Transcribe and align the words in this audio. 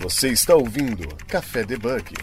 Você 0.00 0.30
está 0.30 0.54
ouvindo 0.54 1.14
Café 1.26 1.62
Debug. 1.62 2.14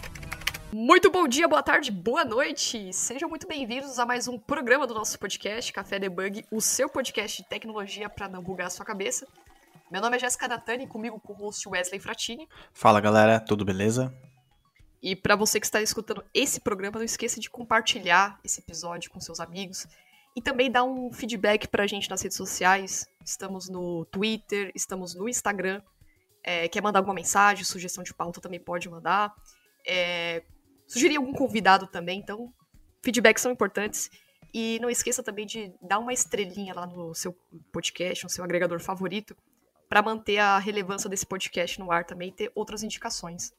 Muito 0.72 1.12
bom 1.12 1.28
dia, 1.28 1.46
boa 1.46 1.62
tarde, 1.62 1.92
boa 1.92 2.24
noite. 2.24 2.92
Sejam 2.92 3.28
muito 3.28 3.46
bem-vindos 3.46 4.00
a 4.00 4.04
mais 4.04 4.26
um 4.26 4.36
programa 4.36 4.84
do 4.84 4.94
nosso 4.94 5.16
podcast 5.16 5.72
Café 5.72 5.96
Debug, 5.96 6.44
o 6.50 6.60
seu 6.60 6.88
podcast 6.88 7.40
de 7.40 7.48
tecnologia 7.48 8.10
para 8.10 8.28
não 8.28 8.42
bugar 8.42 8.66
a 8.66 8.70
sua 8.70 8.84
cabeça. 8.84 9.28
Meu 9.92 10.00
nome 10.00 10.16
é 10.16 10.18
Jéssica 10.18 10.48
Natani, 10.48 10.88
comigo 10.88 11.20
com 11.20 11.32
o 11.32 11.36
host 11.36 11.68
Wesley 11.68 12.00
Fratini. 12.00 12.48
Fala 12.72 13.00
galera, 13.00 13.38
tudo 13.38 13.64
beleza? 13.64 14.12
E 15.00 15.14
para 15.14 15.36
você 15.36 15.60
que 15.60 15.66
está 15.66 15.80
escutando 15.80 16.24
esse 16.34 16.60
programa, 16.60 16.98
não 16.98 17.04
esqueça 17.04 17.38
de 17.38 17.48
compartilhar 17.48 18.40
esse 18.44 18.58
episódio 18.58 19.08
com 19.08 19.20
seus 19.20 19.38
amigos 19.38 19.86
e 20.34 20.42
também 20.42 20.68
dar 20.68 20.82
um 20.82 21.12
feedback 21.12 21.68
para 21.68 21.84
a 21.84 21.86
gente 21.86 22.10
nas 22.10 22.22
redes 22.22 22.36
sociais. 22.36 23.06
Estamos 23.24 23.68
no 23.68 24.04
Twitter, 24.06 24.72
estamos 24.74 25.14
no 25.14 25.28
Instagram. 25.28 25.80
É, 26.42 26.68
quer 26.68 26.82
mandar 26.82 27.00
alguma 27.00 27.14
mensagem, 27.14 27.64
sugestão 27.64 28.02
de 28.02 28.14
pauta 28.14 28.40
também 28.40 28.60
pode 28.60 28.88
mandar. 28.88 29.34
É, 29.86 30.42
sugerir 30.86 31.16
algum 31.16 31.32
convidado 31.32 31.86
também, 31.86 32.18
então 32.18 32.52
feedbacks 33.02 33.42
são 33.42 33.52
importantes. 33.52 34.10
E 34.52 34.78
não 34.80 34.88
esqueça 34.88 35.22
também 35.22 35.46
de 35.46 35.72
dar 35.82 35.98
uma 35.98 36.12
estrelinha 36.12 36.74
lá 36.74 36.86
no 36.86 37.14
seu 37.14 37.36
podcast, 37.70 38.24
no 38.24 38.30
seu 38.30 38.42
agregador 38.42 38.80
favorito, 38.80 39.36
para 39.88 40.02
manter 40.02 40.38
a 40.38 40.58
relevância 40.58 41.08
desse 41.08 41.26
podcast 41.26 41.78
no 41.78 41.92
ar 41.92 42.04
também 42.04 42.30
e 42.30 42.32
ter 42.32 42.52
outras 42.54 42.82
indicações. 42.82 43.52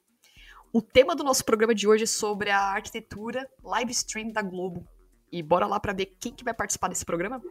O 0.72 0.82
tema 0.82 1.16
do 1.16 1.24
nosso 1.24 1.44
programa 1.44 1.74
de 1.74 1.88
hoje 1.88 2.04
é 2.04 2.08
sobre 2.08 2.52
a 2.52 2.60
arquitetura 2.60 3.50
live 3.64 3.92
stream 3.92 4.32
da 4.32 4.42
Globo. 4.42 4.88
E 5.32 5.42
bora 5.42 5.66
lá 5.66 5.80
para 5.80 5.94
ver 5.94 6.16
quem 6.20 6.34
que 6.34 6.44
vai 6.44 6.54
participar 6.54 6.88
desse 6.88 7.06
programa? 7.06 7.42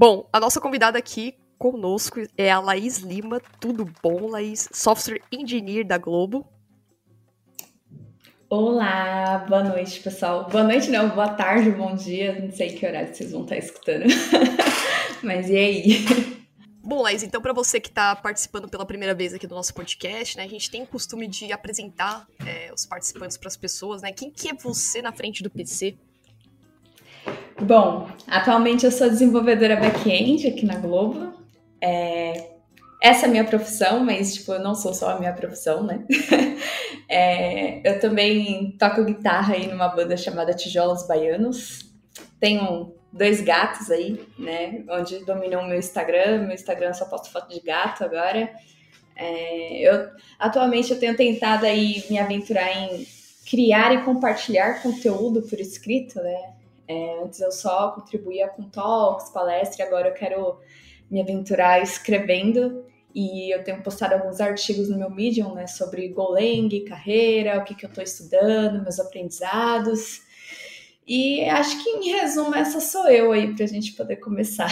Bom, 0.00 0.26
a 0.32 0.40
nossa 0.40 0.58
convidada 0.62 0.98
aqui 0.98 1.34
conosco 1.58 2.22
é 2.34 2.50
a 2.50 2.58
Laís 2.58 3.00
Lima. 3.00 3.38
Tudo 3.60 3.84
bom, 4.02 4.30
Laís? 4.30 4.66
Software 4.72 5.20
Engineer 5.30 5.86
da 5.86 5.98
Globo. 5.98 6.50
Olá, 8.48 9.44
boa 9.46 9.62
noite, 9.62 10.00
pessoal. 10.00 10.48
Boa 10.48 10.64
noite, 10.64 10.88
não, 10.88 11.10
boa 11.10 11.28
tarde, 11.28 11.70
bom 11.70 11.94
dia. 11.94 12.40
Não 12.40 12.50
sei 12.50 12.70
que 12.70 12.86
horário 12.86 13.14
vocês 13.14 13.30
vão 13.30 13.42
estar 13.42 13.58
escutando. 13.58 14.06
Mas 15.22 15.50
e 15.50 15.56
aí? 15.58 16.06
Bom, 16.82 17.02
Laís, 17.02 17.22
então 17.22 17.42
para 17.42 17.52
você 17.52 17.78
que 17.78 17.90
está 17.90 18.16
participando 18.16 18.70
pela 18.70 18.86
primeira 18.86 19.12
vez 19.12 19.34
aqui 19.34 19.46
do 19.46 19.54
nosso 19.54 19.74
podcast, 19.74 20.34
né, 20.38 20.44
a 20.44 20.48
gente 20.48 20.70
tem 20.70 20.82
o 20.82 20.86
costume 20.86 21.28
de 21.28 21.52
apresentar 21.52 22.26
é, 22.46 22.72
os 22.72 22.86
participantes 22.86 23.36
para 23.36 23.48
as 23.48 23.56
pessoas, 23.58 24.00
né? 24.00 24.12
Quem 24.12 24.30
que 24.30 24.48
é 24.48 24.54
você 24.54 25.02
na 25.02 25.12
frente 25.12 25.42
do 25.42 25.50
PC? 25.50 25.98
Bom, 27.62 28.08
atualmente 28.26 28.86
eu 28.86 28.90
sou 28.90 29.08
desenvolvedora 29.08 29.76
back-end 29.76 30.46
aqui 30.46 30.64
na 30.64 30.76
Globo. 30.76 31.34
É, 31.80 32.52
essa 33.02 33.26
é 33.26 33.28
a 33.28 33.30
minha 33.30 33.44
profissão, 33.44 34.02
mas 34.02 34.34
tipo, 34.34 34.52
eu 34.52 34.60
não 34.60 34.74
sou 34.74 34.94
só 34.94 35.10
a 35.10 35.18
minha 35.18 35.32
profissão, 35.34 35.82
né? 35.82 36.04
é, 37.06 37.86
eu 37.86 38.00
também 38.00 38.74
toco 38.78 39.04
guitarra 39.04 39.54
aí 39.54 39.66
numa 39.66 39.88
banda 39.88 40.16
chamada 40.16 40.54
Tijolos 40.54 41.06
Baianos. 41.06 41.90
Tenho 42.38 42.94
dois 43.12 43.42
gatos 43.42 43.90
aí, 43.90 44.18
né? 44.38 44.82
Onde 44.88 45.22
dominam 45.26 45.62
o 45.62 45.68
meu 45.68 45.78
Instagram. 45.78 46.44
Meu 46.46 46.54
Instagram 46.54 46.94
só 46.94 47.04
posto 47.04 47.30
foto 47.30 47.52
de 47.52 47.60
gato 47.60 48.04
agora. 48.04 48.50
É, 49.14 49.80
eu 49.86 50.08
atualmente 50.38 50.90
eu 50.92 50.98
tenho 50.98 51.14
tentado 51.14 51.66
aí 51.66 52.02
me 52.08 52.18
aventurar 52.18 52.72
em 52.72 53.06
criar 53.48 53.92
e 53.92 54.02
compartilhar 54.02 54.82
conteúdo 54.82 55.42
por 55.42 55.60
escrito, 55.60 56.22
né? 56.22 56.59
É, 56.90 57.22
antes 57.22 57.38
eu 57.38 57.52
só 57.52 57.92
contribuía 57.92 58.48
com 58.48 58.68
talks, 58.68 59.30
palestra, 59.30 59.86
agora 59.86 60.08
eu 60.08 60.12
quero 60.12 60.58
me 61.08 61.22
aventurar 61.22 61.80
escrevendo 61.80 62.84
e 63.14 63.54
eu 63.54 63.62
tenho 63.62 63.80
postado 63.80 64.14
alguns 64.14 64.40
artigos 64.40 64.88
no 64.88 64.98
meu 64.98 65.08
Medium, 65.08 65.54
né, 65.54 65.68
sobre 65.68 66.08
Golang, 66.08 66.68
carreira, 66.88 67.60
o 67.60 67.64
que, 67.64 67.76
que 67.76 67.84
eu 67.84 67.88
estou 67.88 68.02
estudando, 68.02 68.82
meus 68.82 68.98
aprendizados. 68.98 70.22
E 71.06 71.44
acho 71.44 71.80
que, 71.80 71.90
em 71.90 72.10
resumo, 72.10 72.56
essa 72.56 72.80
sou 72.80 73.08
eu 73.08 73.30
aí 73.30 73.54
para 73.54 73.64
a 73.64 73.68
gente 73.68 73.92
poder 73.92 74.16
começar. 74.16 74.70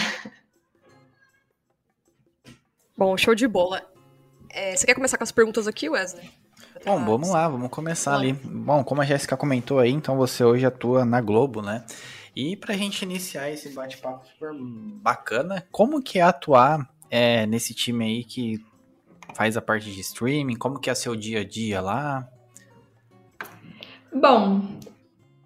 Bom, 2.97 3.15
show 3.15 3.33
de 3.33 3.47
bola. 3.47 3.89
É, 4.49 4.75
você 4.75 4.85
quer 4.85 4.93
começar 4.93 5.17
com 5.17 5.23
as 5.23 5.31
perguntas 5.31 5.67
aqui, 5.67 5.87
Wesley? 5.87 6.29
Bom, 6.85 7.03
vamos 7.03 7.29
lá, 7.29 7.47
vamos 7.47 7.69
começar 7.69 8.15
ali. 8.15 8.33
Bom, 8.33 8.83
como 8.83 9.01
a 9.01 9.05
Jéssica 9.05 9.35
comentou 9.35 9.79
aí, 9.79 9.91
então 9.91 10.15
você 10.17 10.43
hoje 10.43 10.65
atua 10.65 11.03
na 11.03 11.19
Globo, 11.19 11.61
né? 11.61 11.85
E 12.35 12.55
pra 12.55 12.75
gente 12.75 13.01
iniciar 13.01 13.49
esse 13.51 13.69
bate-papo 13.69 14.25
super 14.25 14.51
bacana, 15.01 15.67
como 15.71 16.01
que 16.01 16.19
é 16.19 16.21
atuar 16.21 16.89
é, 17.09 17.45
nesse 17.45 17.73
time 17.73 18.05
aí 18.05 18.23
que 18.23 18.63
faz 19.33 19.57
a 19.57 19.61
parte 19.61 19.91
de 19.91 19.99
streaming? 19.99 20.55
Como 20.55 20.79
que 20.79 20.89
é 20.89 20.95
seu 20.95 21.15
dia 21.15 21.41
a 21.41 21.43
dia 21.43 21.81
lá? 21.81 22.27
Bom, 24.13 24.61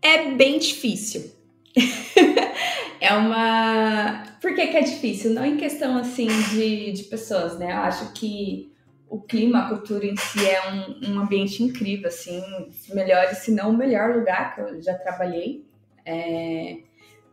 é 0.02 0.32
bem 0.32 0.60
difícil. 0.60 1.32
é 3.00 3.14
uma. 3.14 4.24
Por 4.42 4.54
que, 4.54 4.68
que 4.68 4.78
é 4.78 4.82
difícil? 4.82 5.32
Não 5.32 5.46
em 5.46 5.58
questão 5.58 5.98
assim 5.98 6.28
de, 6.52 6.92
de 6.92 7.04
pessoas, 7.04 7.58
né? 7.58 7.72
Eu 7.72 7.78
acho 7.78 8.14
que 8.14 8.73
o 9.14 9.22
clima, 9.22 9.60
a 9.60 9.70
cultura 9.70 10.08
em 10.08 10.18
si 10.18 10.44
é 10.44 10.72
um, 10.72 11.12
um 11.12 11.20
ambiente 11.20 11.62
incrível, 11.62 12.08
assim, 12.08 12.42
melhor, 12.96 13.28
se 13.36 13.52
não 13.52 13.70
o 13.70 13.78
melhor 13.78 14.16
lugar 14.16 14.56
que 14.56 14.62
eu 14.62 14.82
já 14.82 14.96
trabalhei. 14.96 15.64
É, 16.04 16.80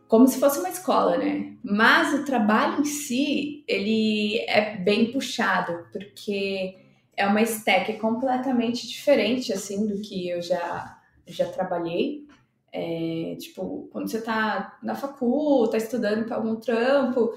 como 0.07 0.27
se 0.27 0.39
fosse 0.39 0.59
uma 0.59 0.69
escola, 0.69 1.17
né? 1.17 1.55
Mas 1.63 2.13
o 2.13 2.23
trabalho 2.23 2.81
em 2.81 2.85
si, 2.85 3.63
ele 3.67 4.37
é 4.47 4.77
bem 4.77 5.11
puxado, 5.11 5.87
porque 5.91 6.77
é 7.17 7.25
uma 7.25 7.41
stack 7.41 7.93
completamente 7.93 8.87
diferente, 8.87 9.51
assim, 9.51 9.87
do 9.87 9.99
que 10.01 10.29
eu 10.29 10.39
já, 10.39 10.99
já 11.25 11.47
trabalhei. 11.47 12.27
É, 12.71 13.35
tipo, 13.39 13.89
quando 13.91 14.07
você 14.07 14.21
tá 14.21 14.77
na 14.83 14.93
facul, 14.93 15.67
tá 15.67 15.77
estudando 15.77 16.27
para 16.27 16.35
algum 16.35 16.57
trampo, 16.57 17.33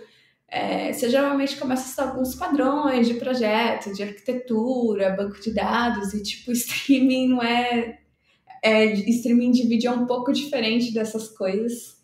é, 0.48 0.92
você 0.92 1.10
geralmente 1.10 1.56
começa 1.56 2.00
a 2.00 2.08
alguns 2.08 2.34
padrões 2.34 3.08
de 3.08 3.14
projeto, 3.14 3.92
de 3.92 4.02
arquitetura, 4.02 5.10
banco 5.10 5.40
de 5.40 5.52
dados, 5.52 6.14
e 6.14 6.22
tipo, 6.22 6.52
streaming 6.52 7.28
não 7.28 7.42
é, 7.42 7.98
é. 8.62 8.84
Streaming 8.84 9.50
de 9.50 9.66
vídeo 9.66 9.90
é 9.90 9.94
um 9.94 10.06
pouco 10.06 10.32
diferente 10.32 10.92
dessas 10.92 11.28
coisas. 11.28 11.94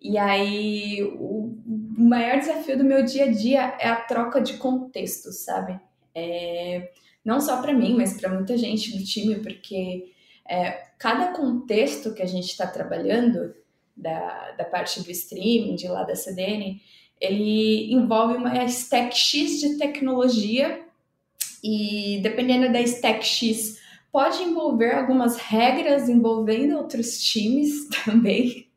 E 0.00 0.18
aí, 0.18 1.02
o 1.18 1.56
maior 1.66 2.38
desafio 2.38 2.76
do 2.78 2.84
meu 2.84 3.04
dia 3.04 3.24
a 3.24 3.32
dia 3.32 3.76
é 3.80 3.88
a 3.88 3.96
troca 3.96 4.40
de 4.40 4.54
contexto, 4.58 5.32
sabe? 5.32 5.80
É, 6.14 6.90
não 7.24 7.40
só 7.40 7.60
para 7.60 7.72
mim, 7.72 7.96
mas 7.96 8.20
para 8.20 8.32
muita 8.32 8.56
gente 8.56 8.96
do 8.96 9.02
time, 9.04 9.36
porque 9.36 10.12
é, 10.48 10.70
cada 10.98 11.32
contexto 11.32 12.14
que 12.14 12.22
a 12.22 12.26
gente 12.26 12.50
está 12.50 12.66
trabalhando, 12.66 13.54
da, 13.96 14.52
da 14.52 14.64
parte 14.64 15.02
do 15.02 15.10
streaming, 15.10 15.74
de 15.74 15.88
lá 15.88 16.04
da 16.04 16.14
CDN, 16.14 16.80
ele 17.20 17.92
envolve 17.92 18.36
uma 18.36 18.64
stack 18.64 19.16
X 19.16 19.60
de 19.60 19.78
tecnologia 19.78 20.80
e 21.62 22.20
dependendo 22.22 22.72
da 22.72 22.80
stack 22.82 23.24
X 23.24 23.78
pode 24.12 24.42
envolver 24.42 24.94
algumas 24.94 25.36
regras 25.36 26.08
envolvendo 26.08 26.76
outros 26.76 27.20
times 27.20 27.88
também, 28.04 28.68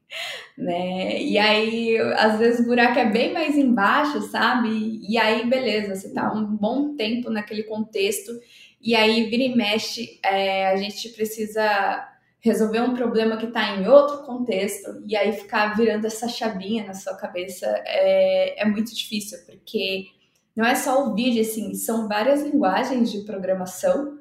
né? 0.58 1.22
E 1.22 1.38
aí 1.38 1.98
às 2.18 2.40
vezes 2.40 2.62
o 2.62 2.68
buraco 2.68 2.98
é 2.98 3.06
bem 3.06 3.34
mais 3.34 3.58
embaixo, 3.58 4.22
sabe? 4.30 5.00
E 5.08 5.18
aí 5.18 5.46
beleza, 5.46 5.96
você 5.96 6.14
tá 6.14 6.34
um 6.34 6.46
bom 6.46 6.96
tempo 6.96 7.30
naquele 7.30 7.64
contexto 7.64 8.32
e 8.82 8.96
aí 8.96 9.30
vira 9.30 9.44
e 9.44 9.56
mexe, 9.56 10.20
é, 10.24 10.68
a 10.68 10.78
gente 10.78 11.10
precisa 11.10 12.08
resolver 12.40 12.82
um 12.82 12.94
problema 12.94 13.38
que 13.38 13.48
está 13.48 13.76
em 13.76 13.88
outro 13.88 14.24
contexto 14.24 15.04
e 15.06 15.16
aí 15.16 15.34
ficar 15.34 15.76
virando 15.76 16.08
essa 16.08 16.28
chavinha 16.28 16.86
na 16.86 16.94
sua 16.94 17.16
cabeça 17.16 17.66
é, 17.86 18.62
é 18.62 18.66
muito 18.66 18.96
difícil, 18.96 19.38
porque 19.46 20.08
não 20.56 20.66
é 20.66 20.76
só 20.76 21.06
o 21.06 21.14
vídeo, 21.14 21.42
assim, 21.42 21.74
são 21.74 22.08
várias 22.08 22.42
linguagens 22.42 23.12
de 23.12 23.20
programação, 23.22 24.20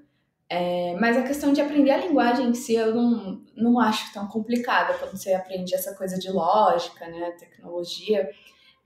é, 0.49 0.97
mas 0.99 1.17
a 1.17 1.23
questão 1.23 1.53
de 1.53 1.61
aprender 1.61 1.91
a 1.91 1.99
linguagem 1.99 2.49
em 2.49 2.55
si 2.55 2.75
eu 2.75 2.95
não, 2.95 3.41
não 3.55 3.79
acho 3.79 4.13
tão 4.13 4.27
complicada 4.27 4.95
quando 4.95 5.17
você 5.17 5.35
aprende 5.35 5.75
essa 5.75 5.95
coisa 5.95 6.19
de 6.19 6.31
lógica, 6.31 7.07
né, 7.07 7.33
tecnologia, 7.39 8.29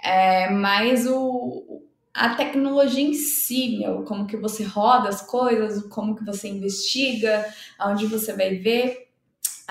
é, 0.03 0.51
mas 0.51 1.07
o, 1.07 1.83
a 2.13 2.35
tecnologia 2.35 3.03
em 3.03 3.15
si, 3.15 3.79
meu, 3.79 4.03
como 4.03 4.27
que 4.27 4.37
você 4.37 4.63
roda 4.65 5.09
as 5.09 5.23
coisas, 5.23 5.87
como 5.89 6.15
que 6.17 6.25
você 6.25 6.49
investiga, 6.49 7.47
aonde 7.79 8.07
você 8.07 8.35
vai 8.35 8.57
ver, 8.57 9.12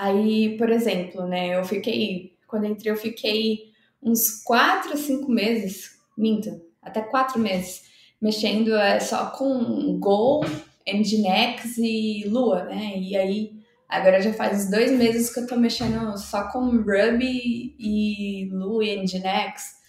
Aí, 0.02 0.56
por 0.58 0.68
exemplo, 0.68 1.28
né, 1.28 1.56
eu 1.56 1.62
fiquei, 1.62 2.32
quando 2.48 2.66
entrei, 2.66 2.90
eu 2.90 2.96
fiquei 2.96 3.70
uns 4.02 4.42
quatro, 4.42 4.96
cinco 4.96 5.30
meses, 5.30 5.92
minto, 6.18 6.60
até 6.82 7.00
quatro 7.02 7.38
meses, 7.38 7.82
mexendo 8.20 8.74
é, 8.74 8.98
só 8.98 9.26
com 9.26 9.96
Go, 10.00 10.40
Nginx 10.84 11.78
e 11.78 12.24
Lua, 12.26 12.64
né? 12.64 12.98
E 12.98 13.16
aí, 13.16 13.52
agora 13.88 14.20
já 14.20 14.32
faz 14.32 14.68
dois 14.68 14.90
meses 14.90 15.32
que 15.32 15.38
eu 15.38 15.46
tô 15.46 15.54
mexendo 15.54 16.18
só 16.18 16.50
com 16.50 16.78
Ruby 16.78 17.76
e 17.78 18.50
Lua 18.50 18.84
e 18.84 18.96
Nginx. 18.96 19.82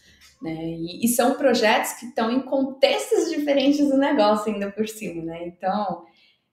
Né? 0.43 0.75
E, 0.77 1.05
e 1.05 1.07
são 1.07 1.33
projetos 1.33 1.93
que 1.93 2.05
estão 2.05 2.29
em 2.29 2.41
contextos 2.41 3.31
diferentes 3.31 3.89
do 3.89 3.97
negócio 3.97 4.53
ainda 4.53 4.69
por 4.69 4.87
cima, 4.87 5.23
né? 5.23 5.47
Então, 5.47 6.05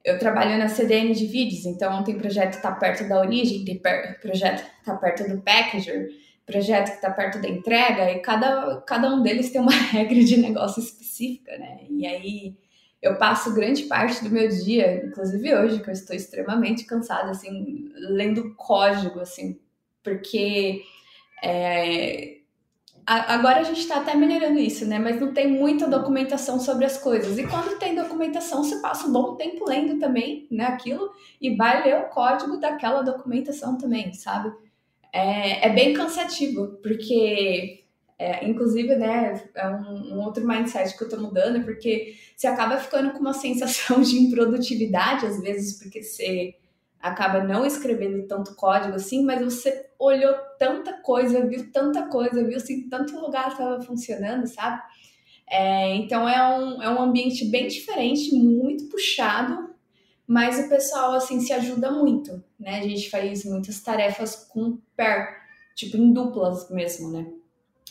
eu 0.05 0.19
trabalho 0.19 0.59
na 0.59 0.69
CDN 0.69 1.13
de 1.13 1.27
vídeos, 1.27 1.67
então 1.67 2.03
tem 2.03 2.19
projeto 2.19 2.51
que 2.51 2.57
está 2.57 2.73
perto 2.73 3.09
da 3.09 3.21
origem, 3.21 3.65
tem 3.65 3.81
projeto 4.21 4.65
que 4.65 4.79
está 4.81 4.97
perto 4.97 5.29
do 5.29 5.41
packager, 5.43 6.09
projeto 6.47 6.89
que 6.89 6.97
está 6.97 7.11
perto 7.11 7.41
da 7.41 7.49
entrega, 7.49 8.11
e 8.11 8.21
cada, 8.21 8.81
cada 8.83 9.15
um 9.15 9.23
deles 9.23 9.51
tem 9.51 9.61
uma 9.61 9.73
regra 9.93 10.23
de 10.23 10.37
negócio 10.39 10.83
específica, 10.83 11.57
né? 11.59 11.81
E 11.89 12.07
aí 12.07 12.57
eu 13.03 13.17
passo 13.17 13.55
grande 13.55 13.85
parte 13.85 14.23
do 14.23 14.31
meu 14.31 14.49
dia, 14.49 15.05
inclusive 15.05 15.55
hoje, 15.55 15.83
que 15.83 15.89
eu 15.89 15.95
estou 15.95 16.15
extremamente 16.15 16.85
cansada, 16.85 17.31
assim, 17.31 17.91
lendo 17.95 18.55
código, 18.57 19.21
assim, 19.21 19.59
porque 20.03 20.83
é, 21.43 22.40
agora 23.11 23.61
a 23.61 23.63
gente 23.65 23.81
está 23.81 23.97
até 23.97 24.15
melhorando 24.15 24.59
isso, 24.61 24.87
né? 24.87 24.99
Mas 24.99 25.21
não 25.21 25.35
tem 25.35 25.49
muita 25.49 25.89
documentação 25.89 26.61
sobre 26.61 26.85
as 26.85 26.97
coisas. 26.97 27.39
E 27.39 27.47
quando 27.47 27.79
tem 27.79 27.95
documentação, 27.95 28.63
você 28.63 28.81
passa 28.81 29.09
um 29.09 29.13
bom 29.13 29.35
tempo 29.35 29.69
lendo 29.69 29.99
também, 29.99 30.47
né? 30.51 30.67
Aquilo, 30.67 31.11
e 31.41 31.57
vai 31.57 31.83
ler 31.83 31.99
o 31.99 32.09
código 32.09 32.59
daquela 32.59 33.03
documentação 33.03 33.77
também, 33.77 34.13
sabe? 34.13 34.53
É, 35.13 35.67
é 35.67 35.73
bem 35.73 35.93
cansativo, 35.93 36.79
porque 36.83 37.81
é, 38.17 38.49
inclusive, 38.49 38.95
né, 38.95 39.43
é 39.55 39.69
um, 39.69 40.15
um, 40.15 40.21
outro 40.21 40.47
mindset 40.47 40.97
que 40.97 41.03
eu 41.03 41.09
tô 41.09 41.17
mudando, 41.17 41.65
porque 41.65 42.15
você 42.37 42.47
acaba 42.47 42.77
ficando 42.77 43.13
com 43.13 43.19
uma 43.19 43.33
sensação 43.33 44.03
de 44.03 44.19
improdutividade, 44.19 45.27
às 45.27 45.41
vezes, 45.41 45.83
porque 45.83 46.03
você 46.03 46.55
acaba 47.01 47.43
não 47.43 47.65
escrevendo 47.65 48.27
tanto 48.27 48.55
código 48.55 48.95
assim, 48.95 49.25
mas 49.25 49.43
você 49.43 49.91
olhou 49.99 50.35
tanta 50.59 50.93
coisa, 50.95 51.47
viu 51.47 51.73
tanta 51.73 52.03
coisa, 52.09 52.45
viu 52.45 52.57
assim, 52.57 52.89
tanto 52.89 53.19
lugar 53.19 53.49
estava 53.49 53.81
funcionando, 53.81 54.47
sabe? 54.47 54.83
É, 55.49 55.95
então 55.97 56.29
é 56.29 56.59
um, 56.59 56.83
é 56.83 56.91
um 56.91 57.03
ambiente 57.03 57.45
bem 57.47 57.67
diferente, 57.67 58.35
muito 58.35 58.89
puxado, 58.89 59.71
mas 60.27 60.65
o 60.65 60.69
pessoal 60.69 61.13
assim 61.15 61.41
se 61.41 61.53
ajuda 61.53 61.91
muito, 61.91 62.43
né? 62.59 62.79
A 62.79 62.83
gente 62.83 63.11
faz 63.11 63.45
muitas 63.45 63.81
tarefas 63.81 64.37
com 64.37 64.79
pair, 64.97 65.27
tipo 65.75 65.97
em 65.97 66.13
duplas 66.13 66.71
mesmo, 66.71 67.11
né? 67.11 67.27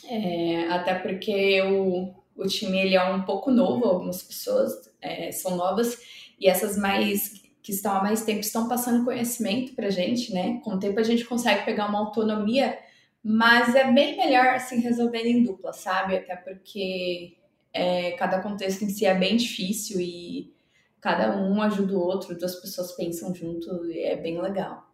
É, 0.08 0.68
até 0.68 0.94
porque 0.94 1.60
o, 1.62 2.14
o 2.36 2.46
time 2.46 2.78
ele 2.78 2.94
é 2.94 3.04
um 3.04 3.22
pouco 3.22 3.50
novo, 3.50 3.84
algumas 3.84 4.22
pessoas 4.22 4.72
é, 5.02 5.30
são 5.30 5.56
novas, 5.56 5.98
e 6.38 6.48
essas 6.48 6.78
mais 6.78 7.39
que 7.62 7.72
estão 7.72 7.94
há 7.94 8.02
mais 8.02 8.24
tempo 8.24 8.40
estão 8.40 8.68
passando 8.68 9.04
conhecimento 9.04 9.74
para 9.74 9.90
gente, 9.90 10.32
né? 10.32 10.60
Com 10.64 10.74
o 10.74 10.78
tempo 10.78 10.98
a 10.98 11.02
gente 11.02 11.24
consegue 11.24 11.64
pegar 11.64 11.88
uma 11.88 11.98
autonomia, 11.98 12.78
mas 13.22 13.74
é 13.74 13.90
bem 13.92 14.16
melhor 14.16 14.46
assim 14.48 14.80
resolvendo 14.80 15.26
em 15.26 15.42
dupla, 15.42 15.72
sabe? 15.72 16.16
Até 16.16 16.36
porque 16.36 17.36
é, 17.72 18.12
cada 18.12 18.40
contexto 18.40 18.82
em 18.82 18.88
si 18.88 19.04
é 19.04 19.14
bem 19.14 19.36
difícil 19.36 20.00
e 20.00 20.54
cada 21.00 21.36
um 21.36 21.60
ajuda 21.62 21.94
o 21.94 22.00
outro, 22.00 22.36
duas 22.36 22.56
pessoas 22.56 22.92
pensam 22.92 23.34
junto 23.34 23.86
e 23.86 24.00
é 24.00 24.16
bem 24.16 24.40
legal. 24.40 24.90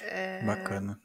É... 0.00 0.44
Bacana. 0.44 0.98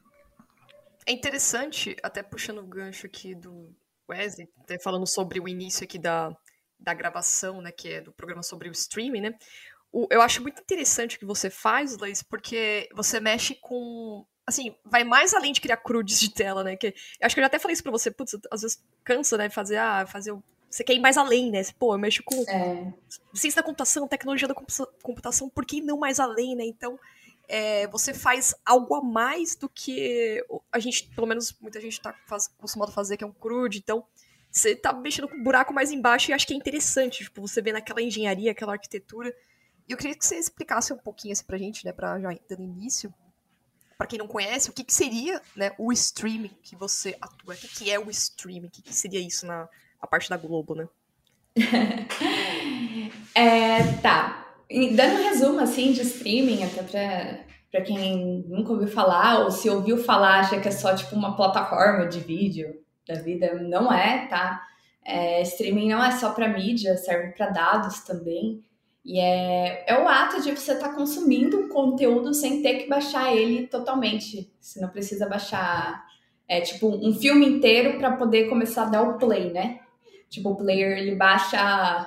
É 1.06 1.12
interessante, 1.12 1.96
até 2.04 2.22
puxando 2.22 2.60
o 2.60 2.68
gancho 2.68 3.06
aqui 3.06 3.34
do 3.34 3.74
Wesley, 4.10 4.50
até 4.60 4.78
falando 4.78 5.08
sobre 5.08 5.40
o 5.40 5.48
início 5.48 5.86
aqui 5.86 5.98
da, 5.98 6.36
da 6.78 6.94
gravação, 6.94 7.62
né, 7.62 7.72
que 7.72 7.94
é 7.94 8.02
do 8.02 8.12
programa 8.12 8.44
sobre 8.44 8.68
o 8.68 8.72
streaming, 8.72 9.22
né? 9.22 9.38
O, 9.92 10.08
eu 10.10 10.22
acho 10.22 10.42
muito 10.42 10.62
interessante 10.62 11.16
o 11.16 11.20
que 11.20 11.26
você 11.26 11.50
faz, 11.50 11.98
Laís, 11.98 12.22
porque 12.22 12.90
você 12.94 13.20
mexe 13.20 13.56
com. 13.56 14.26
Assim, 14.46 14.74
vai 14.86 15.04
mais 15.04 15.34
além 15.34 15.52
de 15.52 15.60
criar 15.60 15.78
crudes 15.78 16.20
de 16.20 16.34
tela, 16.34 16.64
né? 16.64 16.76
Que, 16.78 16.88
eu 16.88 17.26
acho 17.26 17.36
que 17.36 17.40
eu 17.40 17.44
já 17.44 17.48
até 17.48 17.60
falei 17.60 17.74
isso 17.74 17.84
pra 17.84 17.92
você, 17.92 18.10
putz, 18.10 18.38
às 18.50 18.62
vezes 18.62 18.84
cansa, 19.04 19.38
né? 19.38 19.50
Fazer, 19.50 19.78
ah, 19.78 20.06
fazer 20.08 20.32
o 20.32 20.44
você 20.70 20.84
quer 20.84 20.94
ir 20.94 21.00
mais 21.00 21.18
além, 21.18 21.50
né? 21.50 21.62
Pô, 21.80 21.94
eu 21.94 21.98
mexo 21.98 22.22
com 22.24 22.44
é. 22.48 22.94
ciência 23.34 23.62
da 23.62 23.66
computação, 23.66 24.08
tecnologia 24.08 24.48
da 24.48 24.56
computação, 25.02 25.50
por 25.50 25.66
que 25.66 25.82
não 25.82 25.98
mais 25.98 26.20
além, 26.20 26.56
né? 26.56 26.66
Então, 26.66 27.00
é, 27.48 27.88
você 27.88 28.14
faz 28.14 28.54
algo 28.66 28.94
a 28.96 29.02
mais 29.02 29.56
do 29.56 29.70
que 29.70 30.44
a 30.72 30.80
gente, 30.80 31.08
pelo 31.16 31.26
menos 31.26 31.56
muita 31.62 31.80
gente 31.80 31.94
está 31.94 32.14
acostumado 32.30 32.90
a 32.90 32.94
fazer, 32.94 33.16
que 33.16 33.24
é 33.24 33.28
um 33.28 33.32
crude. 33.32 33.80
Então, 33.80 34.06
você 34.52 34.76
tá 34.76 34.92
mexendo 34.92 35.30
com 35.30 35.38
um 35.38 35.44
buraco 35.44 35.74
mais 35.74 35.92
embaixo 35.92 36.30
e 36.30 36.34
acho 36.34 36.46
que 36.46 36.54
é 36.54 36.58
interessante, 36.58 37.24
tipo, 37.24 37.42
você 37.42 37.62
vê 37.62 37.72
naquela 37.72 38.02
engenharia, 38.02 38.52
aquela 38.52 38.74
arquitetura. 38.74 39.34
E 39.88 39.94
eu 39.94 39.98
queria 39.98 40.16
que 40.16 40.26
você 40.26 40.38
explicasse 40.38 40.92
um 40.92 40.98
pouquinho 40.98 41.34
assim 41.34 41.46
pra 41.46 41.58
gente, 41.58 41.86
né, 41.86 41.92
pra 41.92 42.20
já 42.20 42.30
dando 42.50 42.64
início. 42.64 43.14
Para 43.98 44.06
quem 44.06 44.20
não 44.20 44.28
conhece, 44.28 44.70
o 44.70 44.74
que, 44.74 44.84
que, 44.84 44.94
seria 44.94 45.42
né, 45.56 45.72
o 45.78 45.92
streaming 45.92 46.52
que 46.62 46.76
você 46.76 47.18
atua? 47.20 47.56
O 47.56 47.58
que, 47.58 47.68
que 47.68 47.92
é 47.92 48.00
o 48.00 48.10
streaming? 48.12 48.68
O 48.68 48.70
que, 48.70 48.82
que 48.84 48.94
seria 48.94 49.20
isso 49.20 49.46
na 49.46 49.68
a 50.00 50.06
parte 50.06 50.30
da 50.30 50.38
Globo, 50.38 50.76
né? 50.76 50.88
é, 53.34 53.82
tá. 54.02 54.46
Dando 54.70 55.20
um 55.20 55.24
resumo 55.24 55.60
assim 55.60 55.92
de 55.92 56.02
streaming, 56.02 56.64
até 56.64 56.84
pra, 56.84 57.40
pra 57.72 57.82
quem 57.82 58.46
nunca 58.48 58.74
ouviu 58.74 58.88
falar, 58.88 59.40
ou 59.40 59.52
se 59.52 59.70
ouviu 59.70 59.98
falar, 59.98 60.42
acha 60.42 60.60
que 60.60 60.68
é 60.68 60.72
só 60.72 60.94
tipo 60.96 61.16
uma 61.16 61.36
plataforma 61.36 62.06
de 62.06 62.20
vídeo 62.20 62.80
da 63.08 63.16
vida. 63.16 63.56
Não 63.56 63.92
é, 63.92 64.28
tá? 64.28 64.62
É, 65.04 65.42
streaming 65.42 65.90
não 65.90 66.04
é 66.04 66.12
só 66.12 66.32
para 66.32 66.50
mídia, 66.50 66.98
serve 66.98 67.32
para 67.32 67.50
dados 67.50 68.02
também. 68.02 68.64
E 69.08 69.22
é, 69.22 69.86
é 69.88 70.04
o 70.04 70.06
ato 70.06 70.42
de 70.42 70.52
você 70.52 70.74
estar 70.74 70.90
tá 70.90 70.94
consumindo 70.94 71.58
um 71.58 71.70
conteúdo 71.70 72.34
sem 72.34 72.62
ter 72.62 72.80
que 72.80 72.90
baixar 72.90 73.34
ele 73.34 73.66
totalmente. 73.66 74.52
Você 74.60 74.82
não 74.82 74.90
precisa 74.90 75.30
baixar, 75.30 76.06
é, 76.46 76.60
tipo, 76.60 76.90
um 76.90 77.14
filme 77.14 77.48
inteiro 77.48 77.98
para 77.98 78.18
poder 78.18 78.50
começar 78.50 78.84
a 78.84 78.90
dar 78.90 79.04
o 79.04 79.18
play, 79.18 79.54
né? 79.54 79.80
Tipo, 80.30 80.50
o 80.50 80.56
player 80.58 80.98
ele 80.98 81.16
baixa 81.16 82.06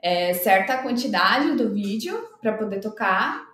é, 0.00 0.32
certa 0.32 0.78
quantidade 0.78 1.56
do 1.56 1.74
vídeo 1.74 2.18
para 2.40 2.54
poder 2.54 2.80
tocar. 2.80 3.46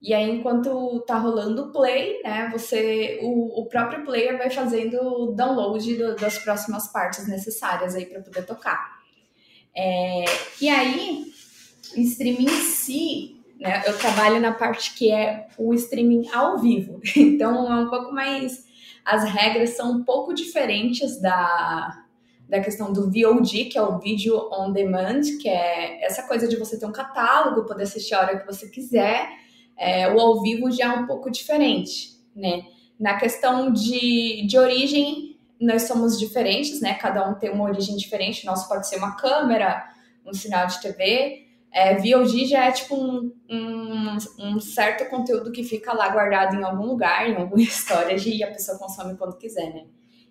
E 0.00 0.14
aí, 0.14 0.30
enquanto 0.30 1.00
tá 1.00 1.18
rolando 1.18 1.64
o 1.64 1.72
play, 1.72 2.22
né, 2.22 2.48
você, 2.50 3.18
o, 3.20 3.60
o 3.60 3.66
próprio 3.66 4.02
player 4.02 4.38
vai 4.38 4.48
fazendo 4.48 4.96
o 4.96 5.32
download 5.32 5.94
do, 5.94 6.16
das 6.16 6.38
próximas 6.38 6.90
partes 6.90 7.28
necessárias 7.28 7.94
aí 7.94 8.06
para 8.06 8.22
poder 8.22 8.46
tocar. 8.46 8.98
É, 9.76 10.24
e 10.58 10.70
aí, 10.70 11.26
o 11.96 12.00
streaming 12.00 12.44
em 12.44 12.60
si, 12.62 13.40
né, 13.60 13.82
eu 13.86 13.96
trabalho 13.98 14.40
na 14.40 14.52
parte 14.52 14.94
que 14.94 15.10
é 15.10 15.46
o 15.58 15.74
streaming 15.74 16.28
ao 16.32 16.58
vivo. 16.58 17.00
Então, 17.16 17.70
é 17.70 17.82
um 17.82 17.90
pouco 17.90 18.12
mais. 18.12 18.64
As 19.04 19.24
regras 19.24 19.70
são 19.70 19.92
um 19.92 20.04
pouco 20.04 20.34
diferentes 20.34 21.20
da, 21.20 22.04
da 22.48 22.60
questão 22.60 22.92
do 22.92 23.10
VOD, 23.10 23.66
que 23.66 23.78
é 23.78 23.82
o 23.82 23.98
Video 23.98 24.50
On 24.52 24.72
Demand, 24.72 25.20
que 25.40 25.48
é 25.48 26.04
essa 26.04 26.26
coisa 26.26 26.48
de 26.48 26.56
você 26.56 26.78
ter 26.78 26.86
um 26.86 26.92
catálogo, 26.92 27.66
poder 27.66 27.84
assistir 27.84 28.14
a 28.14 28.20
hora 28.20 28.38
que 28.38 28.46
você 28.46 28.68
quiser. 28.68 29.28
É, 29.76 30.12
o 30.12 30.20
ao 30.20 30.42
vivo 30.42 30.70
já 30.70 30.94
é 30.94 30.98
um 30.98 31.06
pouco 31.06 31.30
diferente, 31.30 32.10
né? 32.34 32.64
Na 32.98 33.16
questão 33.18 33.72
de, 33.72 34.46
de 34.46 34.58
origem, 34.58 35.38
nós 35.58 35.82
somos 35.82 36.18
diferentes, 36.18 36.80
né? 36.80 36.94
Cada 36.94 37.26
um 37.28 37.34
tem 37.34 37.50
uma 37.50 37.64
origem 37.64 37.96
diferente. 37.96 38.44
Nosso 38.44 38.68
pode 38.68 38.86
ser 38.88 38.96
uma 38.96 39.16
câmera, 39.16 39.88
um 40.26 40.34
sinal 40.34 40.66
de 40.66 40.80
TV. 40.80 41.49
É, 41.72 41.94
VOD 41.96 42.46
já 42.46 42.64
é 42.66 42.72
tipo 42.72 42.96
um, 42.96 43.32
um, 43.48 44.16
um, 44.40 44.60
certo 44.60 45.08
conteúdo 45.08 45.52
que 45.52 45.62
fica 45.62 45.92
lá 45.92 46.08
guardado 46.08 46.56
em 46.56 46.64
algum 46.64 46.84
lugar, 46.84 47.28
em 47.30 47.36
alguma 47.36 47.62
história, 47.62 48.16
e 48.16 48.42
a 48.42 48.50
pessoa 48.50 48.78
consome 48.78 49.16
quando 49.16 49.38
quiser, 49.38 49.72
né? 49.72 49.84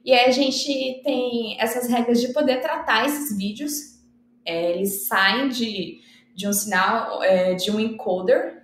E 0.04 0.14
aí 0.14 0.26
a 0.26 0.32
gente 0.32 1.02
tem 1.04 1.60
essas 1.60 1.88
regras 1.90 2.20
de 2.20 2.34
poder 2.34 2.62
tratar 2.62 3.06
esses 3.06 3.38
vídeos. 3.38 4.00
É, 4.46 4.72
eles 4.72 5.08
saem 5.08 5.50
de, 5.50 6.00
de 6.36 6.48
um 6.48 6.54
sinal, 6.54 7.24
é, 7.24 7.54
de 7.54 7.72
um 7.72 7.80
encoder, 7.80 8.64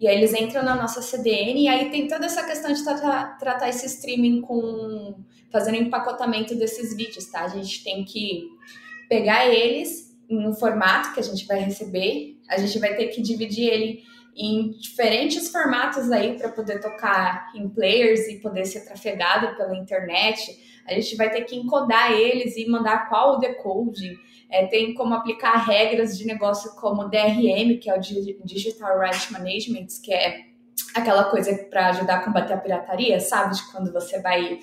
e 0.00 0.08
aí 0.08 0.16
eles 0.16 0.34
entram 0.34 0.62
na 0.62 0.74
nossa 0.74 1.02
CDN, 1.02 1.62
e 1.62 1.68
aí 1.68 1.90
tem 1.90 2.08
toda 2.08 2.26
essa 2.26 2.44
questão 2.44 2.72
de 2.72 2.82
tratar, 2.82 3.38
tratar 3.38 3.68
esse 3.68 3.86
streaming 3.86 4.40
com. 4.40 5.14
fazendo 5.50 5.76
empacotamento 5.76 6.54
desses 6.54 6.96
vídeos, 6.96 7.26
tá? 7.26 7.42
A 7.42 7.48
gente 7.48 7.84
tem 7.84 8.04
que 8.04 8.48
pegar 9.08 9.46
eles 9.46 10.13
um 10.30 10.52
formato 10.52 11.12
que 11.12 11.20
a 11.20 11.22
gente 11.22 11.46
vai 11.46 11.60
receber, 11.60 12.38
a 12.48 12.58
gente 12.58 12.78
vai 12.78 12.94
ter 12.94 13.08
que 13.08 13.22
dividir 13.22 13.68
ele 13.68 14.02
em 14.36 14.70
diferentes 14.72 15.48
formatos 15.50 16.10
aí 16.10 16.36
para 16.36 16.48
poder 16.48 16.80
tocar 16.80 17.52
em 17.54 17.68
players 17.68 18.26
e 18.28 18.40
poder 18.40 18.64
ser 18.64 18.84
trafegado 18.84 19.56
pela 19.56 19.76
internet 19.76 20.58
a 20.86 20.92
gente 20.92 21.16
vai 21.16 21.30
ter 21.30 21.42
que 21.42 21.56
encodar 21.56 22.12
eles 22.12 22.56
e 22.56 22.68
mandar 22.68 23.08
qual 23.08 23.36
o 23.36 23.38
decode. 23.38 24.18
É, 24.50 24.66
tem 24.66 24.94
como 24.94 25.14
aplicar 25.14 25.56
regras 25.64 26.16
de 26.16 26.26
negócio 26.26 26.74
como 26.76 27.08
DRM, 27.08 27.78
que 27.80 27.88
é 27.88 27.94
o 27.96 28.00
Digital 28.00 29.00
Rights 29.00 29.30
Management, 29.30 29.86
que 30.02 30.12
é 30.12 30.42
aquela 30.94 31.24
coisa 31.24 31.52
para 31.70 31.88
ajudar 31.88 32.16
a 32.16 32.24
combater 32.24 32.52
a 32.52 32.58
pirataria, 32.58 33.18
sabe? 33.18 33.56
De 33.56 33.72
quando 33.72 33.92
você 33.92 34.20
vai 34.20 34.60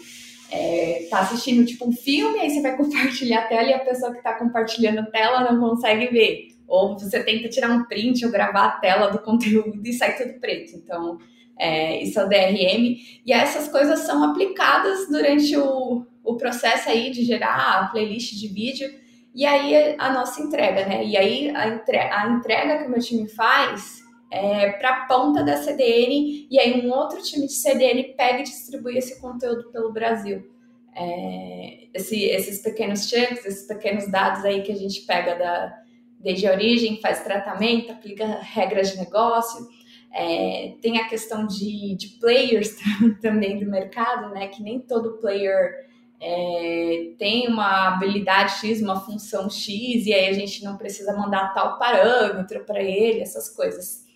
é, 0.52 1.08
tá 1.10 1.22
assistindo 1.22 1.66
tipo 1.66 1.88
um 1.88 1.94
filme, 1.94 2.40
aí 2.40 2.50
você 2.50 2.62
vai 2.62 2.76
compartilhar 2.78 3.40
a 3.40 3.48
tela 3.48 3.70
e 3.70 3.74
a 3.74 3.80
pessoa 3.80 4.12
que 4.12 4.18
está 4.18 4.34
compartilhando 4.34 5.00
a 5.00 5.06
tela 5.06 5.52
não 5.52 5.60
consegue 5.60 6.08
ver. 6.08 6.48
Ou 6.68 6.98
você 6.98 7.24
tenta 7.24 7.50
tirar 7.50 7.72
um 7.72 7.86
print 7.86 8.26
ou 8.26 8.32
gravar 8.32 8.66
a 8.66 8.72
tela 8.72 9.08
do 9.08 9.20
conteúdo 9.24 9.82
e 9.86 9.94
sai 9.94 10.16
tudo 10.16 10.40
preto. 10.40 10.76
Então, 10.76 11.18
é, 11.58 12.02
isso 12.02 12.20
é 12.20 12.26
o 12.26 12.30
DRM, 12.30 12.98
e 13.26 13.32
essas 13.32 13.68
coisas 13.68 14.00
são 14.00 14.24
aplicadas 14.24 15.08
durante 15.08 15.56
o, 15.56 16.06
o 16.24 16.36
processo 16.36 16.90
aí 16.90 17.12
de 17.12 17.24
gerar 17.24 17.80
a 17.80 17.88
playlist 17.88 18.34
de 18.34 18.48
vídeo, 18.48 18.90
e 19.34 19.46
aí 19.46 19.96
a 19.98 20.12
nossa 20.12 20.42
entrega, 20.42 20.86
né? 20.88 21.06
E 21.06 21.16
aí 21.16 21.56
a, 21.56 21.68
entre, 21.68 21.98
a 21.98 22.28
entrega 22.30 22.80
que 22.80 22.88
o 22.88 22.90
meu 22.90 23.00
time 23.00 23.28
faz 23.30 24.01
é 24.32 24.72
para 24.72 24.90
a 24.90 25.06
ponta 25.08 25.44
da 25.44 25.58
CDN, 25.58 26.48
e 26.50 26.58
aí 26.58 26.82
um 26.82 26.90
outro 26.92 27.22
time 27.22 27.46
de 27.46 27.54
CDN 27.54 28.16
pega 28.16 28.40
e 28.40 28.44
distribui 28.44 28.98
esse 28.98 29.20
conteúdo 29.20 29.70
pelo 29.72 29.92
Brasil. 29.92 30.50
É, 30.96 31.88
esse, 31.94 32.24
esses 32.24 32.62
pequenos 32.62 33.10
chunks, 33.10 33.46
esses 33.46 33.68
pequenos 33.68 34.10
dados 34.10 34.46
aí 34.46 34.62
que 34.62 34.72
a 34.72 34.76
gente 34.76 35.02
pega 35.02 35.36
da, 35.36 35.78
desde 36.18 36.48
a 36.48 36.54
origem, 36.54 37.02
faz 37.02 37.22
tratamento, 37.24 37.92
aplica 37.92 38.26
regras 38.42 38.92
de 38.92 39.00
negócio, 39.00 39.68
é, 40.14 40.76
tem 40.82 40.98
a 40.98 41.10
questão 41.10 41.46
de, 41.46 41.96
de 41.96 42.08
players 42.20 42.76
também 43.22 43.60
do 43.60 43.70
mercado, 43.70 44.34
né? 44.34 44.48
Que 44.48 44.64
nem 44.64 44.80
todo 44.80 45.18
player 45.20 45.90
é, 46.22 47.12
tem 47.18 47.50
uma 47.50 47.88
habilidade 47.88 48.60
X, 48.60 48.82
uma 48.82 49.00
função 49.02 49.50
X, 49.50 50.06
e 50.06 50.14
aí 50.14 50.28
a 50.28 50.34
gente 50.34 50.64
não 50.64 50.78
precisa 50.78 51.18
mandar 51.18 51.54
tal 51.54 51.78
parâmetro 51.78 52.64
para 52.64 52.82
ele, 52.82 53.20
essas 53.20 53.50
coisas. 53.50 54.10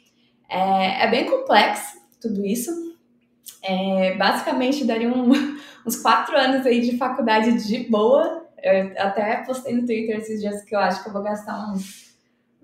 É, 0.49 1.05
é, 1.05 1.07
bem 1.09 1.29
complexo 1.29 1.97
tudo 2.21 2.45
isso. 2.45 2.71
É, 3.63 4.15
basicamente 4.15 4.85
daria 4.85 5.09
um, 5.09 5.31
uns 5.85 5.95
quatro 6.01 6.37
anos 6.37 6.65
aí 6.65 6.81
de 6.81 6.97
faculdade 6.97 7.65
de 7.67 7.89
boa. 7.89 8.45
Eu 8.61 8.93
até 8.97 9.43
postei 9.43 9.73
no 9.73 9.85
Twitter 9.85 10.17
esses 10.17 10.41
dias 10.41 10.63
que 10.63 10.75
eu 10.75 10.79
acho 10.79 11.03
que 11.03 11.09
eu 11.09 11.13
vou 11.13 11.21
gastar 11.21 11.71
uns 11.71 12.05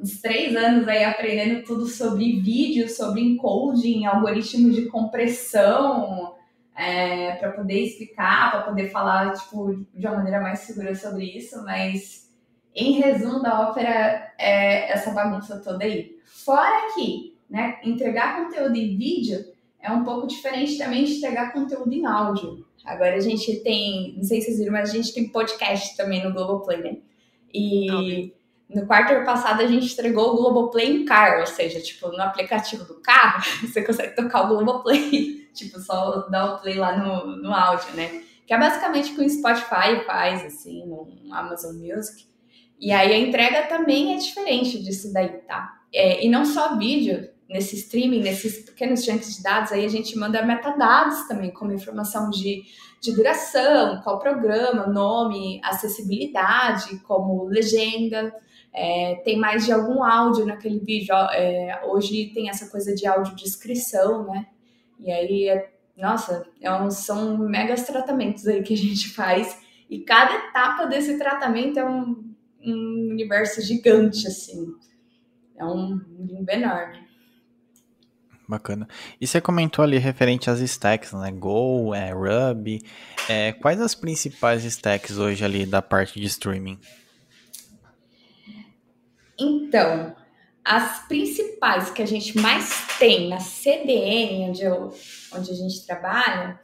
uns 0.01 0.19
três 0.19 0.55
anos 0.55 0.87
aí 0.87 1.03
aprendendo 1.03 1.63
tudo 1.63 1.85
sobre 1.85 2.39
vídeo, 2.39 2.89
sobre 2.89 3.21
encoding, 3.21 4.05
algoritmo 4.05 4.71
de 4.71 4.87
compressão, 4.87 6.33
é, 6.75 7.33
para 7.33 7.51
poder 7.51 7.83
explicar, 7.83 8.51
para 8.51 8.61
poder 8.61 8.89
falar 8.89 9.33
tipo, 9.33 9.85
de 9.93 10.07
uma 10.07 10.17
maneira 10.17 10.41
mais 10.41 10.59
segura 10.59 10.95
sobre 10.95 11.25
isso, 11.25 11.63
mas 11.63 12.27
em 12.73 12.93
resumo 12.93 13.41
da 13.41 13.69
ópera 13.69 14.33
é 14.39 14.91
essa 14.91 15.11
bagunça 15.11 15.59
toda 15.59 15.83
aí. 15.83 16.15
Fora 16.25 16.93
que 16.95 17.30
né, 17.51 17.79
entregar 17.83 18.45
conteúdo 18.45 18.77
em 18.77 18.97
vídeo 18.97 19.43
é 19.81 19.91
um 19.91 20.05
pouco 20.05 20.25
diferente 20.25 20.77
também 20.77 21.03
de 21.03 21.17
entregar 21.17 21.51
conteúdo 21.51 21.91
em 21.91 22.05
áudio. 22.05 22.65
Agora 22.85 23.15
a 23.15 23.19
gente 23.19 23.57
tem, 23.57 24.15
não 24.15 24.23
sei 24.23 24.39
se 24.39 24.47
vocês 24.47 24.59
viram, 24.59 24.71
mas 24.71 24.89
a 24.89 24.93
gente 24.93 25.13
tem 25.13 25.27
podcast 25.27 25.97
também 25.97 26.23
no 26.23 26.33
Globoplay, 26.33 26.81
né? 26.81 26.97
E 27.53 28.33
no 28.69 28.87
quarto 28.87 29.25
passado 29.25 29.61
a 29.61 29.67
gente 29.67 29.91
entregou 29.91 30.31
o 30.31 30.37
Globoplay 30.37 30.89
em 30.89 31.05
car, 31.05 31.41
ou 31.41 31.45
seja, 31.45 31.81
tipo, 31.81 32.07
no 32.07 32.21
aplicativo 32.21 32.85
do 32.85 33.01
carro, 33.01 33.43
você 33.67 33.83
consegue 33.83 34.15
tocar 34.15 34.43
o 34.43 34.55
Globoplay, 34.55 35.49
tipo, 35.53 35.77
só 35.79 36.29
dar 36.29 36.53
o 36.53 36.61
play 36.61 36.75
lá 36.75 36.97
no, 36.97 37.35
no 37.35 37.53
áudio, 37.53 37.93
né? 37.95 38.23
Que 38.47 38.53
é 38.53 38.57
basicamente 38.57 39.11
o 39.11 39.15
que 39.15 39.25
o 39.25 39.29
Spotify 39.29 40.05
faz, 40.05 40.45
assim, 40.45 40.85
no 40.85 41.07
Amazon 41.31 41.75
Music. 41.75 42.25
E 42.79 42.91
aí 42.91 43.13
a 43.13 43.19
entrega 43.19 43.67
também 43.67 44.13
é 44.13 44.17
diferente 44.17 44.81
disso 44.81 45.11
daí, 45.13 45.29
tá? 45.41 45.81
É, 45.93 46.25
e 46.25 46.29
não 46.29 46.45
só 46.45 46.77
vídeo, 46.77 47.29
nesse 47.51 47.75
streaming, 47.75 48.21
nesses 48.21 48.63
pequenos 48.63 49.03
chunks 49.03 49.35
de 49.35 49.43
dados, 49.43 49.71
aí 49.71 49.85
a 49.85 49.89
gente 49.89 50.17
manda 50.17 50.43
metadados 50.45 51.27
também, 51.27 51.51
como 51.51 51.73
informação 51.73 52.29
de, 52.29 52.63
de 53.01 53.13
duração, 53.13 54.01
qual 54.03 54.19
programa, 54.19 54.87
nome, 54.87 55.59
acessibilidade, 55.63 56.97
como 56.99 57.43
legenda, 57.45 58.33
é, 58.73 59.15
tem 59.25 59.37
mais 59.37 59.65
de 59.65 59.73
algum 59.73 60.01
áudio 60.01 60.45
naquele 60.45 60.79
vídeo. 60.79 61.13
É, 61.13 61.81
hoje 61.85 62.31
tem 62.33 62.49
essa 62.49 62.69
coisa 62.69 62.95
de 62.95 63.05
audiodescrição, 63.05 64.25
né? 64.25 64.47
E 64.97 65.11
aí, 65.11 65.49
é, 65.49 65.73
nossa, 65.97 66.47
é 66.61 66.73
um, 66.73 66.89
são 66.89 67.37
megas 67.37 67.85
tratamentos 67.85 68.47
aí 68.47 68.63
que 68.63 68.73
a 68.73 68.77
gente 68.77 69.09
faz. 69.09 69.59
E 69.89 69.99
cada 69.99 70.35
etapa 70.35 70.85
desse 70.85 71.17
tratamento 71.17 71.77
é 71.77 71.85
um, 71.85 72.33
um 72.63 73.09
universo 73.11 73.61
gigante, 73.61 74.25
assim. 74.25 74.73
É 75.57 75.65
um 75.65 75.99
limbo 76.17 76.49
enorme. 76.49 77.10
Bacana. 78.51 78.85
E 79.19 79.25
você 79.25 79.39
comentou 79.39 79.81
ali 79.81 79.97
referente 79.97 80.49
às 80.49 80.59
stacks, 80.59 81.13
né? 81.13 81.31
Go, 81.31 81.95
é, 81.95 82.11
Ruby. 82.11 82.81
É, 83.29 83.53
quais 83.53 83.79
as 83.79 83.95
principais 83.95 84.65
stacks 84.65 85.17
hoje 85.17 85.45
ali 85.45 85.65
da 85.65 85.81
parte 85.81 86.19
de 86.19 86.25
streaming? 86.25 86.77
Então, 89.39 90.13
as 90.65 91.07
principais 91.07 91.89
que 91.91 92.01
a 92.01 92.05
gente 92.05 92.37
mais 92.37 92.97
tem 92.99 93.29
na 93.29 93.39
CDN, 93.39 94.49
onde, 94.49 94.63
eu, 94.63 94.93
onde 95.33 95.49
a 95.49 95.55
gente 95.55 95.85
trabalha, 95.85 96.59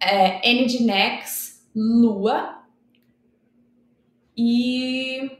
é 0.00 0.40
Nginx, 0.54 1.68
Lua 1.74 2.62
e. 4.34 5.30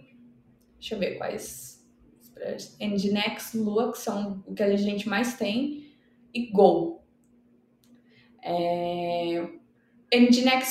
Deixa 0.78 0.94
eu 0.94 0.98
ver 0.98 1.16
quais. 1.16 1.82
Nginx, 2.78 3.54
Lua, 3.54 3.92
que 3.92 3.98
são 3.98 4.44
o 4.46 4.52
que 4.52 4.62
a 4.62 4.76
gente 4.76 5.08
mais 5.08 5.38
tem, 5.38 5.85
e 6.36 6.50
Go. 6.50 7.02
É... 8.42 9.48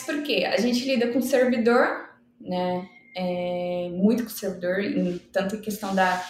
Por 0.06 0.24
quê? 0.24 0.46
A 0.46 0.58
gente 0.58 0.86
lida 0.86 1.12
com 1.12 1.22
servidor, 1.22 2.10
né? 2.40 2.90
é, 3.16 3.90
muito 3.94 4.24
com 4.24 4.30
servidor, 4.30 4.82
em, 4.82 5.18
tanto 5.32 5.56
em 5.56 5.62
questão 5.62 5.96
da, 5.96 6.24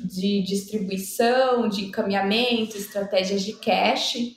de 0.00 0.42
distribuição, 0.42 1.68
de 1.68 1.84
encaminhamento, 1.84 2.76
estratégias 2.76 3.42
de 3.42 3.52
cache. 3.54 4.36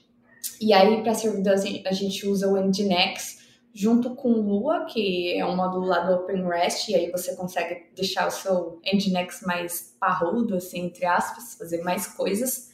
E 0.62 0.72
aí, 0.72 1.02
para 1.02 1.16
servidores, 1.16 1.64
a 1.86 1.92
gente 1.92 2.28
usa 2.28 2.48
o 2.48 2.56
Nginx 2.56 3.44
junto 3.74 4.16
com 4.16 4.30
o 4.30 4.42
Lua, 4.42 4.86
que 4.86 5.34
é 5.38 5.46
um 5.46 5.56
módulo 5.56 5.86
lá 5.86 6.00
do 6.00 6.14
OpenRest, 6.14 6.90
e 6.90 6.96
aí 6.96 7.12
você 7.12 7.36
consegue 7.36 7.88
deixar 7.94 8.28
o 8.28 8.32
seu 8.32 8.80
Nginx 8.86 9.42
mais 9.42 9.96
parrudo, 10.00 10.56
assim, 10.56 10.86
entre 10.86 11.06
aspas, 11.06 11.56
fazer 11.56 11.82
mais 11.82 12.08
coisas. 12.08 12.74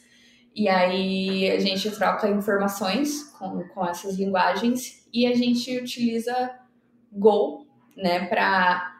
E 0.54 0.68
aí 0.68 1.50
a 1.50 1.58
gente 1.58 1.90
troca 1.92 2.28
informações 2.28 3.24
com, 3.38 3.62
com 3.68 3.86
essas 3.86 4.16
linguagens 4.16 5.06
e 5.12 5.26
a 5.26 5.34
gente 5.34 5.76
utiliza 5.78 6.58
Go, 7.10 7.66
né, 7.96 8.26
para 8.26 8.90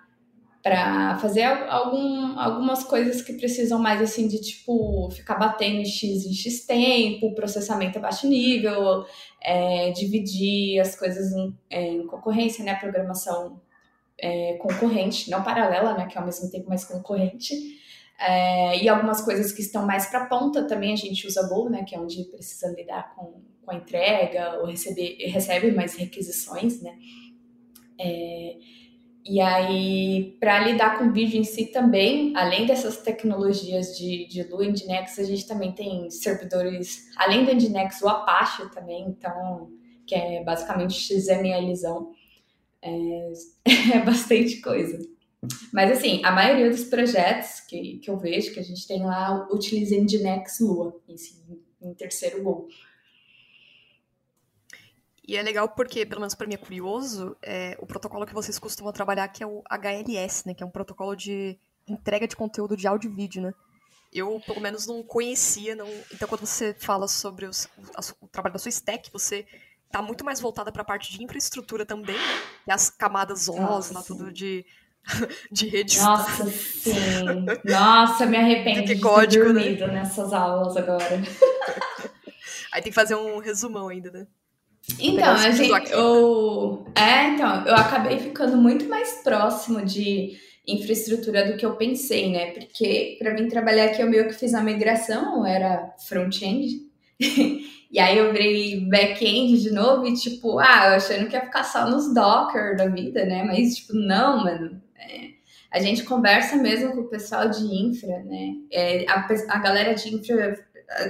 para 0.63 1.19
fazer 1.19 1.43
algum, 1.43 2.39
algumas 2.39 2.85
coisas 2.85 3.21
que 3.21 3.33
precisam 3.33 3.81
mais 3.81 4.01
assim 4.01 4.29
de 4.29 4.41
tipo 4.41 5.11
ficar 5.11 5.35
batendo 5.35 5.79
em 5.79 5.85
x 5.85 6.25
em 6.25 6.33
x 6.33 6.65
tempo, 6.65 7.35
processamento 7.35 7.99
a 7.99 8.01
baixo 8.01 8.29
nível, 8.29 9.05
é, 9.43 9.91
dividir 9.91 10.79
as 10.79 10.95
coisas 10.95 11.33
em, 11.33 11.59
é, 11.69 11.89
em, 11.89 12.07
concorrência, 12.07 12.65
né, 12.65 12.77
programação 12.77 13.61
é, 14.17 14.53
concorrente, 14.59 15.29
não 15.29 15.43
paralela, 15.43 15.95
né, 15.95 16.07
que 16.07 16.17
é 16.17 16.21
ao 16.21 16.27
mesmo 16.27 16.49
tempo 16.49 16.69
mais 16.69 16.85
concorrente. 16.85 17.82
É, 18.25 18.81
e 18.81 18.89
algumas 18.89 19.21
coisas 19.21 19.51
que 19.51 19.61
estão 19.61 19.85
mais 19.85 20.07
para 20.07 20.27
ponta 20.27 20.65
também 20.65 20.93
a 20.93 20.97
gente 20.97 21.27
usa 21.27 21.49
Go, 21.49 21.69
né, 21.69 21.83
que 21.83 21.97
é 21.97 21.99
onde 21.99 22.23
precisa 22.25 22.69
lidar 22.69 23.13
com, 23.17 23.43
com 23.63 23.71
a 23.73 23.75
entrega 23.75 24.61
ou 24.61 24.67
receber 24.67 25.17
recebe 25.27 25.73
mais 25.73 25.97
requisições, 25.97 26.81
né. 26.81 26.97
É, 27.99 28.57
e 29.25 29.41
aí, 29.41 30.37
para 30.41 30.61
lidar 30.61 30.99
com 30.99 31.07
o 31.07 31.13
vídeo 31.13 31.39
em 31.39 31.45
si 31.45 31.67
também, 31.67 32.33
além 32.37 32.67
dessas 32.67 32.97
tecnologias 32.97 33.97
de, 33.97 34.27
de 34.27 34.43
Lua 34.43 34.67
e 34.67 34.71
Nginx, 34.71 35.19
a 35.19 35.25
gente 35.25 35.47
também 35.47 35.73
tem 35.73 36.11
servidores, 36.11 37.09
além 37.17 37.45
do 37.45 37.55
Nginx, 37.55 38.03
o 38.03 38.09
Apache 38.09 38.69
também, 38.71 39.05
então, 39.09 39.71
que 40.07 40.15
é 40.15 40.43
basicamente 40.43 40.95
XMLzão. 40.95 42.13
É, 42.81 43.33
é 43.95 44.01
bastante 44.05 44.61
coisa. 44.61 44.99
Mas 45.73 45.91
assim, 45.91 46.25
a 46.25 46.31
maioria 46.31 46.71
dos 46.71 46.85
projetos 46.85 47.61
que, 47.61 47.99
que 47.99 48.09
eu 48.09 48.17
vejo, 48.17 48.53
que 48.53 48.61
a 48.61 48.65
gente 48.65 48.87
tem 48.87 49.03
lá, 49.03 49.49
utiliza 49.51 49.97
Nginx 49.97 50.61
Lua, 50.61 51.01
em, 51.09 51.89
em 51.89 51.95
terceiro 51.95 52.43
gol. 52.43 52.69
E 55.27 55.37
é 55.37 55.43
legal 55.43 55.69
porque, 55.69 56.05
pelo 56.05 56.21
menos 56.21 56.35
para 56.35 56.47
mim 56.47 56.55
é 56.55 56.59
curioso, 56.59 57.37
é, 57.43 57.77
o 57.81 57.87
protocolo 57.87 58.27
que 58.27 58.35
vocês 58.35 58.59
costumam 58.59 58.93
trabalhar, 58.93 59.29
que 59.29 59.43
é 59.43 59.47
o 59.47 59.63
HLS, 59.71 60.47
né? 60.47 60.55
Que 60.55 60.63
é 60.63 60.67
um 60.67 60.71
protocolo 60.71 61.15
de 61.17 61.59
entrega 61.87 62.27
de 62.27 62.37
conteúdo 62.37 62.77
de 62.77 62.87
áudio 62.87 63.11
e 63.11 63.15
vídeo, 63.15 63.43
né? 63.43 63.55
Eu, 64.13 64.41
pelo 64.45 64.61
menos, 64.61 64.87
não 64.87 65.03
conhecia. 65.03 65.75
Não... 65.75 65.89
Então, 66.13 66.29
quando 66.29 66.45
você 66.45 66.75
fala 66.75 67.09
sobre 67.09 67.47
os, 67.47 67.69
o 68.21 68.29
trabalho 68.29 68.53
da 68.53 68.59
sua 68.59 68.69
stack, 68.69 69.11
você 69.13 69.47
tá 69.91 70.03
muito 70.03 70.25
mais 70.25 70.41
voltada 70.41 70.73
para 70.73 70.83
a 70.83 70.85
parte 70.85 71.17
de 71.17 71.23
infraestrutura 71.23 71.87
também, 71.87 72.17
né? 72.17 72.43
E 72.67 72.73
as 72.73 72.91
camadas 72.91 73.49
OS, 73.49 73.91
lá, 73.91 74.03
tudo 74.03 74.33
de, 74.33 74.67
de 75.51 75.69
rede. 75.69 75.99
Nossa, 75.99 76.47
sim. 76.51 77.47
Nossa, 77.65 78.27
me 78.27 78.37
arrependo 78.37 78.83
de, 78.87 78.95
de 78.95 79.01
código, 79.01 79.47
ter 79.47 79.53
né? 79.53 79.61
dormido 79.61 79.87
né? 79.87 79.93
nessas 79.95 80.33
aulas 80.33 80.77
agora. 80.77 81.23
Aí 82.73 82.81
tem 82.81 82.91
que 82.91 82.93
fazer 82.93 83.15
um 83.15 83.39
resumão 83.39 83.89
ainda, 83.89 84.11
né? 84.11 84.27
Então, 84.99 85.35
a 85.35 85.51
gente, 85.51 85.93
eu, 85.93 86.87
é, 86.97 87.29
então, 87.29 87.65
eu 87.67 87.75
acabei 87.75 88.19
ficando 88.19 88.57
muito 88.57 88.89
mais 88.89 89.23
próximo 89.23 89.85
de 89.85 90.37
infraestrutura 90.67 91.51
do 91.51 91.57
que 91.57 91.65
eu 91.65 91.77
pensei, 91.77 92.33
né? 92.33 92.53
Porque 92.53 93.17
para 93.19 93.35
mim 93.35 93.49
trabalhar 93.49 93.87
aqui 93.87 94.03
eu 94.03 94.11
meio 94.11 94.27
que 94.27 94.35
fiz 94.35 94.55
a 94.55 94.61
migração, 94.61 95.47
era 95.47 95.95
front-end. 96.09 96.81
E 97.93 97.99
aí 97.99 98.17
eu 98.17 98.33
virei 98.33 98.89
back-end 98.89 99.61
de 99.61 99.71
novo 99.71 100.07
e, 100.07 100.15
tipo, 100.15 100.59
ah, 100.59 100.87
eu 100.89 100.95
achando 100.95 101.29
que 101.29 101.37
ia 101.37 101.45
ficar 101.45 101.63
só 101.63 101.89
nos 101.89 102.13
Docker 102.15 102.75
da 102.75 102.87
vida, 102.87 103.27
né? 103.27 103.45
Mas, 103.45 103.77
tipo, 103.77 103.93
não, 103.93 104.43
mano. 104.43 104.82
A 105.71 105.81
gente 105.81 106.05
conversa 106.05 106.57
mesmo 106.57 106.93
com 106.93 107.01
o 107.01 107.09
pessoal 107.09 107.49
de 107.49 107.63
infra, 107.65 108.19
né? 108.25 108.55
É, 108.71 109.07
a, 109.09 109.27
a 109.49 109.59
galera 109.59 109.95
de 109.95 110.15
infra 110.15 110.55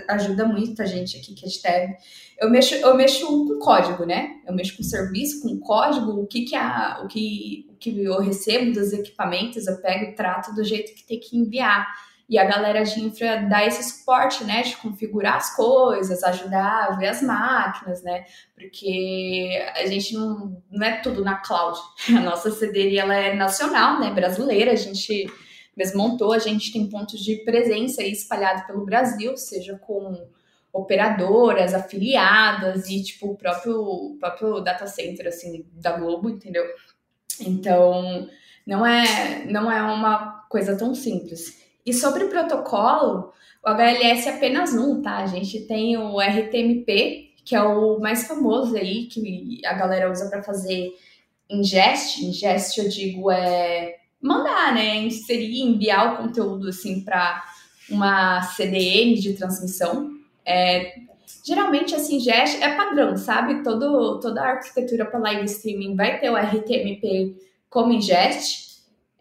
ajuda 0.09 0.47
muito 0.47 0.81
a 0.83 0.87
gente 0.87 1.17
aqui 1.17 1.35
que 1.35 1.47
é 1.47 1.49
de 1.49 1.63
dev. 1.63 1.91
Eu 2.39 2.51
mexo, 2.51 2.75
eu 2.75 2.97
mexo 2.97 3.27
com 3.27 3.59
código, 3.59 4.05
né? 4.05 4.41
Eu 4.47 4.55
mexo 4.55 4.77
com 4.77 4.83
serviço, 4.83 5.43
com 5.43 5.59
código, 5.61 6.13
o 6.13 6.27
que 6.27 6.43
que 6.43 6.57
a, 6.57 7.01
o 7.05 7.09
que, 7.09 7.67
o 7.71 7.77
que 7.77 8.03
eu 8.03 8.21
recebo 8.21 8.73
dos 8.73 8.93
equipamentos, 8.93 9.67
eu 9.67 9.81
pego 9.81 10.05
e 10.05 10.15
trato 10.15 10.55
do 10.55 10.65
jeito 10.65 10.95
que 10.95 11.05
tem 11.05 11.21
que 11.21 11.37
enviar. 11.37 11.87
E 12.29 12.39
a 12.39 12.45
galera 12.45 12.83
de 12.83 13.01
infra 13.01 13.43
dá 13.49 13.65
esse 13.65 13.83
suporte, 13.83 14.45
né, 14.45 14.63
de 14.63 14.77
configurar 14.77 15.37
as 15.37 15.55
coisas, 15.55 16.23
ajudar 16.23 16.89
a 16.89 16.97
ver 16.97 17.09
as 17.09 17.23
máquinas, 17.23 18.03
né, 18.03 18.25
porque 18.55 19.51
a 19.75 19.87
gente 19.87 20.15
não, 20.15 20.63
não 20.71 20.87
é 20.87 21.01
tudo 21.01 21.23
na 21.23 21.37
cloud. 21.37 21.79
A 22.17 22.21
nossa 22.21 22.51
CDI, 22.51 22.99
ela 22.99 23.15
é 23.15 23.35
nacional, 23.35 24.01
né, 24.01 24.11
brasileira, 24.11 24.73
a 24.73 24.77
gente 24.77 25.27
mesmo 25.77 26.03
montou, 26.03 26.33
a 26.33 26.39
gente 26.39 26.73
tem 26.73 26.89
pontos 26.89 27.21
de 27.21 27.37
presença 27.45 28.03
espalhados 28.03 28.65
pelo 28.65 28.85
Brasil, 28.85 29.37
seja 29.37 29.79
com 29.79 30.29
operadoras, 30.73 31.75
afiliadas 31.75 32.89
e, 32.89 33.03
tipo, 33.03 33.29
o 33.29 33.37
próprio, 33.37 34.17
próprio 34.19 34.61
data 34.61 34.87
center, 34.87 35.29
assim, 35.29 35.67
da 35.73 35.93
Globo, 35.93 36.31
entendeu? 36.31 36.65
Então, 37.41 38.29
não 38.67 38.87
é, 38.87 39.45
não 39.47 39.71
é 39.71 39.83
uma 39.83 40.47
coisa 40.49 40.77
tão 40.77 40.95
simples. 40.95 41.62
E 41.85 41.93
sobre 41.93 42.27
protocolo, 42.27 43.33
o 43.65 43.69
HLS 43.69 44.29
é 44.29 44.35
apenas 44.35 44.73
um, 44.75 45.03
tá? 45.03 45.19
A 45.19 45.27
gente 45.27 45.61
tem 45.67 45.97
o 45.97 46.21
RTMP, 46.21 47.33
que 47.45 47.55
é 47.55 47.63
o 47.63 47.99
mais 47.99 48.27
famoso 48.27 48.77
aí, 48.77 49.07
que 49.07 49.61
a 49.65 49.73
galera 49.75 50.11
usa 50.11 50.29
para 50.29 50.43
fazer 50.43 50.93
ingest. 51.51 52.25
Ingest, 52.25 52.79
eu 52.79 52.89
digo, 52.89 53.31
é 53.31 53.97
mandar, 54.21 54.75
né? 54.75 54.97
Inserir, 54.97 55.61
enviar 55.61 56.15
o 56.15 56.17
conteúdo, 56.25 56.69
assim, 56.69 57.05
para 57.05 57.43
uma 57.91 58.43
CDN 58.43 59.15
de 59.15 59.35
transmissão. 59.35 60.11
É, 60.45 60.95
geralmente, 61.45 61.95
assim, 61.95 62.17
ingest 62.17 62.61
é 62.63 62.75
padrão, 62.77 63.17
sabe? 63.17 63.63
Todo, 63.63 64.21
toda 64.21 64.41
a 64.41 64.51
arquitetura 64.53 65.05
para 65.05 65.19
live 65.19 65.45
streaming 65.47 65.97
vai 65.97 66.21
ter 66.21 66.31
o 66.31 66.37
RTMP 66.37 67.37
como 67.69 67.93
ingest. 67.93 68.72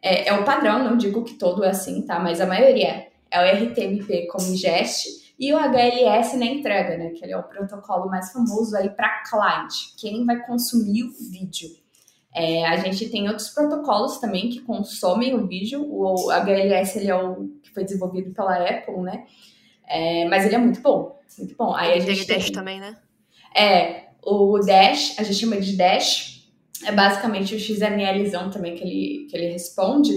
É, 0.02 0.30
é, 0.30 0.34
o 0.34 0.44
padrão, 0.44 0.84
não 0.84 0.98
digo 0.98 1.24
que 1.24 1.36
todo 1.36 1.64
é 1.64 1.70
assim, 1.70 2.02
tá? 2.02 2.20
Mas 2.20 2.42
a 2.42 2.46
maioria 2.46 2.88
é. 2.88 3.12
É 3.34 3.40
o 3.40 3.66
RTMP 3.66 4.28
como 4.28 4.46
ingest 4.48 5.08
e 5.40 5.54
o 5.54 5.58
HLS 5.58 6.36
na 6.36 6.46
entrega, 6.46 6.98
né? 6.98 7.12
Que 7.12 7.24
ele 7.24 7.32
é 7.32 7.38
o 7.38 7.44
protocolo 7.44 8.10
mais 8.10 8.32
famoso 8.34 8.76
aí 8.76 8.90
para 8.90 9.24
client, 9.24 9.74
quem 9.98 10.26
vai 10.26 10.46
consumir 10.46 11.04
o 11.04 11.12
vídeo. 11.32 11.70
É, 12.34 12.66
a 12.66 12.78
gente 12.78 13.10
tem 13.10 13.28
outros 13.28 13.50
protocolos 13.50 14.18
também 14.18 14.50
que 14.50 14.62
consomem 14.62 15.34
o 15.34 15.48
vídeo. 15.48 15.86
O 15.90 16.30
HLS 16.30 16.98
ele 16.98 17.10
é 17.10 17.16
o 17.16 17.50
que 17.62 17.74
foi 17.74 17.84
desenvolvido 17.84 18.34
pela 18.34 18.56
Apple, 18.56 19.02
né? 19.02 19.26
É, 19.88 20.26
mas 20.26 20.46
ele 20.46 20.56
é 20.56 20.58
muito 20.58 20.82
bom, 20.82 21.20
muito 21.38 21.56
bom. 21.56 21.74
Aí 21.76 21.94
a 21.94 22.00
gente 22.00 22.26
tem 22.26 22.38
Dash 22.38 22.52
também, 22.52 22.80
né? 22.80 22.98
É, 23.56 24.08
o 24.24 24.60
Dash, 24.60 25.16
a 25.18 25.24
gente 25.24 25.40
chama 25.40 25.60
de 25.60 25.76
Dash, 25.76 26.41
é 26.86 26.92
basicamente 26.92 27.56
o 27.56 27.60
XMLzão 27.60 28.50
também 28.50 28.76
que 28.76 28.84
ele, 28.84 29.28
que 29.30 29.38
ele 29.38 29.52
responde. 29.52 30.14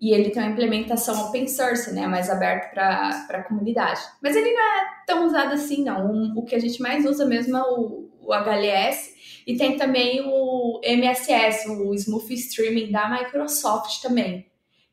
E 0.00 0.12
ele 0.12 0.30
tem 0.30 0.42
uma 0.42 0.52
implementação 0.52 1.28
open 1.28 1.48
source, 1.48 1.92
né? 1.94 2.06
Mais 2.06 2.28
aberto 2.28 2.72
para 2.74 3.26
a 3.30 3.42
comunidade. 3.44 4.00
Mas 4.22 4.36
ele 4.36 4.52
não 4.52 4.60
é 4.60 4.88
tão 5.06 5.26
usado 5.26 5.54
assim, 5.54 5.82
não. 5.82 6.10
O, 6.10 6.40
o 6.40 6.44
que 6.44 6.54
a 6.54 6.58
gente 6.58 6.82
mais 6.82 7.06
usa 7.06 7.24
mesmo 7.24 7.56
é 7.56 7.62
o, 7.62 8.10
o 8.20 8.32
HLS. 8.32 9.14
E 9.46 9.56
tem 9.56 9.76
também 9.76 10.22
o 10.26 10.80
MSS, 10.82 11.70
o 11.70 11.94
Smooth 11.94 12.34
Streaming 12.34 12.90
da 12.90 13.08
Microsoft 13.08 14.02
também. 14.02 14.46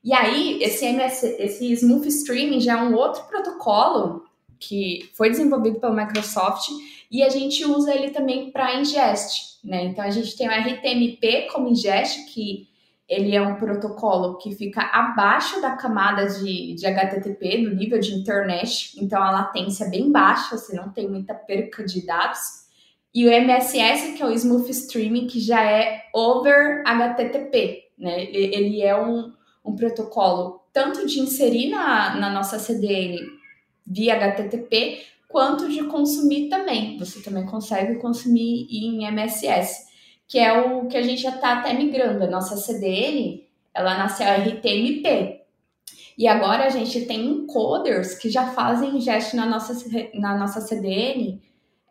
E 0.04 0.14
aí, 0.14 0.62
esse, 0.62 0.86
MS, 0.86 1.36
esse 1.40 1.72
Smooth 1.74 2.08
Streaming 2.08 2.60
já 2.60 2.80
é 2.80 2.84
um 2.84 2.94
outro 2.94 3.24
protocolo 3.24 4.24
que 4.60 5.10
foi 5.14 5.30
desenvolvido 5.30 5.80
pela 5.80 5.94
Microsoft 5.94 6.70
e 7.14 7.22
a 7.22 7.30
gente 7.30 7.64
usa 7.64 7.94
ele 7.94 8.10
também 8.10 8.50
para 8.50 8.82
ingest, 8.82 9.60
né? 9.64 9.84
Então 9.84 10.04
a 10.04 10.10
gente 10.10 10.36
tem 10.36 10.50
o 10.50 10.52
RTMP 10.52 11.48
como 11.54 11.70
ingest, 11.70 12.26
que 12.34 12.68
ele 13.08 13.36
é 13.36 13.42
um 13.42 13.54
protocolo 13.54 14.40
que 14.40 14.56
fica 14.56 14.82
abaixo 14.82 15.62
da 15.62 15.76
camada 15.76 16.26
de, 16.26 16.74
de 16.74 16.88
HTTP, 16.88 17.66
do 17.66 17.76
nível 17.76 18.00
de 18.00 18.16
internet, 18.16 19.00
então 19.00 19.22
a 19.22 19.30
latência 19.30 19.86
é 19.86 19.90
bem 19.92 20.12
baixa, 20.12 20.58
você 20.58 20.76
não 20.76 20.90
tem 20.90 21.08
muita 21.08 21.36
perca 21.36 21.86
de 21.86 22.04
dados. 22.04 22.64
E 23.14 23.28
o 23.28 23.32
MSS, 23.32 24.14
que 24.14 24.24
é 24.24 24.26
o 24.26 24.32
Smooth 24.32 24.72
Streaming, 24.72 25.28
que 25.28 25.40
já 25.40 25.64
é 25.64 26.06
over 26.12 26.82
HTTP, 26.84 27.90
né? 27.96 28.24
Ele 28.24 28.82
é 28.82 29.00
um, 29.00 29.32
um 29.64 29.76
protocolo 29.76 30.64
tanto 30.74 31.06
de 31.06 31.20
inserir 31.20 31.70
na, 31.70 32.16
na 32.16 32.32
nossa 32.32 32.58
CDN 32.58 33.20
via 33.86 34.16
HTTP, 34.16 35.13
quanto 35.34 35.68
de 35.68 35.84
consumir 35.86 36.48
também. 36.48 36.96
Você 37.00 37.20
também 37.24 37.44
consegue 37.48 37.96
consumir 37.96 38.68
em 38.70 39.04
MSS, 39.08 39.88
que 40.28 40.38
é 40.38 40.62
o 40.62 40.88
que 40.88 40.96
a 40.96 41.02
gente 41.02 41.24
já 41.24 41.32
está 41.32 41.54
até 41.58 41.74
migrando. 41.74 42.24
A 42.24 42.30
nossa 42.30 42.56
CDN, 42.56 43.44
ela 43.74 43.98
nasceu 43.98 44.28
RTMP. 44.28 45.42
E 46.16 46.28
agora 46.28 46.66
a 46.66 46.70
gente 46.70 47.08
tem 47.08 47.26
encoders 47.26 48.14
que 48.14 48.30
já 48.30 48.52
fazem 48.52 48.96
ingest 48.96 49.36
na 49.36 49.48
nossa, 49.48 49.74
na 50.14 50.38
nossa 50.38 50.62
CDN 50.62 51.42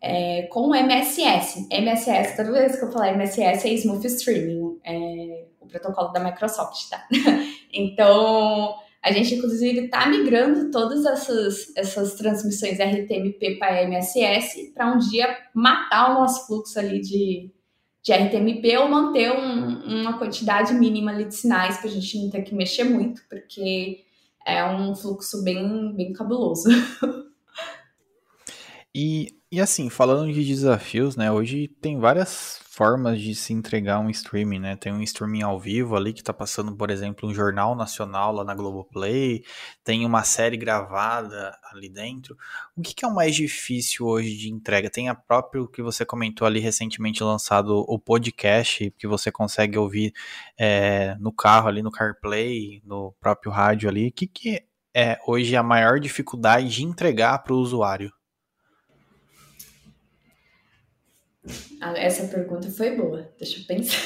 é, 0.00 0.42
com 0.42 0.72
MSS. 0.72 1.66
MSS, 1.68 2.36
toda 2.36 2.52
vez 2.52 2.78
que 2.78 2.84
eu 2.84 2.92
falar 2.92 3.12
MSS 3.12 3.68
é 3.68 3.72
Smooth 3.72 4.06
Streaming, 4.06 4.78
é 4.84 5.46
o 5.60 5.66
protocolo 5.66 6.12
da 6.12 6.20
Microsoft, 6.20 6.88
tá? 6.88 7.08
então, 7.74 8.76
a 9.02 9.10
gente, 9.10 9.34
inclusive, 9.34 9.86
está 9.86 10.08
migrando 10.08 10.70
todas 10.70 11.04
essas, 11.04 11.76
essas 11.76 12.14
transmissões 12.14 12.78
RTMP 12.78 13.56
para 13.58 13.82
MSS 13.82 14.72
para 14.72 14.92
um 14.94 14.98
dia 14.98 15.36
matar 15.52 16.12
o 16.12 16.20
nosso 16.20 16.46
fluxo 16.46 16.78
ali 16.78 17.00
de, 17.00 17.50
de 18.00 18.12
RTMP 18.12 18.76
ou 18.78 18.88
manter 18.88 19.32
um, 19.32 20.00
uma 20.00 20.18
quantidade 20.18 20.72
mínima 20.74 21.10
ali 21.10 21.24
de 21.24 21.34
sinais 21.34 21.78
para 21.78 21.88
a 21.88 21.92
gente 21.92 22.16
não 22.16 22.30
ter 22.30 22.42
que 22.42 22.54
mexer 22.54 22.84
muito, 22.84 23.22
porque 23.28 24.04
é 24.46 24.64
um 24.64 24.94
fluxo 24.94 25.42
bem, 25.42 25.92
bem 25.94 26.12
cabuloso. 26.12 26.68
E, 28.94 29.28
e 29.50 29.58
assim, 29.58 29.88
falando 29.88 30.30
de 30.30 30.44
desafios, 30.44 31.16
né? 31.16 31.32
Hoje 31.32 31.66
tem 31.80 31.98
várias 31.98 32.61
formas 32.72 33.20
de 33.20 33.34
se 33.34 33.52
entregar 33.52 34.00
um 34.00 34.08
streaming, 34.08 34.58
né? 34.58 34.76
Tem 34.76 34.90
um 34.90 35.02
streaming 35.02 35.42
ao 35.42 35.60
vivo 35.60 35.94
ali 35.94 36.10
que 36.10 36.22
tá 36.22 36.32
passando, 36.32 36.74
por 36.74 36.90
exemplo, 36.90 37.28
um 37.28 37.34
jornal 37.34 37.76
nacional 37.76 38.32
lá 38.32 38.44
na 38.44 38.54
Globoplay, 38.54 39.44
tem 39.84 40.06
uma 40.06 40.24
série 40.24 40.56
gravada 40.56 41.54
ali 41.70 41.90
dentro. 41.90 42.34
O 42.74 42.80
que, 42.80 42.94
que 42.94 43.04
é 43.04 43.08
o 43.08 43.14
mais 43.14 43.36
difícil 43.36 44.06
hoje 44.06 44.34
de 44.38 44.50
entrega? 44.50 44.88
Tem 44.88 45.10
a 45.10 45.14
próprio 45.14 45.68
que 45.68 45.82
você 45.82 46.06
comentou 46.06 46.46
ali 46.46 46.60
recentemente 46.60 47.22
lançado 47.22 47.84
o 47.86 47.98
podcast, 47.98 48.90
que 48.92 49.06
você 49.06 49.30
consegue 49.30 49.76
ouvir 49.76 50.14
é, 50.58 51.14
no 51.20 51.30
carro 51.30 51.68
ali, 51.68 51.82
no 51.82 51.90
CarPlay, 51.90 52.80
no 52.86 53.12
próprio 53.20 53.52
rádio 53.52 53.86
ali. 53.86 54.08
O 54.08 54.12
que, 54.12 54.26
que 54.26 54.64
é 54.96 55.18
hoje 55.26 55.54
a 55.56 55.62
maior 55.62 56.00
dificuldade 56.00 56.70
de 56.70 56.84
entregar 56.84 57.38
para 57.40 57.52
o 57.52 57.58
usuário? 57.58 58.10
Ah, 58.10 58.22
essa 61.96 62.28
pergunta 62.28 62.70
foi 62.70 62.96
boa, 62.96 63.28
deixa 63.36 63.58
eu 63.58 63.64
pensar. 63.64 63.98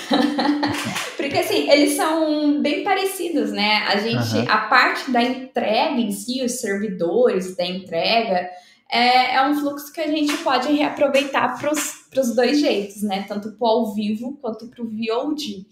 Porque 1.17 1.37
assim, 1.37 1.71
eles 1.71 1.93
são 1.95 2.63
bem 2.63 2.83
parecidos, 2.83 3.53
né? 3.53 3.79
A 3.89 3.99
gente, 3.99 4.37
uhum. 4.37 4.51
a 4.51 4.59
parte 4.69 5.11
da 5.11 5.23
entrega 5.23 6.01
em 6.01 6.11
si, 6.11 6.43
os 6.43 6.53
servidores 6.53 7.55
da 7.55 7.67
entrega, 7.67 8.51
é, 8.91 9.35
é 9.35 9.47
um 9.47 9.55
fluxo 9.55 9.93
que 9.93 10.01
a 10.01 10.07
gente 10.07 10.35
pode 10.39 10.73
reaproveitar 10.73 11.59
para 11.59 11.73
os 11.73 12.35
dois 12.35 12.59
jeitos, 12.59 13.03
né? 13.03 13.27
Tanto 13.29 13.53
para 13.53 13.67
o 13.67 13.71
ao 13.71 13.95
vivo 13.95 14.39
quanto 14.41 14.69
para 14.69 14.83
o 14.83 14.89
VOD. 14.89 15.67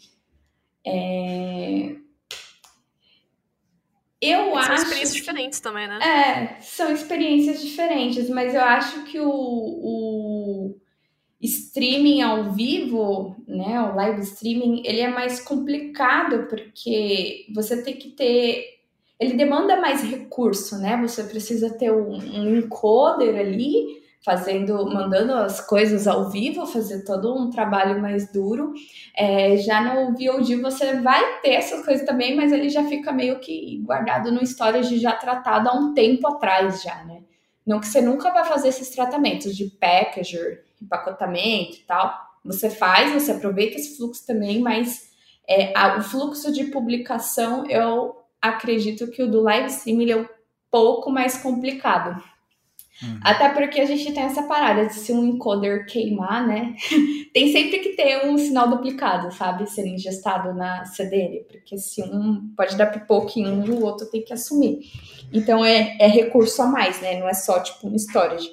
É... 0.86 1.96
Eu 4.20 4.44
são 4.44 4.56
acho. 4.56 4.66
São 4.66 4.74
experiências 4.74 5.14
diferentes 5.14 5.60
também, 5.60 5.88
né? 5.88 5.98
É, 6.02 6.60
são 6.60 6.92
experiências 6.92 7.62
diferentes, 7.62 8.28
mas 8.28 8.54
eu 8.54 8.62
acho 8.62 9.04
que 9.04 9.18
o, 9.20 9.30
o 9.30 10.83
streaming 11.44 12.22
ao 12.22 12.52
vivo, 12.52 13.36
né, 13.46 13.80
o 13.80 13.94
live 13.94 14.22
streaming, 14.22 14.82
ele 14.84 15.00
é 15.00 15.08
mais 15.08 15.40
complicado 15.40 16.46
porque 16.48 17.46
você 17.54 17.82
tem 17.82 17.94
que 17.96 18.10
ter, 18.10 18.64
ele 19.20 19.34
demanda 19.34 19.80
mais 19.80 20.02
recurso, 20.02 20.78
né? 20.78 20.96
Você 21.02 21.22
precisa 21.24 21.70
ter 21.70 21.92
um, 21.92 22.14
um 22.14 22.56
encoder 22.56 23.38
ali 23.38 24.02
fazendo, 24.24 24.86
mandando 24.86 25.34
as 25.34 25.60
coisas 25.60 26.06
ao 26.06 26.30
vivo, 26.30 26.66
fazer 26.66 27.04
todo 27.04 27.36
um 27.36 27.50
trabalho 27.50 28.00
mais 28.00 28.32
duro. 28.32 28.72
É, 29.14 29.58
já 29.58 29.82
no 29.82 30.12
VOD 30.12 30.56
você 30.62 30.94
vai 31.00 31.40
ter 31.42 31.50
essas 31.50 31.84
coisas 31.84 32.06
também, 32.06 32.34
mas 32.34 32.50
ele 32.52 32.70
já 32.70 32.84
fica 32.84 33.12
meio 33.12 33.38
que 33.38 33.82
guardado 33.84 34.32
no 34.32 34.42
storage 34.42 34.98
já 34.98 35.12
tratado 35.12 35.68
há 35.68 35.74
um 35.74 35.92
tempo 35.92 36.26
atrás 36.26 36.82
já, 36.82 37.04
né? 37.04 37.20
Não 37.66 37.80
que 37.80 37.86
você 37.86 38.00
nunca 38.00 38.30
vai 38.30 38.44
fazer 38.44 38.68
esses 38.68 38.88
tratamentos 38.90 39.54
de 39.54 39.66
packager, 39.66 40.64
empacotamento 40.82 41.76
e 41.76 41.82
tal. 41.86 42.14
Você 42.44 42.68
faz, 42.68 43.12
você 43.12 43.32
aproveita 43.32 43.76
esse 43.76 43.96
fluxo 43.96 44.26
também, 44.26 44.60
mas 44.60 45.10
é, 45.48 45.76
a, 45.76 45.98
o 45.98 46.02
fluxo 46.02 46.52
de 46.52 46.64
publicação, 46.64 47.66
eu 47.68 48.16
acredito 48.40 49.10
que 49.10 49.22
o 49.22 49.30
do 49.30 49.40
live 49.42 49.68
stream 49.68 50.00
ele 50.00 50.12
é 50.12 50.16
um 50.16 50.28
pouco 50.70 51.10
mais 51.10 51.38
complicado. 51.38 52.22
Uhum. 53.02 53.18
Até 53.22 53.48
porque 53.48 53.80
a 53.80 53.84
gente 53.84 54.12
tem 54.12 54.22
essa 54.22 54.44
parada 54.44 54.86
de 54.86 54.94
se 54.94 55.12
um 55.12 55.26
encoder 55.26 55.86
queimar, 55.86 56.46
né? 56.46 56.74
tem 57.34 57.50
sempre 57.52 57.80
que 57.80 57.90
ter 57.90 58.26
um 58.26 58.38
sinal 58.38 58.68
duplicado, 58.68 59.32
sabe? 59.32 59.68
Sendo 59.68 59.88
ingestado 59.88 60.54
na 60.54 60.84
CDN. 60.84 61.44
Porque 61.50 61.76
se 61.76 62.02
um 62.02 62.52
pode 62.56 62.76
dar 62.76 62.86
pipoca 62.86 63.32
em 63.36 63.46
um, 63.46 63.64
o 63.74 63.84
outro 63.84 64.06
tem 64.06 64.22
que 64.22 64.32
assumir. 64.32 64.80
Então 65.32 65.64
é, 65.64 65.96
é 65.98 66.06
recurso 66.06 66.62
a 66.62 66.66
mais, 66.66 67.00
né? 67.00 67.18
Não 67.18 67.28
é 67.28 67.34
só 67.34 67.60
tipo 67.60 67.88
um 67.88 67.96
storage. 67.96 68.48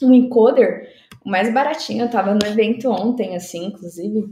Um 0.00 0.12
encoder, 0.12 0.92
o 1.24 1.30
mais 1.30 1.52
baratinho, 1.52 2.04
eu 2.04 2.10
tava 2.10 2.34
no 2.34 2.46
evento 2.46 2.90
ontem, 2.90 3.34
assim, 3.34 3.66
inclusive. 3.66 4.28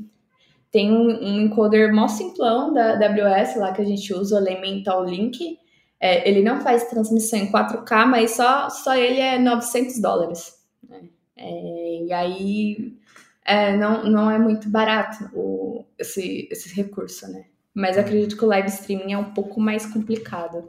Tem 0.70 0.90
um, 0.90 1.08
um 1.08 1.40
encoder 1.42 1.94
mó 1.94 2.08
simplão 2.08 2.72
da 2.72 2.92
AWS 2.92 3.56
lá 3.56 3.72
que 3.72 3.82
a 3.82 3.84
gente 3.84 4.12
usa, 4.12 4.36
o 4.36 4.38
Elemental 4.38 5.04
Link 5.04 5.58
é, 6.02 6.28
ele 6.28 6.42
não 6.42 6.60
faz 6.60 6.88
transmissão 6.88 7.38
em 7.38 7.52
4K, 7.52 8.06
mas 8.06 8.32
só, 8.32 8.68
só 8.68 8.96
ele 8.96 9.20
é 9.20 9.38
900 9.38 10.00
dólares. 10.00 10.60
Né? 10.88 11.04
É, 11.36 12.04
e 12.04 12.12
aí 12.12 12.98
é, 13.44 13.76
não, 13.76 14.02
não 14.10 14.28
é 14.28 14.36
muito 14.36 14.68
barato 14.68 15.30
o, 15.32 15.84
esse, 15.96 16.48
esse 16.50 16.74
recurso, 16.74 17.30
né? 17.30 17.44
Mas 17.72 17.96
acredito 17.96 18.36
que 18.36 18.44
o 18.44 18.48
live 18.48 18.68
streaming 18.68 19.12
é 19.12 19.18
um 19.18 19.32
pouco 19.32 19.60
mais 19.60 19.86
complicado. 19.86 20.68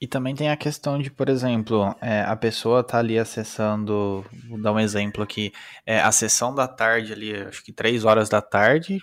E 0.00 0.06
também 0.06 0.34
tem 0.34 0.50
a 0.50 0.56
questão 0.56 0.98
de, 0.98 1.10
por 1.10 1.28
exemplo, 1.28 1.94
é, 2.00 2.20
a 2.22 2.36
pessoa 2.36 2.84
tá 2.84 2.98
ali 2.98 3.18
acessando, 3.18 4.24
vou 4.48 4.60
dar 4.60 4.72
um 4.72 4.80
exemplo 4.80 5.22
aqui, 5.22 5.52
é, 5.86 6.00
a 6.00 6.12
sessão 6.12 6.54
da 6.54 6.68
tarde 6.68 7.12
ali, 7.12 7.34
acho 7.34 7.64
que 7.64 7.72
3 7.72 8.04
horas 8.04 8.28
da 8.28 8.42
tarde, 8.42 9.00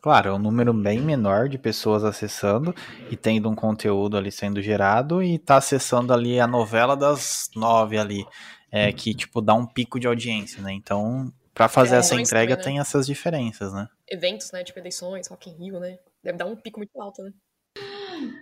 Claro, 0.00 0.30
é 0.30 0.32
um 0.32 0.38
número 0.38 0.72
bem 0.72 1.00
menor 1.00 1.48
de 1.48 1.58
pessoas 1.58 2.04
acessando 2.04 2.74
e 3.10 3.16
tendo 3.16 3.50
um 3.50 3.54
conteúdo 3.54 4.16
ali 4.16 4.30
sendo 4.30 4.62
gerado 4.62 5.22
e 5.22 5.38
tá 5.38 5.56
acessando 5.56 6.12
ali 6.12 6.38
a 6.38 6.46
novela 6.46 6.96
das 6.96 7.50
nove 7.56 7.98
ali, 7.98 8.24
é, 8.70 8.92
que 8.92 9.12
tipo 9.12 9.40
dá 9.40 9.54
um 9.54 9.66
pico 9.66 9.98
de 9.98 10.06
audiência, 10.06 10.62
né? 10.62 10.72
Então, 10.72 11.32
para 11.52 11.68
fazer 11.68 11.96
é, 11.96 11.98
essa 11.98 12.14
entrega 12.14 12.56
também, 12.56 12.56
né? 12.56 12.62
tem 12.62 12.80
essas 12.80 13.06
diferenças, 13.06 13.72
né? 13.72 13.88
Eventos, 14.08 14.52
né, 14.52 14.62
tipo 14.62 14.78
eleições, 14.78 15.26
Rock 15.26 15.50
in 15.50 15.54
Rio, 15.54 15.80
né? 15.80 15.98
Deve 16.22 16.38
dar 16.38 16.46
um 16.46 16.54
pico 16.54 16.78
muito 16.78 17.00
alto, 17.00 17.22
né? 17.22 17.32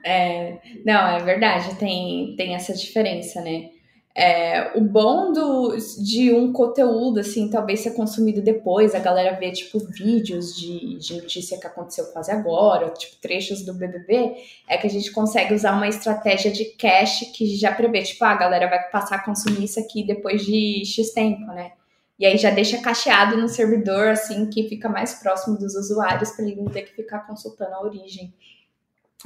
É, 0.05 0.59
não, 0.85 1.09
é 1.09 1.23
verdade, 1.23 1.75
tem, 1.77 2.35
tem 2.37 2.55
essa 2.55 2.73
diferença, 2.73 3.41
né? 3.41 3.71
É, 4.19 4.73
o 4.75 4.81
bom 4.81 5.31
do, 5.31 5.77
de 6.03 6.33
um 6.33 6.51
conteúdo, 6.51 7.21
assim, 7.21 7.51
talvez 7.51 7.81
ser 7.81 7.91
consumido 7.91 8.41
depois, 8.41 8.95
a 8.95 8.99
galera 8.99 9.39
vê, 9.39 9.53
tipo, 9.53 9.79
vídeos 9.79 10.57
de, 10.57 10.97
de 10.97 11.21
notícia 11.21 11.61
que 11.61 11.67
aconteceu 11.67 12.07
quase 12.07 12.31
agora, 12.31 12.89
tipo, 12.91 13.17
trechos 13.21 13.62
do 13.62 13.75
BBB, 13.75 14.37
é 14.67 14.79
que 14.79 14.87
a 14.87 14.91
gente 14.91 15.12
consegue 15.12 15.53
usar 15.53 15.73
uma 15.73 15.87
estratégia 15.87 16.51
de 16.51 16.65
cache 16.65 17.27
que 17.27 17.57
já 17.57 17.75
prevê, 17.75 18.03
tipo, 18.05 18.25
ah, 18.25 18.31
a 18.31 18.37
galera 18.37 18.71
vai 18.71 18.89
passar 18.89 19.17
a 19.17 19.23
consumir 19.23 19.65
isso 19.65 19.79
aqui 19.79 20.03
depois 20.03 20.47
de 20.47 20.83
X 20.87 21.12
tempo, 21.12 21.45
né? 21.49 21.73
E 22.19 22.25
aí 22.25 22.39
já 22.39 22.51
deixa 22.51 22.81
cacheado 22.81 23.37
no 23.37 23.49
servidor, 23.51 24.09
assim, 24.09 24.49
que 24.49 24.67
fica 24.67 24.89
mais 24.89 25.12
próximo 25.17 25.59
dos 25.59 25.75
usuários 25.75 26.31
para 26.31 26.47
ele 26.47 26.57
não 26.57 26.65
ter 26.65 26.85
que 26.85 26.95
ficar 26.95 27.27
consultando 27.27 27.75
a 27.75 27.83
origem. 27.83 28.33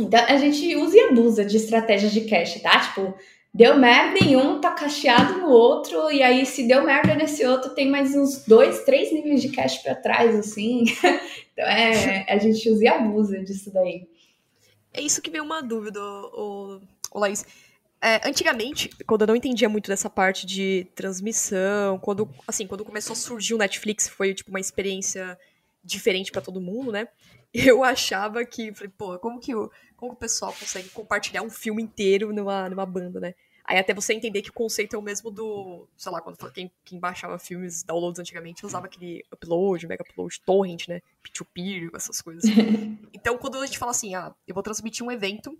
Então, 0.00 0.24
a 0.24 0.36
gente 0.36 0.76
usa 0.76 0.96
e 0.96 1.00
abusa 1.00 1.44
de 1.44 1.56
estratégias 1.56 2.12
de 2.12 2.22
cache, 2.22 2.60
tá? 2.60 2.80
Tipo, 2.80 3.14
deu 3.52 3.76
merda 3.76 4.18
em 4.24 4.36
um, 4.36 4.60
tá 4.60 4.70
cacheado 4.70 5.38
no 5.38 5.48
outro, 5.48 6.10
e 6.10 6.22
aí 6.22 6.46
se 6.46 6.66
deu 6.66 6.84
merda 6.84 7.14
nesse 7.14 7.44
outro, 7.44 7.74
tem 7.74 7.90
mais 7.90 8.14
uns 8.14 8.44
dois, 8.46 8.84
três 8.84 9.12
níveis 9.12 9.42
de 9.42 9.50
cache 9.50 9.82
para 9.82 9.94
trás, 9.94 10.34
assim. 10.36 10.84
então 11.52 11.64
é, 11.66 12.24
a 12.28 12.38
gente 12.38 12.68
usa 12.70 12.84
e 12.84 12.88
abusa 12.88 13.38
disso 13.40 13.70
daí. 13.72 14.08
É 14.92 15.00
isso 15.00 15.22
que 15.22 15.30
veio 15.30 15.44
uma 15.44 15.62
dúvida, 15.62 16.00
o, 16.00 16.80
o 17.12 17.18
Laís. 17.18 17.44
É, 18.02 18.26
antigamente, 18.26 18.90
quando 19.06 19.22
eu 19.22 19.26
não 19.26 19.36
entendia 19.36 19.68
muito 19.68 19.88
dessa 19.88 20.08
parte 20.08 20.46
de 20.46 20.86
transmissão, 20.94 21.98
quando, 21.98 22.28
assim, 22.48 22.66
quando 22.66 22.84
começou 22.84 23.12
a 23.12 23.16
surgir 23.16 23.54
o 23.54 23.58
Netflix, 23.58 24.08
foi 24.08 24.32
tipo 24.32 24.48
uma 24.48 24.58
experiência 24.58 25.38
diferente 25.84 26.32
para 26.32 26.40
todo 26.40 26.60
mundo, 26.60 26.90
né? 26.90 27.08
Eu 27.52 27.82
achava 27.82 28.44
que, 28.44 28.72
falei, 28.72 28.92
pô, 28.96 29.18
como 29.18 29.40
que 29.40 29.54
o 29.54 29.70
como 30.00 30.12
o 30.12 30.16
pessoal 30.16 30.50
consegue 30.58 30.88
compartilhar 30.88 31.42
um 31.42 31.50
filme 31.50 31.82
inteiro 31.82 32.32
numa, 32.32 32.70
numa 32.70 32.86
banda, 32.86 33.20
né? 33.20 33.34
Aí 33.62 33.78
até 33.78 33.92
você 33.92 34.14
entender 34.14 34.40
que 34.40 34.48
o 34.48 34.52
conceito 34.52 34.96
é 34.96 34.98
o 34.98 35.02
mesmo 35.02 35.30
do, 35.30 35.86
sei 35.94 36.10
lá, 36.10 36.22
quando 36.22 36.38
quem, 36.52 36.72
quem 36.84 36.98
baixava 36.98 37.38
filmes, 37.38 37.82
downloads 37.82 38.18
antigamente, 38.18 38.64
usava 38.64 38.86
aquele 38.86 39.22
upload, 39.30 39.86
mega 39.86 40.02
upload, 40.02 40.40
torrent, 40.40 40.88
né? 40.88 41.02
P2P, 41.22 41.90
essas 41.94 42.22
coisas. 42.22 42.42
então, 43.12 43.36
quando 43.36 43.58
a 43.58 43.66
gente 43.66 43.78
fala 43.78 43.90
assim, 43.90 44.14
ah, 44.14 44.34
eu 44.48 44.54
vou 44.54 44.62
transmitir 44.62 45.06
um 45.06 45.12
evento, 45.12 45.56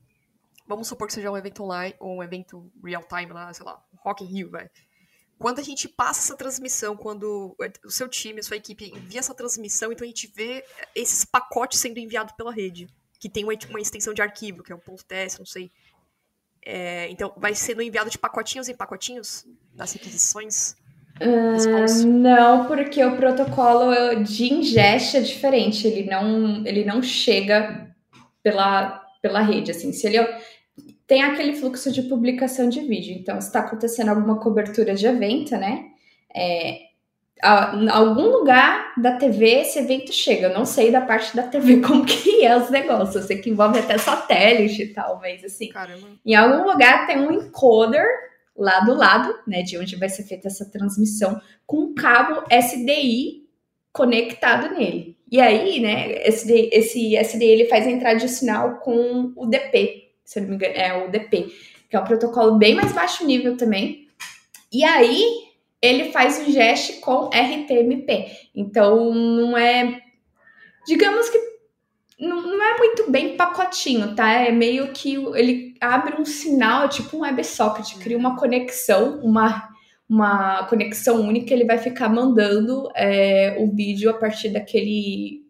vamos 0.67 0.89
supor 0.89 1.07
que 1.07 1.13
seja 1.13 1.31
um 1.31 1.37
evento 1.37 1.63
online, 1.63 1.95
ou 2.01 2.17
um 2.17 2.23
evento 2.23 2.73
real 2.83 3.05
time 3.05 3.31
lá, 3.33 3.53
sei 3.53 3.67
lá, 3.67 3.81
Rock 3.99 4.25
in 4.25 4.29
Rio, 4.29 4.51
vai. 4.51 4.71
Quando 5.41 5.59
a 5.59 5.63
gente 5.63 5.89
passa 5.89 6.21
essa 6.21 6.37
transmissão, 6.37 6.95
quando 6.95 7.57
o 7.83 7.91
seu 7.91 8.07
time, 8.07 8.41
a 8.41 8.43
sua 8.43 8.59
equipe 8.59 8.93
envia 8.95 9.21
essa 9.21 9.35
transmissão, 9.35 9.91
então 9.91 10.05
a 10.05 10.07
gente 10.07 10.31
vê 10.33 10.63
esses 10.95 11.25
pacotes 11.25 11.81
sendo 11.81 11.99
enviados 11.99 12.35
pela 12.37 12.53
rede 12.53 12.87
que 13.19 13.29
tem 13.29 13.45
uma, 13.45 13.53
uma 13.69 13.81
extensão 13.81 14.15
de 14.15 14.23
arquivo, 14.23 14.63
que 14.63 14.73
é 14.73 14.75
um 14.75 14.79
ponto 14.79 15.05
.ts, 15.05 15.39
não 15.39 15.47
sei. 15.47 15.71
É, 16.65 17.09
então, 17.11 17.33
vai 17.37 17.55
sendo 17.55 17.81
enviado 17.83 18.11
de 18.11 18.19
pacotinhos 18.19 18.69
em 18.69 18.75
pacotinhos 18.75 19.47
nas 19.75 19.93
requisições? 19.93 20.77
Uh, 21.21 22.07
não, 22.07 22.67
porque 22.67 23.05
o 23.05 23.17
protocolo 23.17 24.23
de 24.23 24.53
ingeste 24.53 25.19
é 25.19 25.21
diferente. 25.21 25.87
Ele 25.87 26.09
não, 26.09 26.67
ele 26.67 26.85
não 26.85 27.03
chega 27.03 27.95
pela, 28.43 29.05
pela 29.21 29.41
rede. 29.41 29.71
Assim, 29.71 29.93
se 29.93 30.07
ele 30.07 30.19
tem 31.11 31.25
aquele 31.25 31.57
fluxo 31.57 31.91
de 31.91 32.03
publicação 32.03 32.69
de 32.69 32.83
vídeo. 32.83 33.17
Então, 33.19 33.41
se 33.41 33.49
está 33.49 33.59
acontecendo 33.59 34.11
alguma 34.11 34.39
cobertura 34.39 34.95
de 34.95 35.05
evento, 35.09 35.57
né? 35.57 35.87
É, 36.33 36.83
a, 37.43 37.97
algum 37.97 38.29
lugar 38.29 38.95
da 38.97 39.17
TV 39.17 39.63
esse 39.63 39.81
evento 39.81 40.13
chega. 40.13 40.47
Eu 40.47 40.55
não 40.55 40.65
sei 40.65 40.93
da 40.93 41.01
parte 41.01 41.35
da 41.35 41.43
TV 41.43 41.81
como 41.85 42.07
que 42.07 42.45
é 42.47 42.57
os 42.57 42.71
negócios. 42.71 43.17
Eu 43.17 43.23
sei 43.25 43.39
que 43.39 43.51
envolve 43.51 43.81
até 43.81 43.99
satélite 43.99 44.83
e 44.85 44.95
tal, 44.95 45.19
mas 45.19 45.43
assim. 45.43 45.71
Caramba. 45.71 46.07
Em 46.25 46.37
algum 46.37 46.71
lugar 46.71 47.09
tem 47.09 47.19
um 47.19 47.33
encoder 47.33 48.07
lá 48.57 48.79
do 48.79 48.95
lado, 48.95 49.35
né, 49.49 49.63
de 49.63 49.77
onde 49.79 49.97
vai 49.97 50.09
ser 50.09 50.23
feita 50.23 50.47
essa 50.47 50.71
transmissão, 50.71 51.41
com 51.67 51.79
um 51.79 51.95
cabo 51.97 52.45
SDI 52.49 53.49
conectado 53.93 54.73
nele. 54.77 55.17
E 55.29 55.41
aí, 55.41 55.81
né, 55.81 56.23
esse, 56.25 56.71
esse 56.73 57.17
SDI 57.17 57.47
ele 57.47 57.65
faz 57.65 57.85
a 57.85 57.91
entrada 57.91 58.21
de 58.21 58.29
sinal 58.29 58.77
com 58.77 59.33
o 59.35 59.47
DP, 59.47 60.00
se 60.31 60.41
não 60.41 60.49
me 60.49 60.55
engano, 60.55 60.75
é 60.77 60.97
o 60.97 61.11
DP, 61.11 61.53
que 61.89 61.97
é 61.97 61.99
um 61.99 62.05
protocolo 62.05 62.57
bem 62.57 62.73
mais 62.73 62.93
baixo 62.93 63.27
nível 63.27 63.57
também. 63.57 64.07
E 64.73 64.85
aí, 64.85 65.25
ele 65.83 66.13
faz 66.13 66.39
o 66.47 66.53
gesto 66.53 67.01
com 67.01 67.31
RTMP. 67.31 68.27
Então, 68.55 69.13
não 69.13 69.59
é. 69.59 70.01
Digamos 70.87 71.29
que 71.29 71.37
não, 72.21 72.43
não, 72.43 72.63
é 72.63 72.79
muito 72.79 73.11
bem 73.11 73.37
pacotinho, 73.37 74.15
tá? 74.15 74.31
É 74.31 74.53
meio 74.53 74.93
que 74.93 75.17
ele 75.35 75.75
abre 75.81 76.21
um 76.21 76.25
sinal, 76.25 76.89
tipo 76.89 77.17
um 77.17 77.23
WebSocket, 77.23 77.97
cria 77.99 78.17
uma 78.17 78.37
conexão, 78.37 79.19
uma, 79.25 79.69
uma 80.09 80.65
conexão 80.69 81.23
única, 81.23 81.53
ele 81.53 81.65
vai 81.65 81.79
ficar 81.79 82.09
mandando 82.09 82.89
é, 82.95 83.57
o 83.59 83.75
vídeo 83.75 84.09
a 84.09 84.15
partir 84.15 84.51
daquele. 84.51 85.50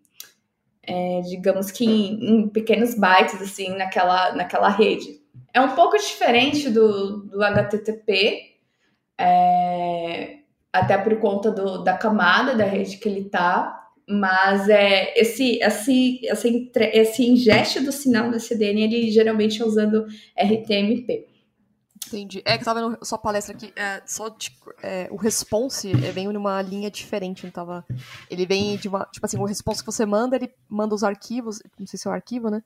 É, 0.91 1.21
digamos 1.23 1.71
que 1.71 1.85
em, 1.85 2.41
em, 2.43 2.49
pequenos 2.49 2.95
bytes, 2.95 3.41
assim, 3.41 3.77
naquela, 3.77 4.33
naquela 4.33 4.69
rede. 4.69 5.21
É 5.53 5.61
um 5.61 5.75
pouco 5.75 5.97
diferente 5.97 6.69
do, 6.71 7.23
do 7.29 7.43
HTTP, 7.43 8.57
é, 9.19 10.39
até 10.73 10.97
por 10.99 11.17
conta 11.19 11.51
do, 11.51 11.83
da 11.83 11.97
camada 11.97 12.55
da 12.55 12.65
rede 12.65 12.97
que 12.97 13.09
ele 13.09 13.25
tá, 13.25 13.81
mas 14.09 14.69
é, 14.69 15.13
esse, 15.17 15.59
esse, 15.63 16.21
esse, 16.25 16.71
esse 16.75 17.25
ingeste 17.25 17.81
do 17.81 17.93
sinal 17.93 18.31
da 18.31 18.41
CDN, 18.41 18.83
ele 18.83 19.11
geralmente 19.11 19.63
é 19.63 19.65
usando 19.65 20.07
RTMP. 20.37 21.30
Entendi. 22.13 22.43
É 22.45 22.57
que 22.57 22.63
eu 22.63 22.65
tava 22.65 22.81
vendo 22.81 23.05
sua 23.05 23.19
palestra 23.19 23.55
aqui, 23.55 23.73
é, 23.77 24.03
só 24.05 24.29
de, 24.29 24.51
é, 24.83 25.09
o 25.11 25.17
response 25.17 25.91
é, 25.93 26.11
vem 26.11 26.29
numa 26.29 26.61
linha 26.61 26.91
diferente, 26.91 27.45
não 27.45 27.53
tava... 27.53 27.85
Ele 28.29 28.45
vem 28.45 28.77
de 28.77 28.89
uma, 28.89 29.07
tipo 29.13 29.25
assim, 29.25 29.39
o 29.39 29.45
response 29.45 29.81
que 29.81 29.87
você 29.87 30.05
manda, 30.05 30.37
ele 30.37 30.53
manda 30.69 30.95
os 30.95 31.05
arquivos, 31.05 31.63
não 31.79 31.87
sei 31.87 31.99
se 31.99 32.09
é 32.09 32.11
o 32.11 32.15
arquivo, 32.15 32.51
né? 32.51 32.63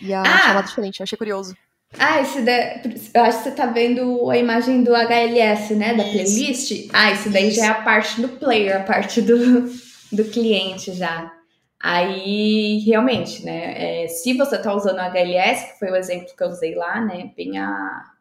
E 0.00 0.12
a 0.12 0.22
ah! 0.22 0.38
chamada 0.38 0.68
diferente, 0.68 1.02
achei 1.02 1.16
curioso. 1.16 1.56
Ah, 1.98 2.20
esse 2.20 2.40
daí, 2.42 2.80
eu 3.14 3.22
acho 3.22 3.38
que 3.38 3.44
você 3.44 3.50
tá 3.50 3.66
vendo 3.66 4.30
a 4.30 4.38
imagem 4.38 4.82
do 4.82 4.94
HLS, 4.94 5.74
né? 5.74 5.94
Da 5.94 6.04
playlist. 6.04 6.88
Ah, 6.92 7.12
isso 7.12 7.30
daí 7.30 7.50
já 7.50 7.66
é 7.66 7.68
a 7.68 7.82
parte 7.82 8.20
do 8.20 8.28
player, 8.28 8.76
a 8.76 8.84
parte 8.84 9.20
do, 9.20 9.70
do 10.10 10.24
cliente 10.24 10.92
já. 10.94 11.30
Aí, 11.78 12.78
realmente, 12.86 13.44
né? 13.44 14.04
É, 14.04 14.08
se 14.08 14.32
você 14.34 14.56
tá 14.56 14.74
usando 14.74 14.98
o 14.98 15.00
HLS, 15.00 15.72
que 15.72 15.78
foi 15.78 15.90
o 15.90 15.96
exemplo 15.96 16.34
que 16.34 16.42
eu 16.42 16.48
usei 16.48 16.74
lá, 16.74 17.00
né? 17.00 17.30
Bem 17.36 17.58
a, 17.58 18.11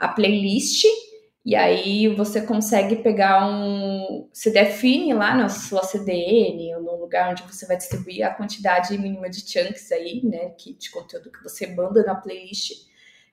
a 0.00 0.08
playlist, 0.08 0.84
E 1.44 1.56
aí 1.56 2.06
você 2.08 2.42
consegue 2.42 2.96
pegar 2.96 3.46
um. 3.46 4.28
Você 4.32 4.50
define 4.50 5.14
lá 5.14 5.34
na 5.34 5.48
sua 5.48 5.82
CDN, 5.82 6.74
ou 6.76 6.82
no 6.82 6.96
lugar 7.00 7.30
onde 7.30 7.42
você 7.44 7.66
vai 7.66 7.76
distribuir 7.76 8.26
a 8.26 8.34
quantidade 8.34 8.96
mínima 8.98 9.28
de 9.30 9.40
chunks 9.40 9.90
aí, 9.92 10.20
né? 10.24 10.50
Que, 10.50 10.74
de 10.74 10.90
conteúdo 10.90 11.32
que 11.32 11.42
você 11.42 11.66
manda 11.66 12.02
na 12.02 12.14
playlist, 12.14 12.86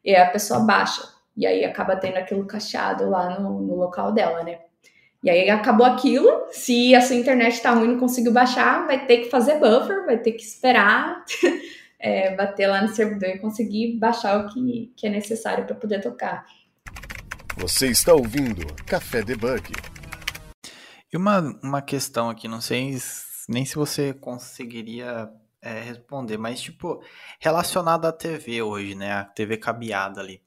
e 0.05 0.15
a 0.15 0.29
pessoa 0.29 0.61
baixa. 0.61 1.01
E 1.35 1.45
aí 1.45 1.65
acaba 1.65 1.95
tendo 1.97 2.17
aquilo 2.17 2.47
cacheado 2.47 3.09
lá 3.09 3.39
no, 3.39 3.61
no 3.61 3.75
local 3.75 4.11
dela, 4.13 4.43
né? 4.43 4.59
E 5.23 5.29
aí 5.29 5.49
acabou 5.49 5.85
aquilo. 5.85 6.47
Se 6.51 6.95
a 6.95 7.01
sua 7.01 7.15
internet 7.15 7.61
tá 7.61 7.71
ruim 7.71 7.85
e 7.85 7.87
não 7.89 7.99
conseguiu 7.99 8.31
baixar, 8.31 8.85
vai 8.87 9.05
ter 9.05 9.17
que 9.17 9.29
fazer 9.29 9.59
buffer, 9.59 10.05
vai 10.05 10.17
ter 10.17 10.31
que 10.31 10.43
esperar 10.43 11.25
é, 11.99 12.35
bater 12.35 12.67
lá 12.67 12.81
no 12.81 12.87
servidor 12.89 13.29
e 13.29 13.39
conseguir 13.39 13.97
baixar 13.97 14.45
o 14.45 14.49
que, 14.49 14.93
que 14.95 15.07
é 15.07 15.09
necessário 15.09 15.65
para 15.65 15.75
poder 15.75 16.01
tocar. 16.01 16.45
Você 17.57 17.87
está 17.87 18.13
ouvindo 18.13 18.65
Café 18.85 19.23
Debug. 19.23 19.73
E 21.11 21.17
uma, 21.17 21.39
uma 21.63 21.81
questão 21.81 22.29
aqui, 22.29 22.47
não 22.47 22.61
sei 22.61 22.97
nem 23.49 23.65
se 23.65 23.75
você 23.75 24.13
conseguiria 24.13 25.29
é, 25.61 25.81
responder, 25.81 26.37
mas 26.37 26.61
tipo, 26.61 27.01
relacionado 27.39 28.05
à 28.05 28.11
TV 28.11 28.61
hoje, 28.61 28.95
né? 28.95 29.13
A 29.13 29.23
TV 29.23 29.57
cabeada 29.57 30.21
ali. 30.21 30.41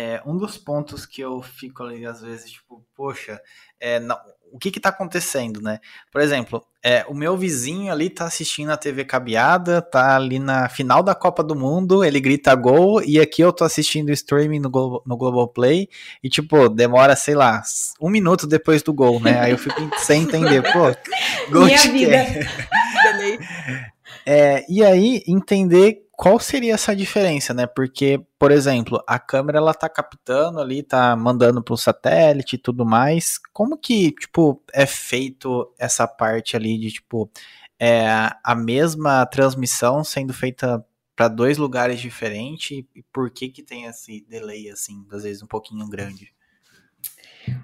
É, 0.00 0.22
um 0.24 0.36
dos 0.36 0.56
pontos 0.56 1.04
que 1.04 1.20
eu 1.20 1.42
fico 1.42 1.82
ali, 1.82 2.06
às 2.06 2.20
vezes, 2.20 2.52
tipo, 2.52 2.84
poxa, 2.94 3.40
é, 3.80 3.98
não, 3.98 4.16
o 4.52 4.56
que 4.56 4.70
que 4.70 4.78
tá 4.78 4.90
acontecendo, 4.90 5.60
né? 5.60 5.80
Por 6.12 6.20
exemplo, 6.20 6.64
é, 6.84 7.04
o 7.08 7.14
meu 7.14 7.36
vizinho 7.36 7.90
ali 7.90 8.08
tá 8.08 8.26
assistindo 8.26 8.70
a 8.70 8.76
TV 8.76 9.04
cabeada, 9.04 9.82
tá 9.82 10.14
ali 10.14 10.38
na 10.38 10.68
final 10.68 11.02
da 11.02 11.16
Copa 11.16 11.42
do 11.42 11.56
Mundo, 11.56 12.04
ele 12.04 12.20
grita 12.20 12.54
gol, 12.54 13.02
e 13.02 13.18
aqui 13.18 13.42
eu 13.42 13.52
tô 13.52 13.64
assistindo 13.64 14.10
o 14.10 14.12
streaming 14.12 14.60
no, 14.60 14.70
Glo 14.70 15.02
no 15.04 15.16
Globoplay, 15.16 15.88
e 16.22 16.28
tipo, 16.28 16.68
demora, 16.68 17.16
sei 17.16 17.34
lá, 17.34 17.60
um 18.00 18.08
minuto 18.08 18.46
depois 18.46 18.84
do 18.84 18.94
gol, 18.94 19.18
né? 19.18 19.40
Aí 19.40 19.50
eu 19.50 19.58
fico 19.58 19.80
sem 19.98 20.22
entender, 20.22 20.62
pô, 20.72 20.94
gol 21.50 21.64
Minha 21.64 21.76
de 21.76 21.88
vida. 21.88 22.16
é, 24.24 24.64
e 24.68 24.84
aí, 24.84 25.24
entender 25.26 26.07
qual 26.18 26.40
seria 26.40 26.74
essa 26.74 26.96
diferença, 26.96 27.54
né? 27.54 27.64
Porque, 27.64 28.20
por 28.40 28.50
exemplo, 28.50 29.00
a 29.06 29.20
câmera 29.20 29.58
ela 29.58 29.72
tá 29.72 29.88
captando 29.88 30.58
ali, 30.58 30.82
tá 30.82 31.14
mandando 31.14 31.62
pro 31.62 31.76
satélite 31.76 32.56
e 32.56 32.58
tudo 32.58 32.84
mais. 32.84 33.38
Como 33.52 33.78
que, 33.78 34.10
tipo, 34.10 34.60
é 34.72 34.84
feito 34.84 35.72
essa 35.78 36.08
parte 36.08 36.56
ali 36.56 36.76
de, 36.76 36.90
tipo, 36.90 37.30
é, 37.78 38.08
a 38.42 38.54
mesma 38.56 39.24
transmissão 39.26 40.02
sendo 40.02 40.34
feita 40.34 40.84
para 41.14 41.28
dois 41.28 41.56
lugares 41.56 42.00
diferentes 42.00 42.84
e 42.96 43.02
por 43.12 43.30
que 43.30 43.48
que 43.48 43.62
tem 43.62 43.84
esse 43.84 44.26
delay, 44.28 44.70
assim, 44.70 45.06
às 45.12 45.22
vezes 45.22 45.40
um 45.40 45.46
pouquinho 45.46 45.88
grande? 45.88 46.34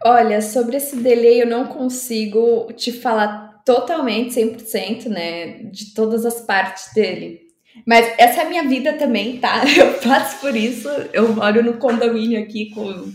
Olha, 0.04 0.40
sobre 0.40 0.76
esse 0.76 0.94
delay 0.94 1.42
eu 1.42 1.46
não 1.48 1.66
consigo 1.66 2.72
te 2.74 2.92
falar 2.92 3.62
totalmente 3.66 4.34
100%, 4.34 5.08
né, 5.08 5.64
de 5.64 5.92
todas 5.92 6.24
as 6.24 6.40
partes 6.40 6.94
dele. 6.94 7.43
Mas 7.86 8.14
essa 8.18 8.42
é 8.42 8.46
a 8.46 8.48
minha 8.48 8.68
vida 8.68 8.92
também, 8.94 9.38
tá? 9.38 9.62
Eu 9.76 9.94
passo 9.94 10.40
por 10.40 10.54
isso. 10.54 10.88
Eu 11.12 11.32
moro 11.34 11.62
no 11.62 11.74
condomínio 11.74 12.40
aqui 12.40 12.70
com 12.70 13.12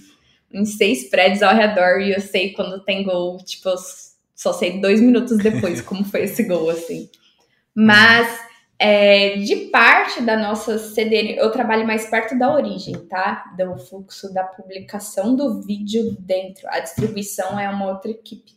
uns 0.53 0.77
seis 0.77 1.09
prédios 1.09 1.43
ao 1.43 1.55
redor 1.55 2.01
e 2.01 2.11
eu 2.11 2.19
sei 2.19 2.53
quando 2.53 2.83
tem 2.83 3.03
gol, 3.03 3.37
tipo, 3.37 3.69
eu 3.69 3.75
só 4.35 4.51
sei 4.51 4.79
dois 4.79 4.99
minutos 4.99 5.37
depois 5.37 5.79
como 5.79 6.03
foi 6.03 6.23
esse 6.23 6.43
gol, 6.43 6.69
assim. 6.71 7.07
Mas 7.75 8.27
é, 8.79 9.35
de 9.37 9.55
parte 9.67 10.21
da 10.21 10.37
nossa 10.37 10.77
CDN, 10.77 11.35
eu 11.35 11.51
trabalho 11.51 11.85
mais 11.85 12.05
perto 12.09 12.37
da 12.39 12.53
origem, 12.53 12.95
tá? 12.95 13.53
Do 13.57 13.77
fluxo 13.77 14.33
da 14.33 14.43
publicação 14.43 15.35
do 15.35 15.61
vídeo 15.61 16.15
dentro. 16.19 16.67
A 16.69 16.79
distribuição 16.79 17.59
é 17.59 17.69
uma 17.69 17.89
outra 17.89 18.09
equipe. 18.09 18.53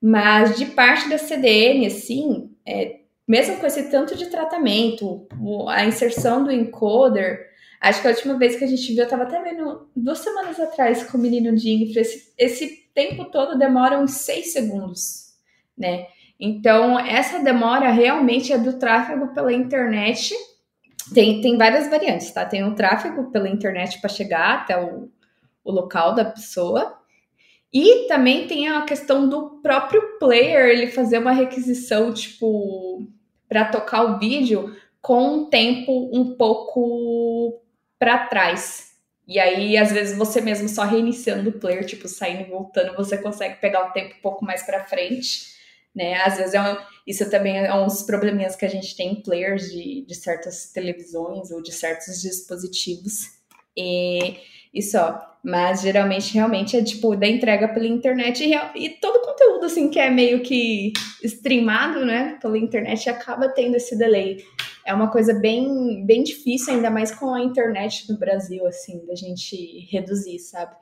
Mas 0.00 0.56
de 0.56 0.66
parte 0.66 1.08
da 1.08 1.18
CDN, 1.18 1.86
assim, 1.86 2.50
é, 2.64 2.99
mesmo 3.30 3.58
com 3.58 3.66
esse 3.66 3.88
tanto 3.88 4.16
de 4.16 4.26
tratamento, 4.26 5.24
a 5.68 5.84
inserção 5.84 6.42
do 6.42 6.50
encoder, 6.50 7.48
acho 7.80 8.02
que 8.02 8.08
a 8.08 8.10
última 8.10 8.36
vez 8.36 8.56
que 8.56 8.64
a 8.64 8.66
gente 8.66 8.88
viu, 8.88 8.98
eu 8.98 9.04
estava 9.04 9.22
até 9.22 9.40
vendo 9.40 9.88
duas 9.94 10.18
semanas 10.18 10.58
atrás 10.58 11.04
com 11.04 11.16
o 11.16 11.20
menino 11.20 11.54
infra, 11.54 12.00
esse, 12.00 12.34
esse 12.36 12.90
tempo 12.92 13.26
todo 13.26 13.56
demora 13.56 14.00
uns 14.00 14.14
seis 14.14 14.52
segundos, 14.52 15.32
né? 15.78 16.08
Então, 16.40 16.98
essa 16.98 17.38
demora 17.38 17.92
realmente 17.92 18.52
é 18.52 18.58
do 18.58 18.80
tráfego 18.80 19.32
pela 19.32 19.52
internet. 19.52 20.34
Tem, 21.14 21.40
tem 21.40 21.56
várias 21.56 21.88
variantes, 21.88 22.32
tá? 22.32 22.44
Tem 22.44 22.64
o 22.64 22.74
tráfego 22.74 23.30
pela 23.30 23.48
internet 23.48 24.00
para 24.00 24.10
chegar 24.10 24.62
até 24.62 24.76
o, 24.76 25.08
o 25.62 25.70
local 25.70 26.16
da 26.16 26.24
pessoa, 26.24 26.98
e 27.72 28.08
também 28.08 28.48
tem 28.48 28.68
a 28.68 28.82
questão 28.82 29.28
do 29.28 29.60
próprio 29.62 30.18
player 30.18 30.68
ele 30.68 30.88
fazer 30.88 31.18
uma 31.18 31.30
requisição, 31.30 32.12
tipo, 32.12 33.06
para 33.50 33.64
tocar 33.64 34.04
o 34.04 34.18
vídeo 34.20 34.76
com 35.02 35.22
um 35.24 35.50
tempo 35.50 36.08
um 36.12 36.36
pouco 36.36 37.60
para 37.98 38.26
trás. 38.28 38.92
E 39.26 39.40
aí, 39.40 39.76
às 39.76 39.90
vezes, 39.90 40.16
você 40.16 40.40
mesmo 40.40 40.68
só 40.68 40.84
reiniciando 40.84 41.50
o 41.50 41.58
player, 41.58 41.84
tipo, 41.84 42.06
saindo 42.06 42.42
e 42.42 42.50
voltando, 42.50 42.96
você 42.96 43.18
consegue 43.18 43.60
pegar 43.60 43.88
o 43.88 43.92
tempo 43.92 44.14
um 44.16 44.20
pouco 44.22 44.44
mais 44.44 44.62
para 44.62 44.84
frente, 44.84 45.52
né? 45.94 46.22
Às 46.22 46.36
vezes, 46.36 46.54
é 46.54 46.62
um, 46.62 46.76
isso 47.04 47.28
também 47.28 47.58
é 47.58 47.74
uns 47.74 48.02
probleminhas 48.04 48.54
que 48.54 48.64
a 48.64 48.68
gente 48.68 48.96
tem 48.96 49.12
em 49.12 49.22
players 49.22 49.70
de, 49.70 50.04
de 50.06 50.14
certas 50.14 50.70
televisões 50.72 51.50
ou 51.50 51.60
de 51.60 51.72
certos 51.72 52.20
dispositivos. 52.22 53.40
E 53.76 54.38
isso, 54.72 54.96
ó. 54.98 55.30
Mas 55.42 55.80
geralmente, 55.80 56.34
realmente, 56.34 56.76
é 56.76 56.84
tipo 56.84 57.16
da 57.16 57.26
entrega 57.26 57.68
pela 57.68 57.86
internet 57.86 58.44
e, 58.44 58.54
e 58.84 58.90
todo 58.90 59.24
conteúdo, 59.24 59.64
assim, 59.64 59.88
que 59.88 59.98
é 59.98 60.10
meio 60.10 60.42
que 60.42 60.92
streamado, 61.24 62.04
né, 62.04 62.38
pela 62.42 62.58
internet, 62.58 63.08
acaba 63.08 63.48
tendo 63.48 63.76
esse 63.76 63.96
delay. 63.96 64.44
É 64.84 64.92
uma 64.92 65.10
coisa 65.10 65.32
bem, 65.32 66.04
bem 66.04 66.22
difícil, 66.22 66.74
ainda 66.74 66.90
mais 66.90 67.10
com 67.10 67.32
a 67.32 67.42
internet 67.42 68.10
no 68.10 68.18
Brasil, 68.18 68.66
assim, 68.66 69.04
da 69.06 69.14
gente 69.14 69.88
reduzir, 69.90 70.38
sabe? 70.38 70.76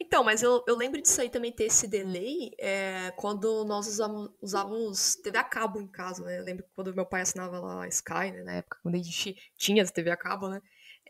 Então, 0.00 0.24
mas 0.24 0.42
eu, 0.42 0.62
eu 0.66 0.76
lembro 0.76 1.00
disso 1.00 1.20
aí 1.20 1.30
também 1.30 1.50
ter 1.50 1.64
esse 1.64 1.86
delay 1.88 2.50
é, 2.58 3.10
quando 3.16 3.64
nós 3.64 3.86
usávamos, 3.86 4.30
usávamos 4.40 5.14
TV 5.16 5.38
a 5.38 5.44
cabo 5.44 5.80
em 5.80 5.86
casa, 5.86 6.24
né? 6.24 6.38
Eu 6.38 6.44
lembro 6.44 6.64
quando 6.74 6.94
meu 6.94 7.06
pai 7.06 7.22
assinava 7.22 7.58
lá 7.58 7.84
a 7.84 7.88
Sky, 7.88 8.32
né? 8.32 8.42
Na 8.42 8.52
época, 8.54 8.78
quando 8.82 8.96
a 8.96 8.98
gente 8.98 9.36
tinha 9.56 9.84
TV 9.86 10.10
a 10.10 10.16
cabo, 10.16 10.48
né? 10.48 10.60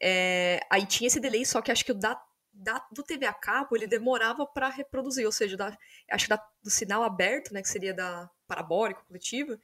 É, 0.07 0.61
aí 0.69 0.85
tinha 0.85 1.07
esse 1.07 1.19
delay, 1.19 1.47
só 1.47 1.63
que 1.63 1.73
acho 1.73 1.83
que 1.83 1.93
o 1.93 1.95
da, 1.95 2.23
da 2.53 2.87
do 2.93 3.03
TV 3.03 3.25
a 3.25 3.33
cabo 3.33 3.75
ele 3.75 3.87
demorava 3.87 4.47
para 4.47 4.69
reproduzir, 4.69 5.25
ou 5.25 5.33
seja, 5.33 5.57
da, 5.57 5.75
acho 6.11 6.27
que 6.27 6.29
da, 6.29 6.47
do 6.63 6.69
sinal 6.69 7.03
aberto, 7.03 7.55
né, 7.55 7.63
que 7.63 7.69
seria 7.71 7.95
da 7.95 8.29
parabólica 8.47 9.01
coletiva, 9.09 9.59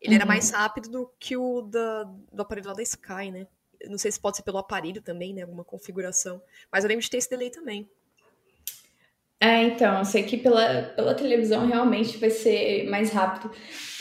ele 0.00 0.14
uhum. 0.14 0.20
era 0.20 0.26
mais 0.26 0.50
rápido 0.50 0.88
do 0.88 1.12
que 1.16 1.36
o 1.36 1.62
da, 1.62 2.02
do 2.32 2.42
aparelho 2.42 2.66
lá 2.66 2.74
da 2.74 2.82
Sky, 2.82 3.30
né? 3.30 3.46
Não 3.86 3.96
sei 3.96 4.10
se 4.10 4.18
pode 4.18 4.36
ser 4.36 4.42
pelo 4.42 4.58
aparelho 4.58 5.00
também, 5.00 5.32
né? 5.32 5.42
Alguma 5.42 5.62
configuração. 5.62 6.42
Mas 6.72 6.82
eu 6.82 6.88
lembro 6.88 7.04
de 7.04 7.10
ter 7.10 7.18
esse 7.18 7.30
delay 7.30 7.50
também. 7.50 7.88
É, 9.40 9.62
então, 9.64 9.98
eu 9.98 10.04
sei 10.04 10.22
que 10.22 10.38
pela, 10.38 10.84
pela 10.96 11.14
televisão 11.14 11.66
realmente 11.66 12.16
vai 12.16 12.30
ser 12.30 12.88
mais 12.88 13.10
rápido. 13.10 13.50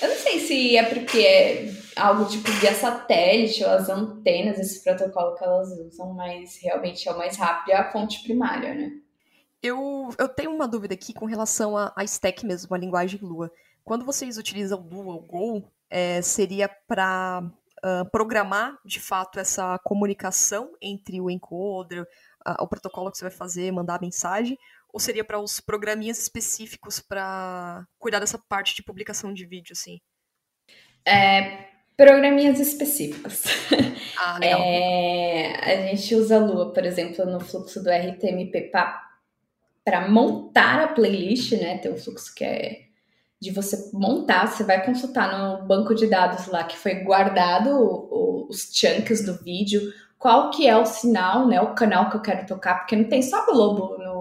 Eu 0.02 0.10
não 0.10 0.16
sei 0.16 0.40
se 0.40 0.78
é 0.78 0.84
porque 0.84 1.20
é 1.20 1.74
algo 1.96 2.26
tipo 2.26 2.50
via 2.52 2.74
satélite 2.74 3.64
ou 3.64 3.70
as 3.70 3.90
antenas, 3.90 4.60
esse 4.60 4.84
protocolo 4.84 5.36
que 5.36 5.44
elas 5.44 5.70
usam, 5.80 6.14
mas 6.14 6.58
realmente 6.62 7.08
é 7.08 7.12
o 7.12 7.18
mais 7.18 7.36
rápido 7.36 7.74
é 7.74 7.78
a 7.78 7.92
fonte 7.92 8.24
primária, 8.24 8.74
né? 8.74 8.92
Eu, 9.62 10.10
eu 10.18 10.28
tenho 10.28 10.54
uma 10.54 10.68
dúvida 10.68 10.94
aqui 10.94 11.14
com 11.14 11.26
relação 11.26 11.78
a, 11.78 11.94
a 11.96 12.04
stack 12.04 12.46
mesmo, 12.46 12.74
a 12.76 12.78
linguagem 12.78 13.20
Lua. 13.22 13.52
Quando 13.84 14.06
vocês 14.06 14.38
utilizam 14.38 14.82
Dual 14.82 15.22
Go, 15.22 15.64
é, 15.90 16.22
seria 16.22 16.70
para 16.88 17.44
uh, 17.84 18.10
programar 18.12 18.78
de 18.86 19.00
fato 19.00 19.40
essa 19.40 19.78
comunicação 19.80 20.72
entre 20.82 21.20
o 21.22 21.30
encoder, 21.30 22.04
uh, 22.48 22.64
o 22.64 22.68
protocolo 22.68 23.12
que 23.12 23.18
você 23.18 23.26
vai 23.26 23.32
fazer, 23.32 23.72
mandar 23.72 23.96
a 23.96 24.02
mensagem, 24.02 24.58
ou 24.94 25.00
seria 25.00 25.24
para 25.24 25.40
os 25.40 25.60
programinhas 25.60 26.20
específicos 26.20 27.00
para 27.00 27.84
cuidar 27.98 28.20
dessa 28.20 28.40
parte 28.48 28.76
de 28.76 28.84
publicação 28.84 29.34
de 29.34 29.44
vídeo, 29.44 29.74
assim? 29.74 30.00
É, 31.04 31.66
programinhas 31.98 32.60
específicos. 32.60 33.44
Ah, 34.16 34.38
legal. 34.38 34.62
É, 34.62 35.56
a 35.60 35.88
gente 35.88 36.16
usa 36.16 36.38
a 36.38 36.40
Lua, 36.40 36.72
por 36.72 36.86
exemplo, 36.86 37.26
no 37.26 37.40
fluxo 37.40 37.84
do 37.84 37.90
RTMP 37.90 38.72
para 38.72 40.08
montar 40.08 40.84
a 40.84 40.88
playlist, 40.88 41.54
né? 41.54 41.80
Tem 41.80 41.92
um 41.92 41.98
fluxo 41.98 42.34
que 42.34 42.46
é 42.46 42.84
de 43.42 43.52
você 43.52 43.90
montar, 43.92 44.48
você 44.48 44.64
vai 44.64 44.86
consultar 44.86 45.38
no 45.38 45.68
banco 45.68 45.94
de 45.94 46.08
dados 46.08 46.48
lá 46.48 46.64
que 46.64 46.78
foi 46.78 47.04
guardado 47.04 48.48
os 48.48 48.70
chunks 48.72 49.26
do 49.26 49.34
vídeo, 49.44 49.82
qual 50.18 50.52
que 50.52 50.66
é 50.66 50.78
o 50.78 50.86
sinal, 50.86 51.46
né, 51.46 51.60
o 51.60 51.76
canal 51.76 52.10
que 52.10 52.16
eu 52.16 52.22
quero 52.22 52.46
tocar, 52.46 52.76
porque 52.76 52.96
não 52.96 53.04
tem 53.10 53.22
só 53.22 53.46
Globo 53.46 53.98
no, 53.98 54.06
no 54.06 54.13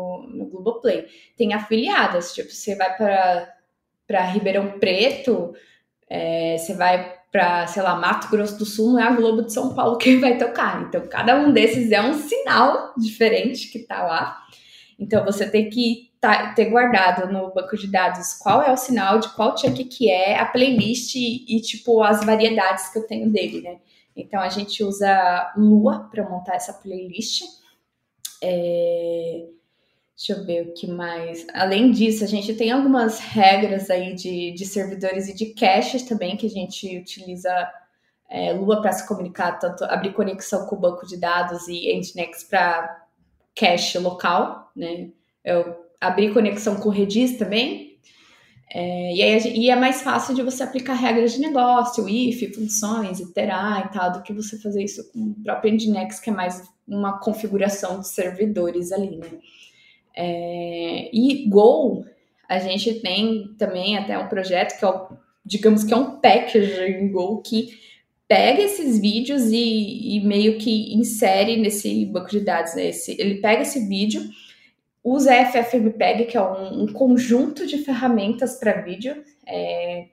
Globoplay, 0.63 1.07
tem 1.37 1.55
afiliadas, 1.55 2.33
tipo, 2.33 2.51
você 2.51 2.75
vai 2.75 2.97
para 2.97 4.25
Ribeirão 4.25 4.79
Preto, 4.79 5.55
é, 6.09 6.57
você 6.59 6.75
vai 6.75 7.19
para, 7.31 7.67
sei 7.67 7.83
lá, 7.83 7.97
Mato 7.97 8.29
Grosso 8.29 8.59
do 8.59 8.67
Sul, 8.67 8.93
não 8.93 9.01
é 9.01 9.05
a 9.05 9.13
Globo 9.13 9.43
de 9.43 9.53
São 9.53 9.75
Paulo 9.75 9.97
que 9.99 10.17
vai 10.17 10.37
tocar. 10.37 10.83
Então, 10.83 11.07
cada 11.09 11.37
um 11.37 11.53
desses 11.53 11.91
é 11.91 12.03
um 12.03 12.15
sinal 12.15 12.93
diferente 12.97 13.69
que 13.69 13.81
tá 13.81 14.03
lá. 14.05 14.43
Então 14.99 15.25
você 15.25 15.51
tem 15.51 15.69
que 15.69 16.13
tá, 16.21 16.53
ter 16.53 16.67
guardado 16.67 17.33
no 17.33 17.53
banco 17.53 17.77
de 17.77 17.89
dados 17.89 18.35
qual 18.35 18.63
é 18.63 18.71
o 18.73 18.77
sinal 18.77 19.19
de 19.19 19.29
qual 19.35 19.57
chunk 19.57 19.85
que 19.85 20.09
é, 20.09 20.39
a 20.39 20.47
playlist 20.47 21.17
e, 21.17 21.57
e 21.57 21.61
tipo 21.61 22.03
as 22.03 22.25
variedades 22.25 22.89
que 22.93 22.99
eu 22.99 23.07
tenho 23.07 23.29
dele, 23.31 23.63
né? 23.63 23.79
Então 24.15 24.41
a 24.41 24.49
gente 24.49 24.85
usa 24.85 25.53
Lua 25.57 26.09
para 26.11 26.29
montar 26.29 26.55
essa 26.55 26.75
playlist. 26.75 27.43
É... 28.43 29.47
Deixa 30.25 30.41
eu 30.41 30.47
ver 30.47 30.69
o 30.69 30.73
que 30.73 30.87
mais. 30.87 31.45
Além 31.53 31.91
disso, 31.91 32.23
a 32.23 32.29
gente 32.29 32.55
tem 32.55 32.71
algumas 32.71 33.19
regras 33.19 33.91
aí 33.91 34.15
de, 34.15 34.53
de 34.53 34.65
servidores 34.65 35.27
e 35.27 35.35
de 35.35 35.47
caches 35.47 36.05
também 36.05 36.37
que 36.37 36.47
a 36.47 36.51
gente 36.51 36.97
utiliza 36.97 37.51
é, 38.31 38.53
Lua 38.53 38.81
para 38.81 38.93
se 38.93 39.07
comunicar, 39.09 39.59
tanto 39.59 39.83
abrir 39.83 40.13
conexão 40.13 40.65
com 40.67 40.77
o 40.77 40.79
banco 40.79 41.05
de 41.09 41.17
dados 41.17 41.67
e 41.67 41.93
Nginx 41.93 42.45
para 42.45 43.05
cache 43.53 43.99
local, 43.99 44.71
né? 44.77 45.09
Eu 45.45 45.87
abri 46.01 46.33
conexão 46.33 46.77
com 46.77 46.89
o 46.89 46.93
Redis 46.93 47.37
também. 47.37 47.99
É, 48.73 49.17
e, 49.17 49.23
aí, 49.23 49.59
e 49.59 49.71
é 49.71 49.75
mais 49.75 50.03
fácil 50.03 50.37
de 50.37 50.43
você 50.43 50.63
aplicar 50.63 50.95
regras 50.95 51.33
de 51.33 51.41
negócio, 51.41 52.09
if, 52.09 52.55
funções, 52.55 53.19
iterar 53.19 53.87
e 53.87 53.93
tal, 53.93 54.13
do 54.13 54.23
que 54.23 54.33
você 54.33 54.57
fazer 54.57 54.85
isso 54.85 55.03
com 55.13 55.19
o 55.19 55.35
próprio 55.43 55.75
Nginx, 55.75 56.21
que 56.21 56.31
é 56.31 56.33
mais 56.33 56.63
uma 56.87 57.19
configuração 57.19 57.99
de 57.99 58.07
servidores 58.07 58.93
ali, 58.93 59.17
né? 59.17 59.29
É, 60.15 61.11
e 61.13 61.49
Go, 61.49 62.05
a 62.49 62.59
gente 62.59 62.95
tem 63.01 63.55
também 63.59 63.97
até 63.97 64.19
um 64.19 64.29
projeto 64.29 64.79
que 64.79 64.85
é 64.85 64.89
o, 64.89 65.09
digamos 65.45 65.85
que 65.85 65.93
é 65.93 65.97
um 65.97 66.21
package 66.21 66.83
em 66.83 67.11
Go 67.11 67.41
que 67.43 67.79
pega 68.29 68.63
esses 68.63 68.99
vídeos 68.99 69.51
e, 69.51 70.17
e 70.17 70.21
meio 70.25 70.59
que 70.59 70.95
insere 70.95 71.57
nesse 71.57 72.07
banco 72.07 72.31
de 72.31 72.41
dados, 72.41 72.75
né? 72.75 72.89
Esse, 72.89 73.13
ele 73.21 73.37
pega 73.37 73.63
esse 73.63 73.87
vídeo 73.87 74.23
usa 75.05 75.45
FFmpeg, 75.47 76.27
que 76.27 76.37
é 76.37 76.43
um, 76.43 76.85
um 76.85 76.93
conjunto 76.93 77.67
de 77.67 77.79
ferramentas 77.79 78.59
para 78.59 78.83
vídeo. 78.83 79.23
É, 79.47 80.07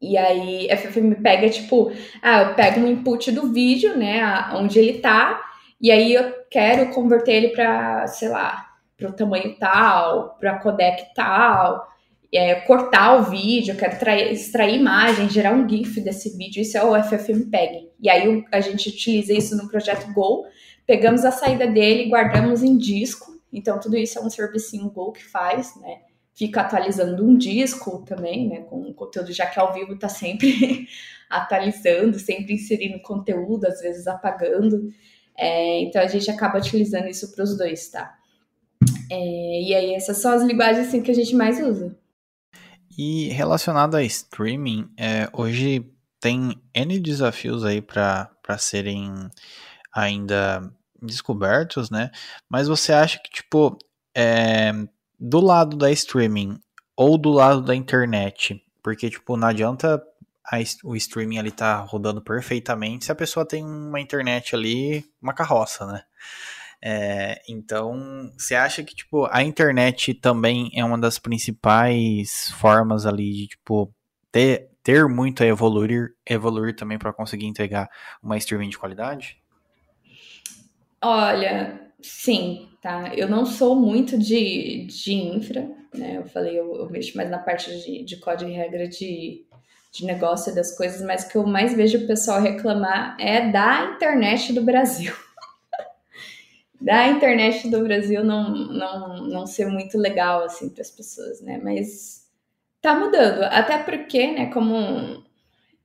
e 0.00 0.16
aí, 0.16 0.68
FFmpeg 0.76 1.46
é 1.46 1.48
tipo, 1.48 1.90
ah, 2.22 2.42
eu 2.42 2.54
pego 2.54 2.80
um 2.80 2.86
input 2.86 3.32
do 3.32 3.52
vídeo, 3.52 3.96
né, 3.96 4.22
onde 4.54 4.78
ele 4.78 4.98
tá, 4.98 5.42
e 5.80 5.90
aí 5.90 6.14
eu 6.14 6.32
quero 6.50 6.90
converter 6.90 7.34
ele 7.34 7.48
para, 7.48 8.06
sei 8.06 8.28
lá, 8.28 8.75
para 8.96 9.10
o 9.10 9.12
tamanho 9.12 9.56
tal, 9.58 10.36
para 10.38 10.58
codec 10.58 11.14
tal, 11.14 11.86
é, 12.32 12.54
cortar 12.56 13.16
o 13.16 13.24
vídeo, 13.24 13.76
quero 13.76 13.92
extrair, 13.92 14.32
extrair 14.32 14.74
imagem, 14.74 15.28
gerar 15.28 15.52
um 15.52 15.68
GIF 15.68 16.00
desse 16.00 16.36
vídeo, 16.36 16.62
isso 16.62 16.76
é 16.76 16.84
o 16.84 17.02
FFmpeg. 17.02 17.90
E 18.00 18.08
aí 18.10 18.44
a 18.52 18.60
gente 18.60 18.88
utiliza 18.88 19.32
isso 19.32 19.56
no 19.56 19.68
projeto 19.68 20.12
Go, 20.12 20.44
pegamos 20.86 21.24
a 21.24 21.30
saída 21.30 21.66
dele, 21.66 22.08
guardamos 22.08 22.62
em 22.62 22.76
disco, 22.76 23.36
então, 23.56 23.80
tudo 23.80 23.96
isso 23.96 24.18
é 24.18 24.22
um 24.22 24.28
servicinho 24.28 24.90
Go 24.90 25.12
que 25.12 25.24
faz, 25.24 25.74
né? 25.76 26.00
Fica 26.34 26.60
atualizando 26.60 27.24
um 27.24 27.38
disco 27.38 28.04
também, 28.04 28.46
né? 28.46 28.60
Com 28.60 28.92
conteúdo, 28.92 29.32
já 29.32 29.46
que 29.46 29.58
ao 29.58 29.72
vivo 29.72 29.98
tá 29.98 30.10
sempre 30.10 30.86
atualizando, 31.30 32.18
sempre 32.18 32.52
inserindo 32.52 33.00
conteúdo, 33.00 33.66
às 33.66 33.80
vezes 33.80 34.06
apagando. 34.06 34.90
É, 35.38 35.80
então, 35.80 36.02
a 36.02 36.06
gente 36.06 36.30
acaba 36.30 36.58
utilizando 36.58 37.08
isso 37.08 37.34
para 37.34 37.44
os 37.44 37.56
dois, 37.56 37.88
tá? 37.88 38.14
É, 39.10 39.62
e 39.62 39.74
aí, 39.74 39.94
essas 39.94 40.18
são 40.18 40.32
as 40.32 40.42
linguagens 40.42 40.88
assim, 40.88 41.02
que 41.02 41.10
a 41.10 41.14
gente 41.14 41.34
mais 41.34 41.60
usa. 41.60 41.96
E 42.96 43.28
relacionado 43.28 43.94
a 43.94 44.02
streaming, 44.02 44.88
é, 44.96 45.28
hoje 45.32 45.84
tem 46.20 46.60
N 46.74 46.98
desafios 46.98 47.64
aí 47.64 47.82
para 47.82 48.30
serem 48.58 49.12
ainda 49.92 50.72
descobertos, 51.00 51.90
né? 51.90 52.10
Mas 52.48 52.68
você 52.68 52.92
acha 52.92 53.18
que, 53.18 53.30
tipo, 53.30 53.78
é, 54.16 54.72
do 55.18 55.40
lado 55.40 55.76
da 55.76 55.90
streaming 55.90 56.58
ou 56.96 57.18
do 57.18 57.30
lado 57.30 57.60
da 57.60 57.74
internet, 57.74 58.62
porque, 58.82 59.10
tipo, 59.10 59.36
não 59.36 59.48
adianta 59.48 60.02
a, 60.44 60.56
o 60.84 60.96
streaming 60.96 61.38
ali 61.38 61.50
tá 61.50 61.76
rodando 61.76 62.22
perfeitamente 62.22 63.04
se 63.04 63.12
a 63.12 63.16
pessoa 63.16 63.46
tem 63.46 63.64
uma 63.64 64.00
internet 64.00 64.54
ali, 64.54 65.04
uma 65.20 65.34
carroça, 65.34 65.86
né? 65.86 66.02
É, 66.82 67.40
então, 67.48 68.30
você 68.36 68.54
acha 68.54 68.82
que, 68.82 68.94
tipo, 68.94 69.26
a 69.30 69.42
internet 69.42 70.14
também 70.14 70.70
é 70.74 70.84
uma 70.84 70.98
das 70.98 71.18
principais 71.18 72.50
formas 72.52 73.06
ali 73.06 73.32
de, 73.32 73.46
tipo, 73.48 73.92
ter, 74.30 74.68
ter 74.82 75.06
muito 75.08 75.42
a 75.42 75.46
evoluir, 75.46 76.10
evoluir 76.24 76.76
também 76.76 76.98
para 76.98 77.12
conseguir 77.12 77.46
entregar 77.46 77.88
uma 78.22 78.36
streaming 78.36 78.68
de 78.68 78.78
qualidade? 78.78 79.38
Olha, 81.02 81.80
sim, 82.02 82.68
tá? 82.82 83.14
Eu 83.14 83.28
não 83.28 83.46
sou 83.46 83.74
muito 83.74 84.18
de, 84.18 84.86
de 84.86 85.14
infra, 85.14 85.68
né? 85.94 86.18
Eu 86.18 86.26
falei, 86.26 86.58
eu, 86.58 86.74
eu 86.76 86.90
mexo 86.90 87.16
mais 87.16 87.30
na 87.30 87.38
parte 87.38 87.70
de, 87.82 88.04
de 88.04 88.16
código 88.18 88.50
e 88.50 88.54
regra 88.54 88.88
de, 88.88 89.44
de 89.92 90.04
negócio 90.04 90.54
das 90.54 90.76
coisas, 90.76 91.00
mas 91.02 91.24
o 91.24 91.28
que 91.30 91.36
eu 91.36 91.46
mais 91.46 91.74
vejo 91.74 92.04
o 92.04 92.06
pessoal 92.06 92.40
reclamar 92.40 93.16
é 93.18 93.50
da 93.50 93.92
internet 93.94 94.52
do 94.52 94.62
Brasil. 94.62 95.12
Da 96.80 97.08
internet 97.08 97.68
do 97.68 97.82
Brasil 97.82 98.24
não, 98.24 98.50
não, 98.50 99.16
não 99.26 99.46
ser 99.46 99.66
muito 99.66 99.96
legal, 99.98 100.44
assim, 100.44 100.68
para 100.68 100.82
as 100.82 100.90
pessoas, 100.90 101.40
né? 101.40 101.60
Mas 101.62 102.26
tá 102.80 102.94
mudando. 102.98 103.42
Até 103.44 103.78
porque, 103.78 104.26
né, 104.32 104.46
como 104.46 105.24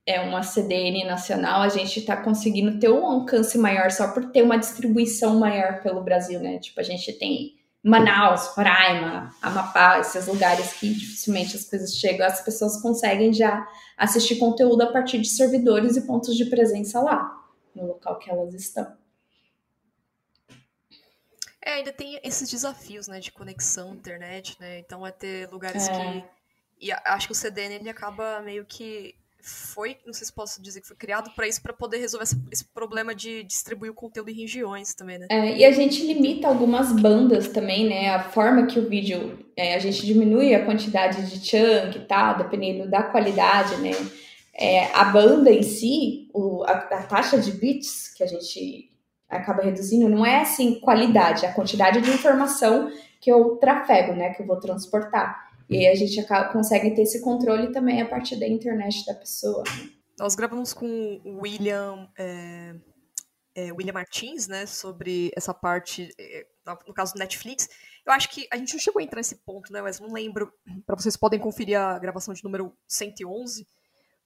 é 0.06 0.20
uma 0.20 0.42
CDN 0.42 1.04
nacional, 1.04 1.62
a 1.62 1.68
gente 1.68 2.00
está 2.00 2.16
conseguindo 2.16 2.78
ter 2.78 2.90
um 2.90 3.06
alcance 3.06 3.56
maior 3.56 3.90
só 3.90 4.12
por 4.12 4.30
ter 4.30 4.42
uma 4.42 4.58
distribuição 4.58 5.38
maior 5.38 5.82
pelo 5.82 6.02
Brasil, 6.02 6.40
né? 6.40 6.58
Tipo, 6.58 6.80
a 6.80 6.84
gente 6.84 7.12
tem 7.12 7.56
Manaus, 7.82 8.48
Roraima, 8.48 9.30
Amapá, 9.40 9.98
esses 9.98 10.26
lugares 10.26 10.72
que 10.74 10.88
dificilmente 10.92 11.56
as 11.56 11.64
coisas 11.64 11.94
chegam, 11.94 12.26
as 12.26 12.40
pessoas 12.40 12.80
conseguem 12.80 13.32
já 13.32 13.66
assistir 13.96 14.36
conteúdo 14.36 14.82
a 14.82 14.92
partir 14.92 15.18
de 15.18 15.28
servidores 15.28 15.96
e 15.96 16.06
pontos 16.06 16.36
de 16.36 16.44
presença 16.44 17.00
lá, 17.00 17.32
no 17.74 17.86
local 17.86 18.18
que 18.18 18.30
elas 18.30 18.54
estão. 18.54 19.01
É, 21.64 21.74
ainda 21.74 21.92
tem 21.92 22.18
esses 22.24 22.50
desafios, 22.50 23.06
né, 23.06 23.20
de 23.20 23.30
conexão, 23.30 23.94
internet, 23.94 24.56
né? 24.60 24.78
Então 24.78 25.06
é 25.06 25.12
ter 25.12 25.48
lugares 25.50 25.88
é. 25.88 25.92
que 25.92 26.24
e 26.82 26.90
acho 26.90 27.28
que 27.28 27.32
o 27.32 27.36
CDN 27.36 27.76
ele 27.76 27.88
acaba 27.88 28.40
meio 28.40 28.64
que 28.64 29.14
foi, 29.40 29.96
não 30.06 30.12
sei 30.12 30.26
se 30.26 30.32
posso 30.32 30.60
dizer 30.60 30.80
que 30.80 30.86
foi 30.86 30.96
criado 30.96 31.30
para 31.34 31.46
isso, 31.46 31.62
para 31.62 31.72
poder 31.72 31.98
resolver 31.98 32.24
esse, 32.24 32.40
esse, 32.50 32.64
problema 32.64 33.14
de 33.14 33.42
distribuir 33.42 33.90
o 33.90 33.94
conteúdo 33.94 34.30
em 34.30 34.34
regiões 34.34 34.94
também, 34.94 35.18
né? 35.18 35.26
É, 35.30 35.58
e 35.58 35.64
a 35.64 35.72
gente 35.72 36.04
limita 36.04 36.46
algumas 36.46 36.92
bandas 36.92 37.48
também, 37.48 37.88
né? 37.88 38.10
A 38.10 38.22
forma 38.22 38.66
que 38.66 38.78
o 38.78 38.88
vídeo, 38.88 39.38
é, 39.56 39.74
a 39.74 39.78
gente 39.78 40.04
diminui 40.06 40.54
a 40.54 40.64
quantidade 40.64 41.28
de 41.28 41.44
chunk 41.44 41.98
e 41.98 42.04
tal, 42.06 42.38
dependendo 42.38 42.88
da 42.88 43.02
qualidade, 43.02 43.76
né? 43.76 43.90
É, 44.54 44.86
a 44.94 45.04
banda 45.04 45.50
em 45.50 45.62
si, 45.62 46.28
o, 46.32 46.62
a, 46.64 46.72
a 46.72 47.02
taxa 47.02 47.38
de 47.38 47.50
bits 47.52 48.14
que 48.14 48.22
a 48.22 48.26
gente 48.26 48.91
acaba 49.32 49.62
reduzindo 49.62 50.08
não 50.08 50.24
é 50.24 50.42
assim 50.42 50.78
qualidade, 50.80 51.44
é 51.44 51.48
a 51.48 51.54
quantidade 51.54 52.00
de 52.00 52.10
informação 52.10 52.90
que 53.20 53.30
eu 53.30 53.56
trafego, 53.56 54.12
né? 54.12 54.34
Que 54.34 54.42
eu 54.42 54.46
vou 54.46 54.58
transportar. 54.58 55.50
E 55.70 55.86
a 55.86 55.94
gente 55.94 56.20
acaba, 56.20 56.52
consegue 56.52 56.94
ter 56.94 57.02
esse 57.02 57.22
controle 57.22 57.72
também 57.72 58.02
a 58.02 58.06
partir 58.06 58.36
da 58.36 58.46
internet 58.46 59.06
da 59.06 59.14
pessoa. 59.14 59.62
Nós 60.18 60.34
gravamos 60.34 60.74
com 60.74 61.20
o 61.24 61.40
William, 61.40 62.08
é, 62.18 62.74
é, 63.54 63.72
William 63.72 63.94
Martins, 63.94 64.46
né, 64.48 64.66
sobre 64.66 65.30
essa 65.34 65.54
parte, 65.54 66.10
é, 66.18 66.46
no 66.86 66.92
caso 66.92 67.14
do 67.14 67.18
Netflix. 67.18 67.68
Eu 68.04 68.12
acho 68.12 68.28
que 68.28 68.46
a 68.52 68.56
gente 68.56 68.72
não 68.72 68.80
chegou 68.80 69.00
a 69.00 69.02
entrar 69.02 69.18
nesse 69.18 69.36
ponto, 69.36 69.72
né, 69.72 69.80
mas 69.80 69.98
não 69.98 70.12
lembro. 70.12 70.52
Para 70.84 70.96
vocês 70.96 71.16
podem 71.16 71.40
conferir 71.40 71.78
a 71.78 71.98
gravação 71.98 72.34
de 72.34 72.44
número 72.44 72.76
111. 72.86 73.66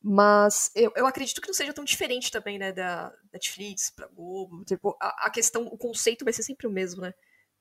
Mas 0.02 0.70
eu, 0.74 0.92
eu 0.94 1.06
acredito 1.06 1.40
que 1.40 1.48
não 1.48 1.54
seja 1.54 1.72
tão 1.72 1.84
diferente 1.84 2.30
também, 2.30 2.58
né, 2.58 2.72
da 2.72 3.12
Netflix 3.32 3.90
para 3.90 4.06
Globo. 4.06 4.64
Tipo, 4.64 4.96
a, 5.00 5.26
a 5.26 5.30
questão, 5.30 5.66
o 5.66 5.76
conceito 5.76 6.24
vai 6.24 6.32
ser 6.32 6.42
sempre 6.42 6.66
o 6.66 6.70
mesmo, 6.70 7.02
né, 7.02 7.12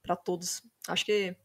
para 0.04 0.16
todos. 0.16 0.62
Acho 0.88 1.06
que 1.06 1.36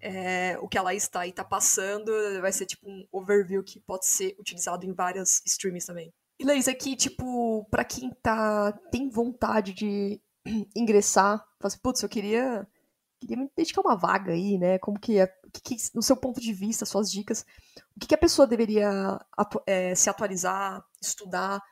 é, 0.00 0.58
o 0.58 0.68
que 0.68 0.76
a 0.76 0.82
Laís 0.82 1.04
está 1.04 1.20
aí 1.20 1.32
tá 1.32 1.44
passando 1.44 2.12
vai 2.40 2.52
ser 2.52 2.66
tipo 2.66 2.88
um 2.88 3.06
overview 3.12 3.62
que 3.62 3.78
pode 3.78 4.06
ser 4.06 4.34
utilizado 4.38 4.84
em 4.84 4.92
várias 4.92 5.42
streams 5.46 5.86
também. 5.86 6.12
E 6.40 6.44
Laís, 6.44 6.66
aqui, 6.66 6.96
tipo, 6.96 7.64
para 7.70 7.84
quem 7.84 8.10
tá, 8.20 8.72
tem 8.90 9.08
vontade 9.08 9.72
de 9.72 10.20
ingressar, 10.74 11.38
fala 11.38 11.68
assim, 11.68 11.78
putz, 11.80 12.02
eu 12.02 12.08
queria, 12.08 12.66
queria 13.20 13.36
me 13.36 13.48
dedicar 13.56 13.80
uma 13.80 13.96
vaga 13.96 14.32
aí, 14.32 14.58
né? 14.58 14.76
Como 14.78 14.98
que 14.98 15.20
é, 15.20 15.32
que, 15.52 15.60
que, 15.60 15.76
no 15.94 16.02
seu 16.02 16.16
ponto 16.16 16.40
de 16.40 16.52
vista, 16.52 16.86
suas 16.86 17.10
dicas, 17.10 17.44
o 17.96 18.00
que, 18.00 18.06
que 18.06 18.14
a 18.14 18.18
pessoa 18.18 18.46
deveria 18.46 19.18
atu 19.36 19.62
é, 19.66 19.94
se 19.94 20.08
atualizar, 20.08 20.82
estudar, 21.00 21.62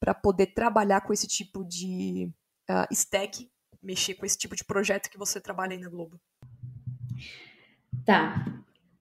para 0.00 0.14
poder 0.14 0.48
trabalhar 0.48 1.00
com 1.00 1.12
esse 1.12 1.26
tipo 1.26 1.64
de 1.64 2.30
uh, 2.70 2.92
stack, 2.92 3.50
mexer 3.82 4.14
com 4.14 4.26
esse 4.26 4.38
tipo 4.38 4.54
de 4.54 4.64
projeto 4.64 5.10
que 5.10 5.18
você 5.18 5.40
trabalha 5.40 5.72
aí 5.72 5.80
na 5.80 5.88
Globo? 5.88 6.20
Tá. 8.04 8.46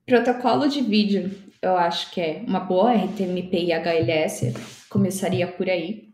Protocolo 0.05 0.67
de 0.67 0.81
vídeo, 0.81 1.51
eu 1.61 1.75
acho 1.77 2.11
que 2.11 2.21
é 2.21 2.43
uma 2.47 2.59
boa 2.59 2.93
RTMP 2.93 3.65
e 3.65 3.73
HLS, 3.73 4.53
começaria 4.89 5.51
por 5.51 5.69
aí. 5.69 6.13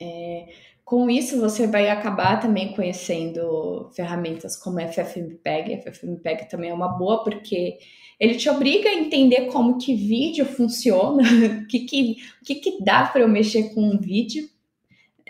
É, 0.00 0.52
Com 0.90 1.08
isso, 1.08 1.38
você 1.38 1.68
vai 1.68 1.88
acabar 1.88 2.40
também 2.40 2.72
conhecendo 2.72 3.88
ferramentas 3.94 4.56
como 4.56 4.80
FFmpeg. 4.80 5.82
FFmpeg 5.82 6.48
também 6.48 6.70
é 6.70 6.74
uma 6.74 6.88
boa 6.88 7.22
porque 7.22 7.78
ele 8.18 8.34
te 8.34 8.50
obriga 8.50 8.88
a 8.88 8.94
entender 8.94 9.46
como 9.52 9.78
que 9.78 9.94
vídeo 9.94 10.44
funciona, 10.44 11.22
o 11.62 11.66
que, 11.68 11.86
que, 11.86 12.16
que, 12.44 12.54
que 12.56 12.82
dá 12.82 13.06
para 13.06 13.20
eu 13.20 13.28
mexer 13.28 13.72
com 13.72 13.82
um 13.82 14.00
vídeo. 14.00 14.50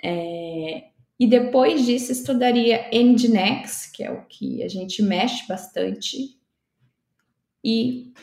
É, 0.02 0.84
e 1.18 1.26
depois 1.26 1.84
disso, 1.84 2.10
estudaria 2.10 2.88
Nginx, 2.90 3.84
que 3.92 4.02
é 4.02 4.10
o 4.10 4.24
que 4.24 4.62
a 4.62 4.68
gente 4.68 5.02
mexe 5.02 5.46
bastante. 5.46 6.38
E 7.62 8.14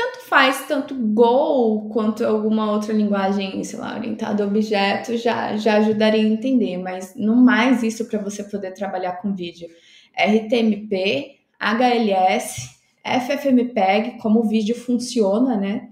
tanto 0.00 0.20
faz, 0.20 0.66
tanto 0.66 0.94
Go 0.94 1.90
quanto 1.90 2.24
alguma 2.24 2.72
outra 2.72 2.94
linguagem, 2.94 3.62
sei 3.62 3.78
lá, 3.78 3.96
orientada 3.96 4.42
a 4.42 4.46
objeto, 4.46 5.14
já, 5.18 5.58
já 5.58 5.76
ajudaria 5.76 6.22
a 6.22 6.28
entender, 6.28 6.78
mas 6.78 7.14
não 7.14 7.36
mais 7.36 7.82
isso 7.82 8.06
para 8.06 8.18
você 8.18 8.42
poder 8.42 8.72
trabalhar 8.72 9.20
com 9.20 9.34
vídeo. 9.34 9.68
RTMP, 10.16 11.36
HLS, 11.58 12.70
FFmpeg, 13.04 14.18
como 14.22 14.40
o 14.40 14.48
vídeo 14.48 14.74
funciona, 14.74 15.56
né? 15.58 15.90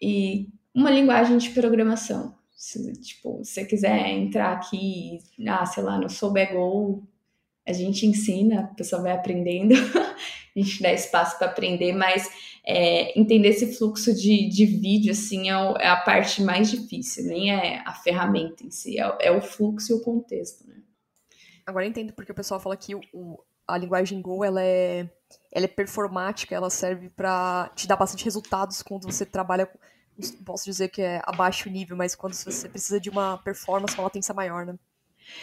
E 0.00 0.48
uma 0.74 0.90
linguagem 0.90 1.36
de 1.36 1.50
programação. 1.50 2.34
Se, 2.54 2.90
tipo, 2.94 3.44
se 3.44 3.52
você 3.52 3.64
quiser 3.66 4.08
entrar 4.08 4.52
aqui, 4.52 5.18
ah, 5.46 5.66
sei 5.66 5.82
lá, 5.82 5.98
no 5.98 6.08
souber 6.08 6.54
Go, 6.54 7.06
a 7.66 7.72
gente 7.72 8.06
ensina, 8.06 8.60
a 8.60 8.66
pessoa 8.68 9.02
vai 9.02 9.12
aprendendo, 9.12 9.74
a 10.60 10.64
gente 10.64 10.82
dá 10.82 10.92
espaço 10.92 11.38
para 11.38 11.48
aprender, 11.48 11.92
mas 11.92 12.30
é, 12.64 13.18
entender 13.18 13.48
esse 13.48 13.76
fluxo 13.76 14.14
de, 14.14 14.48
de 14.48 14.66
vídeo, 14.66 15.12
assim, 15.12 15.48
é, 15.48 15.56
o, 15.56 15.76
é, 15.76 15.88
a 15.88 15.96
parte 15.96 16.42
mais 16.42 16.70
difícil, 16.70 17.24
nem 17.24 17.52
é 17.52 17.82
a 17.86 17.92
ferramenta 17.92 18.64
em 18.64 18.70
si, 18.70 18.98
é, 18.98 19.16
é 19.20 19.30
o 19.30 19.40
fluxo 19.40 19.92
e 19.92 19.94
o 19.94 20.02
contexto, 20.02 20.66
né? 20.66 20.76
Agora 21.64 21.84
eu 21.84 21.90
entendo 21.90 22.12
porque 22.12 22.32
o 22.32 22.34
pessoal 22.34 22.60
fala 22.60 22.76
que 22.76 22.94
o, 22.94 23.38
a 23.66 23.76
linguagem 23.76 24.20
Go, 24.22 24.44
ela 24.44 24.62
é, 24.62 25.08
ela 25.52 25.64
é 25.64 25.68
performática, 25.68 26.54
ela 26.54 26.70
serve 26.70 27.08
para 27.08 27.70
te 27.74 27.88
dar 27.88 27.96
bastante 27.96 28.24
resultados 28.24 28.82
quando 28.82 29.04
você 29.04 29.26
trabalha 29.26 29.66
com, 29.66 29.78
posso 30.44 30.64
dizer 30.64 30.88
que 30.88 31.02
é 31.02 31.20
abaixo 31.24 31.68
nível, 31.68 31.96
mas 31.96 32.14
quando 32.14 32.34
você 32.34 32.68
precisa 32.68 33.00
de 33.00 33.10
uma 33.10 33.38
performance, 33.38 33.94
uma 33.94 34.04
latência 34.04 34.34
maior, 34.34 34.64
né? 34.64 34.76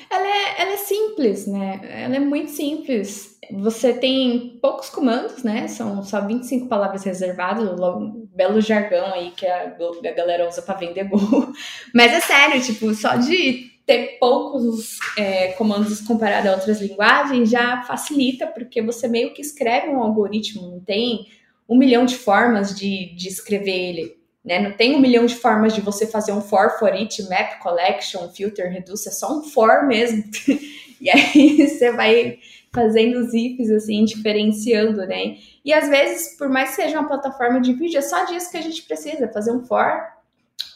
Ela 0.09 0.27
é, 0.27 0.61
ela 0.61 0.71
é 0.73 0.77
simples, 0.77 1.47
né? 1.47 1.81
Ela 1.83 2.15
é 2.15 2.19
muito 2.19 2.51
simples. 2.51 3.37
Você 3.51 3.93
tem 3.93 4.57
poucos 4.61 4.89
comandos, 4.89 5.43
né? 5.43 5.67
São 5.67 6.03
só 6.03 6.21
25 6.21 6.67
palavras 6.67 7.03
reservadas, 7.03 7.79
um 7.79 8.27
belo 8.33 8.61
jargão 8.61 9.05
aí 9.07 9.31
que 9.31 9.45
a, 9.45 9.75
a 9.75 10.11
galera 10.11 10.47
usa 10.47 10.61
para 10.61 10.79
vender 10.79 11.05
Go. 11.05 11.17
Mas 11.93 12.11
é 12.13 12.19
sério, 12.21 12.61
tipo, 12.61 12.93
só 12.93 13.15
de 13.15 13.71
ter 13.85 14.17
poucos 14.19 14.97
é, 15.17 15.49
comandos 15.53 15.99
comparado 16.01 16.47
a 16.47 16.53
outras 16.53 16.81
linguagens 16.81 17.49
já 17.49 17.83
facilita, 17.83 18.47
porque 18.47 18.81
você 18.81 19.07
meio 19.07 19.33
que 19.33 19.41
escreve 19.41 19.89
um 19.89 20.01
algoritmo, 20.01 20.69
não 20.69 20.79
tem 20.79 21.27
um 21.67 21.77
milhão 21.77 22.05
de 22.05 22.15
formas 22.15 22.77
de, 22.77 23.13
de 23.15 23.27
escrever 23.27 23.89
ele. 23.89 24.22
Né? 24.43 24.59
Não 24.59 24.73
tem 24.73 24.95
um 24.95 24.99
milhão 24.99 25.25
de 25.25 25.35
formas 25.35 25.73
de 25.73 25.81
você 25.81 26.05
fazer 26.05 26.33
um 26.33 26.41
for 26.41 26.71
for 26.77 26.93
each, 26.93 27.23
map, 27.29 27.59
collection, 27.61 28.27
filter, 28.29 28.69
reduce, 28.69 29.07
é 29.07 29.11
só 29.11 29.37
um 29.37 29.43
for 29.43 29.87
mesmo. 29.87 30.23
e 30.99 31.09
aí 31.09 31.67
você 31.67 31.91
vai 31.91 32.39
fazendo 32.73 33.19
os 33.19 33.33
ifs 33.33 33.69
assim, 33.69 34.03
diferenciando, 34.03 35.05
né? 35.05 35.37
E 35.63 35.71
às 35.71 35.87
vezes, 35.87 36.35
por 36.37 36.49
mais 36.49 36.71
que 36.71 36.77
seja 36.77 36.99
uma 36.99 37.07
plataforma 37.07 37.61
de 37.61 37.73
vídeo, 37.73 37.99
é 37.99 38.01
só 38.01 38.25
disso 38.25 38.51
que 38.51 38.57
a 38.57 38.61
gente 38.61 38.81
precisa, 38.81 39.31
fazer 39.31 39.51
um 39.51 39.63
for, 39.63 40.01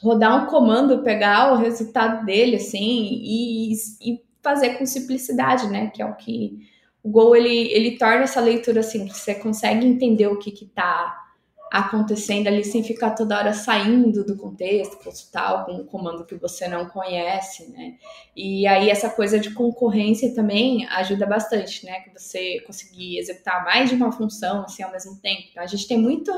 rodar 0.02 0.44
um 0.44 0.48
comando, 0.48 1.04
pegar 1.04 1.52
o 1.52 1.58
resultado 1.58 2.24
dele, 2.26 2.58
assim, 2.58 2.80
e, 2.80 3.74
e 4.02 4.22
fazer 4.42 4.78
com 4.78 4.86
simplicidade, 4.86 5.68
né? 5.68 5.92
Que 5.94 6.02
é 6.02 6.06
o 6.06 6.16
que 6.16 6.70
o 7.04 7.10
Go 7.10 7.36
ele, 7.36 7.72
ele 7.72 7.98
torna 7.98 8.24
essa 8.24 8.40
leitura 8.40 8.84
simples. 8.84 9.18
Você 9.18 9.36
consegue 9.36 9.86
entender 9.86 10.28
o 10.28 10.38
que 10.38 10.52
que 10.52 10.66
tá 10.66 11.27
acontecendo 11.72 12.48
ali 12.48 12.64
sem 12.64 12.84
ficar 12.84 13.12
toda 13.12 13.38
hora 13.38 13.54
saindo 13.54 14.24
do 14.24 14.38
contexto, 14.38 15.04
consultar 15.04 15.50
algum 15.50 15.84
comando 15.86 16.26
que 16.26 16.36
você 16.36 16.68
não 16.68 16.88
conhece, 16.88 17.70
né? 17.72 17.96
E 18.36 18.66
aí 18.68 18.90
essa 18.90 19.10
coisa 19.10 19.40
de 19.40 19.52
concorrência 19.52 20.34
também 20.34 20.88
ajuda 20.88 21.26
bastante, 21.26 21.86
né? 21.86 22.00
Que 22.02 22.10
você 22.12 22.62
conseguir 22.62 23.20
executar 23.20 23.64
mais 23.64 23.90
de 23.90 23.96
uma 23.96 24.12
função 24.12 24.64
assim 24.64 24.84
ao 24.84 24.92
mesmo 24.92 25.18
tempo. 25.20 25.44
Então 25.52 25.64
a 25.64 25.68
gente 25.68 25.88
tem 25.88 25.98
muito 25.98 26.32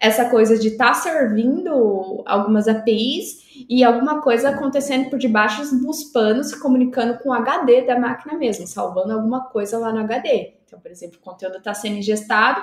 essa 0.00 0.30
coisa 0.30 0.56
de 0.56 0.68
estar 0.68 0.88
tá 0.88 0.94
servindo 0.94 2.22
algumas 2.24 2.68
APIs 2.68 3.66
e 3.68 3.82
alguma 3.82 4.22
coisa 4.22 4.50
acontecendo 4.50 5.10
por 5.10 5.18
debaixo 5.18 5.62
dos 5.76 6.04
panos, 6.04 6.50
se 6.50 6.60
comunicando 6.60 7.18
com 7.18 7.30
o 7.30 7.32
HD 7.32 7.82
da 7.82 7.98
máquina 7.98 8.38
mesmo, 8.38 8.66
salvando 8.66 9.12
alguma 9.12 9.46
coisa 9.46 9.76
lá 9.76 9.92
no 9.92 9.98
HD. 10.00 10.54
Então, 10.64 10.78
por 10.78 10.90
exemplo, 10.90 11.18
o 11.20 11.24
conteúdo 11.24 11.58
está 11.58 11.74
sendo 11.74 11.96
ingestado, 11.96 12.62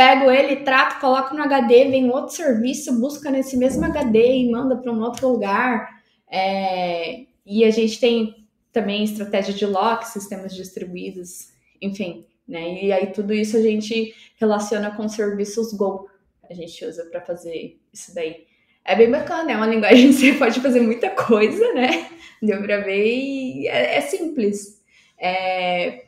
pego 0.00 0.30
ele, 0.30 0.64
trato, 0.64 0.98
coloco 0.98 1.34
no 1.34 1.42
HD, 1.42 1.90
vem 1.90 2.08
outro 2.08 2.34
serviço, 2.34 2.98
busca 2.98 3.30
nesse 3.30 3.54
mesmo 3.54 3.84
HD 3.84 4.38
e 4.38 4.50
manda 4.50 4.74
para 4.74 4.90
um 4.90 5.02
outro 5.02 5.28
lugar. 5.28 5.90
É, 6.26 7.24
e 7.44 7.62
a 7.66 7.70
gente 7.70 8.00
tem 8.00 8.46
também 8.72 9.04
estratégia 9.04 9.52
de 9.52 9.66
lock, 9.66 10.08
sistemas 10.08 10.54
distribuídos, 10.54 11.48
enfim, 11.82 12.24
né? 12.48 12.82
E 12.82 12.90
aí 12.90 13.08
tudo 13.08 13.34
isso 13.34 13.58
a 13.58 13.60
gente 13.60 14.14
relaciona 14.38 14.90
com 14.96 15.06
serviços 15.06 15.74
Go. 15.74 16.08
A 16.48 16.54
gente 16.54 16.82
usa 16.82 17.04
para 17.04 17.20
fazer 17.20 17.78
isso 17.92 18.14
daí. 18.14 18.46
É 18.82 18.96
bem 18.96 19.10
bacana, 19.10 19.52
é 19.52 19.56
uma 19.56 19.66
linguagem 19.68 20.06
que 20.06 20.14
você 20.14 20.32
pode 20.32 20.60
fazer 20.60 20.80
muita 20.80 21.10
coisa, 21.10 21.74
né? 21.74 22.08
Deu 22.42 22.62
para 22.62 22.78
ver 22.78 23.06
e 23.06 23.68
é, 23.68 23.98
é 23.98 24.00
simples. 24.00 24.82
É, 25.18 26.06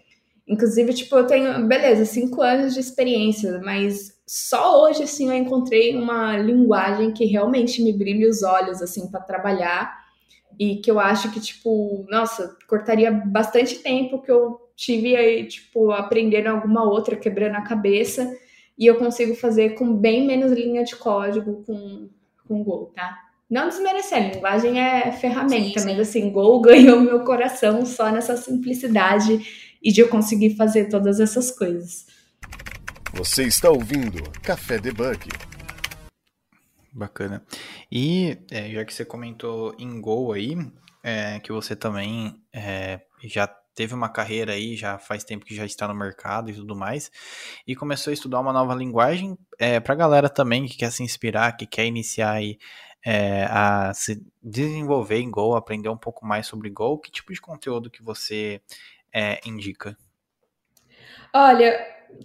Inclusive, 0.52 0.92
tipo, 0.92 1.16
eu 1.16 1.26
tenho, 1.26 1.66
beleza, 1.66 2.04
cinco 2.04 2.42
anos 2.42 2.74
de 2.74 2.80
experiência, 2.80 3.58
mas 3.64 4.20
só 4.26 4.82
hoje, 4.82 5.02
assim, 5.02 5.28
eu 5.28 5.34
encontrei 5.34 5.96
uma 5.96 6.36
linguagem 6.36 7.10
que 7.10 7.24
realmente 7.24 7.82
me 7.82 7.90
brilha 7.90 8.28
os 8.28 8.42
olhos, 8.42 8.82
assim, 8.82 9.10
para 9.10 9.20
trabalhar 9.20 9.96
e 10.60 10.76
que 10.76 10.90
eu 10.90 11.00
acho 11.00 11.32
que, 11.32 11.40
tipo, 11.40 12.04
nossa, 12.10 12.54
cortaria 12.68 13.10
bastante 13.10 13.76
tempo 13.76 14.20
que 14.20 14.30
eu 14.30 14.60
tive 14.76 15.16
aí, 15.16 15.46
tipo, 15.46 15.90
aprendendo 15.90 16.48
alguma 16.48 16.84
outra, 16.84 17.16
quebrando 17.16 17.56
a 17.56 17.62
cabeça, 17.62 18.30
e 18.78 18.86
eu 18.86 18.96
consigo 18.96 19.34
fazer 19.34 19.70
com 19.70 19.96
bem 19.96 20.26
menos 20.26 20.52
linha 20.52 20.84
de 20.84 20.96
código 20.96 21.62
com, 21.64 22.10
com 22.46 22.62
Go, 22.62 22.92
tá? 22.94 23.18
Não 23.48 23.68
desmerecer, 23.68 24.18
a 24.18 24.34
linguagem 24.34 24.78
é 24.78 25.12
ferramenta, 25.12 25.80
sim, 25.80 25.86
sim. 25.86 25.86
mas 25.86 25.98
assim, 25.98 26.30
Go 26.30 26.60
ganhou 26.62 27.00
meu 27.00 27.24
coração 27.24 27.86
só 27.86 28.10
nessa 28.10 28.36
simplicidade 28.36 29.71
e 29.82 29.92
de 29.92 30.00
eu 30.00 30.08
conseguir 30.08 30.56
fazer 30.56 30.88
todas 30.88 31.20
essas 31.20 31.50
coisas. 31.50 32.06
Você 33.14 33.44
está 33.44 33.70
ouvindo 33.70 34.22
Café 34.42 34.78
Debug. 34.78 35.28
Bacana. 36.92 37.42
E 37.90 38.38
é, 38.50 38.70
já 38.70 38.84
que 38.84 38.92
você 38.92 39.04
comentou 39.04 39.74
em 39.78 40.00
Go 40.00 40.32
aí, 40.32 40.56
é, 41.02 41.40
que 41.40 41.52
você 41.52 41.74
também 41.74 42.40
é, 42.52 43.00
já 43.24 43.46
teve 43.74 43.94
uma 43.94 44.08
carreira 44.08 44.52
aí, 44.52 44.76
já 44.76 44.98
faz 44.98 45.24
tempo 45.24 45.44
que 45.44 45.54
já 45.54 45.64
está 45.64 45.88
no 45.88 45.94
mercado 45.94 46.50
e 46.50 46.54
tudo 46.54 46.76
mais, 46.76 47.10
e 47.66 47.74
começou 47.74 48.10
a 48.10 48.14
estudar 48.14 48.40
uma 48.40 48.52
nova 48.52 48.74
linguagem, 48.74 49.36
é, 49.58 49.80
para 49.80 49.94
a 49.94 49.96
galera 49.96 50.28
também 50.28 50.66
que 50.66 50.76
quer 50.76 50.92
se 50.92 51.02
inspirar, 51.02 51.56
que 51.56 51.66
quer 51.66 51.86
iniciar 51.86 52.32
aí 52.32 52.58
é, 53.04 53.44
a 53.50 53.92
se 53.94 54.24
desenvolver 54.42 55.18
em 55.18 55.30
Go, 55.30 55.56
aprender 55.56 55.88
um 55.88 55.96
pouco 55.96 56.24
mais 56.24 56.46
sobre 56.46 56.70
Go, 56.70 56.98
que 56.98 57.10
tipo 57.10 57.32
de 57.32 57.40
conteúdo 57.40 57.90
que 57.90 58.02
você 58.02 58.60
é, 59.12 59.40
indica? 59.46 59.96
Olha, 61.34 61.78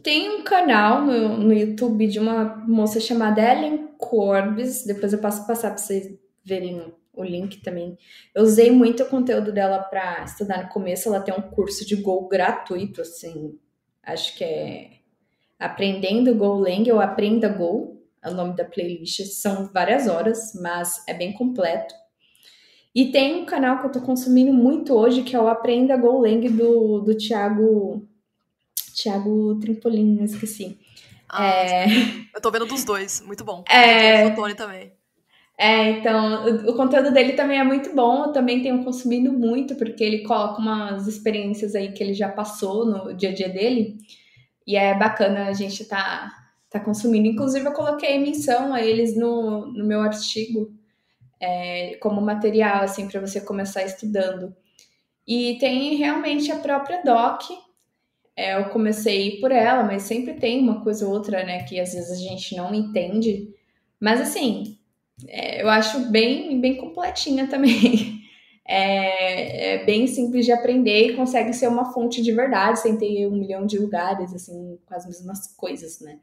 tem 0.03 0.29
um 0.29 0.43
canal 0.43 1.01
no, 1.01 1.37
no 1.37 1.53
YouTube 1.53 2.07
de 2.07 2.19
uma 2.19 2.57
moça 2.67 2.99
chamada 2.99 3.41
Ellen 3.41 3.89
Corbes, 3.97 4.85
depois 4.85 5.13
eu 5.13 5.19
passo 5.19 5.45
passar 5.47 5.69
para 5.69 5.77
vocês 5.77 6.17
verem 6.43 6.93
o 7.13 7.23
link 7.23 7.61
também. 7.61 7.97
Eu 8.33 8.43
usei 8.43 8.71
muito 8.71 9.03
o 9.03 9.09
conteúdo 9.09 9.51
dela 9.51 9.79
para 9.79 10.23
estudar 10.23 10.63
no 10.63 10.69
começo, 10.69 11.09
ela 11.09 11.21
tem 11.21 11.33
um 11.33 11.41
curso 11.41 11.85
de 11.85 11.95
Go 11.95 12.27
gratuito, 12.27 13.01
assim, 13.01 13.57
acho 14.03 14.35
que 14.37 14.43
é 14.43 14.91
Aprendendo 15.59 16.35
Golang 16.35 16.91
ou 16.91 16.99
Aprenda 16.99 17.49
Go, 17.49 17.97
é 18.23 18.29
o 18.29 18.33
nome 18.33 18.55
da 18.55 18.63
playlist, 18.63 19.21
são 19.33 19.71
várias 19.73 20.07
horas, 20.07 20.53
mas 20.61 21.03
é 21.07 21.13
bem 21.13 21.33
completo. 21.33 21.93
E 22.97 23.11
tem 23.11 23.43
um 23.43 23.45
canal 23.45 23.77
que 23.77 23.85
eu 23.85 23.91
tô 23.91 24.01
consumindo 24.01 24.51
muito 24.51 24.91
hoje, 24.95 25.21
que 25.21 25.35
é 25.35 25.39
o 25.39 25.47
Aprenda 25.47 25.95
Golang 25.95 26.49
do, 26.49 27.01
do 27.01 27.15
Thiago. 27.15 28.03
Thiago 28.95 29.59
Trimpolin, 29.59 30.23
esqueci. 30.23 30.79
Ah, 31.29 31.45
é... 31.45 31.85
Eu 32.33 32.41
tô 32.41 32.49
vendo 32.49 32.65
dos 32.65 32.83
dois, 32.83 33.21
muito 33.21 33.43
bom. 33.43 33.63
É... 33.69 34.25
O 34.25 34.35
Tony 34.35 34.55
também. 34.55 34.91
É, 35.55 35.91
então, 35.91 36.43
o, 36.47 36.71
o, 36.71 36.75
conteúdo 36.75 37.13
dele 37.13 37.33
também 37.33 37.59
é 37.59 37.63
muito 37.63 37.93
bom, 37.93 38.25
eu 38.25 38.31
também 38.31 38.63
tenho 38.63 38.83
consumido 38.83 39.31
muito, 39.31 39.75
porque 39.75 40.03
ele 40.03 40.23
coloca 40.23 40.59
umas 40.59 41.05
experiências 41.05 41.75
aí 41.75 41.91
que 41.91 42.03
ele 42.03 42.15
já 42.15 42.29
passou 42.29 42.83
no 42.83 43.13
dia 43.13 43.29
a 43.29 43.33
dia 43.33 43.49
dele, 43.49 43.97
e 44.65 44.75
é 44.75 44.97
bacana 44.97 45.49
a 45.49 45.53
gente 45.53 45.85
tá, 45.85 46.31
tá 46.67 46.79
consumindo. 46.79 47.27
Inclusive, 47.27 47.63
eu 47.63 47.73
coloquei 47.73 48.17
menção 48.17 48.73
a 48.73 48.81
eles 48.81 49.15
no, 49.15 49.67
no 49.67 49.85
meu 49.85 50.01
artigo 50.01 50.75
é, 51.39 51.95
como 52.01 52.21
material, 52.21 52.83
assim, 52.83 53.07
para 53.07 53.21
você 53.21 53.41
começar 53.41 53.83
estudando. 53.83 54.55
E 55.27 55.57
tem 55.59 55.95
realmente 55.95 56.51
a 56.51 56.57
própria 56.59 57.01
doc. 57.03 57.43
É, 58.35 58.55
eu 58.59 58.69
comecei 58.69 59.39
por 59.39 59.51
ela, 59.51 59.83
mas 59.83 60.03
sempre 60.03 60.35
tem 60.35 60.61
uma 60.61 60.83
coisa 60.83 61.05
ou 61.07 61.13
outra, 61.13 61.43
né, 61.43 61.63
que 61.63 61.79
às 61.79 61.93
vezes 61.93 62.11
a 62.11 62.21
gente 62.21 62.55
não 62.55 62.73
entende. 62.73 63.49
Mas 63.99 64.21
assim, 64.21 64.77
é, 65.27 65.61
eu 65.61 65.69
acho 65.69 66.11
bem, 66.11 66.59
bem 66.61 66.77
completinha 66.77 67.47
também. 67.49 68.17
É, 68.69 69.75
é, 69.75 69.85
bem 69.85 70.07
simples 70.07 70.45
de 70.45 70.51
aprender 70.51 71.07
e 71.07 71.15
consegue 71.15 71.53
ser 71.53 71.69
uma 71.69 71.93
fonte 71.93 72.21
de 72.21 72.33
verdade 72.33 72.79
sem 72.81 72.97
ter 72.97 73.25
um 73.25 73.31
milhão 73.31 73.65
de 73.65 73.79
lugares, 73.79 74.33
assim, 74.33 74.77
com 74.85 74.93
as 74.93 75.05
mesmas 75.05 75.47
coisas, 75.55 76.01
né? 76.01 76.19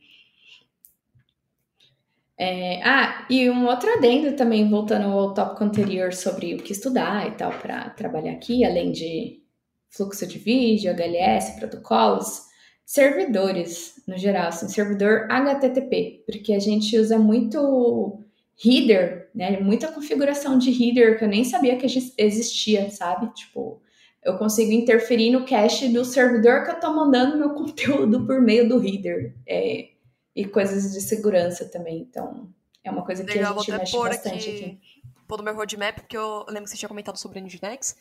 É, 2.36 2.82
ah, 2.82 3.26
e 3.30 3.48
um 3.48 3.66
outro 3.66 3.88
adendo 3.92 4.36
também, 4.36 4.68
voltando 4.68 5.06
ao 5.06 5.32
tópico 5.34 5.62
anterior 5.62 6.12
sobre 6.12 6.54
o 6.54 6.58
que 6.58 6.72
estudar 6.72 7.28
e 7.28 7.32
tal 7.32 7.52
para 7.52 7.90
trabalhar 7.90 8.32
aqui, 8.32 8.64
além 8.64 8.90
de 8.90 9.40
fluxo 9.88 10.26
de 10.26 10.38
vídeo, 10.38 10.92
HLS, 10.92 11.56
protocolos, 11.58 12.42
servidores 12.84 14.02
no 14.06 14.18
geral, 14.18 14.48
assim, 14.48 14.68
servidor 14.68 15.26
HTTP, 15.30 16.24
porque 16.26 16.52
a 16.52 16.58
gente 16.58 16.98
usa 16.98 17.18
muito 17.18 18.18
header, 18.64 19.30
né? 19.34 19.60
Muita 19.60 19.88
configuração 19.92 20.58
de 20.58 20.70
header 20.70 21.18
que 21.18 21.24
eu 21.24 21.28
nem 21.28 21.44
sabia 21.44 21.76
que 21.76 21.86
existia, 22.18 22.90
sabe? 22.90 23.32
Tipo, 23.34 23.80
eu 24.22 24.36
consigo 24.38 24.72
interferir 24.72 25.30
no 25.30 25.44
cache 25.44 25.88
do 25.88 26.04
servidor 26.04 26.64
que 26.64 26.70
eu 26.70 26.80
tô 26.80 26.92
mandando 26.92 27.36
meu 27.38 27.50
conteúdo 27.54 28.26
por 28.26 28.40
meio 28.40 28.68
do 28.68 28.84
header. 28.84 29.34
É, 29.46 29.88
e 30.34 30.44
coisas 30.44 30.92
de 30.92 31.00
segurança 31.00 31.64
também. 31.66 32.00
Então, 32.00 32.48
é 32.82 32.90
uma 32.90 33.04
coisa 33.04 33.24
que 33.24 33.32
Legal, 33.32 33.54
a 33.54 33.58
gente 33.58 33.70
mexe 33.72 33.96
bastante 33.96 34.50
aqui, 34.50 34.64
aqui. 34.64 34.80
Pôr 35.26 35.38
no 35.38 35.44
meu 35.44 35.54
roadmap, 35.54 36.00
porque 36.00 36.16
eu 36.16 36.44
lembro 36.48 36.64
que 36.64 36.70
você 36.70 36.76
tinha 36.76 36.88
comentado 36.88 37.16
sobre 37.16 37.40
Nginx, 37.40 37.96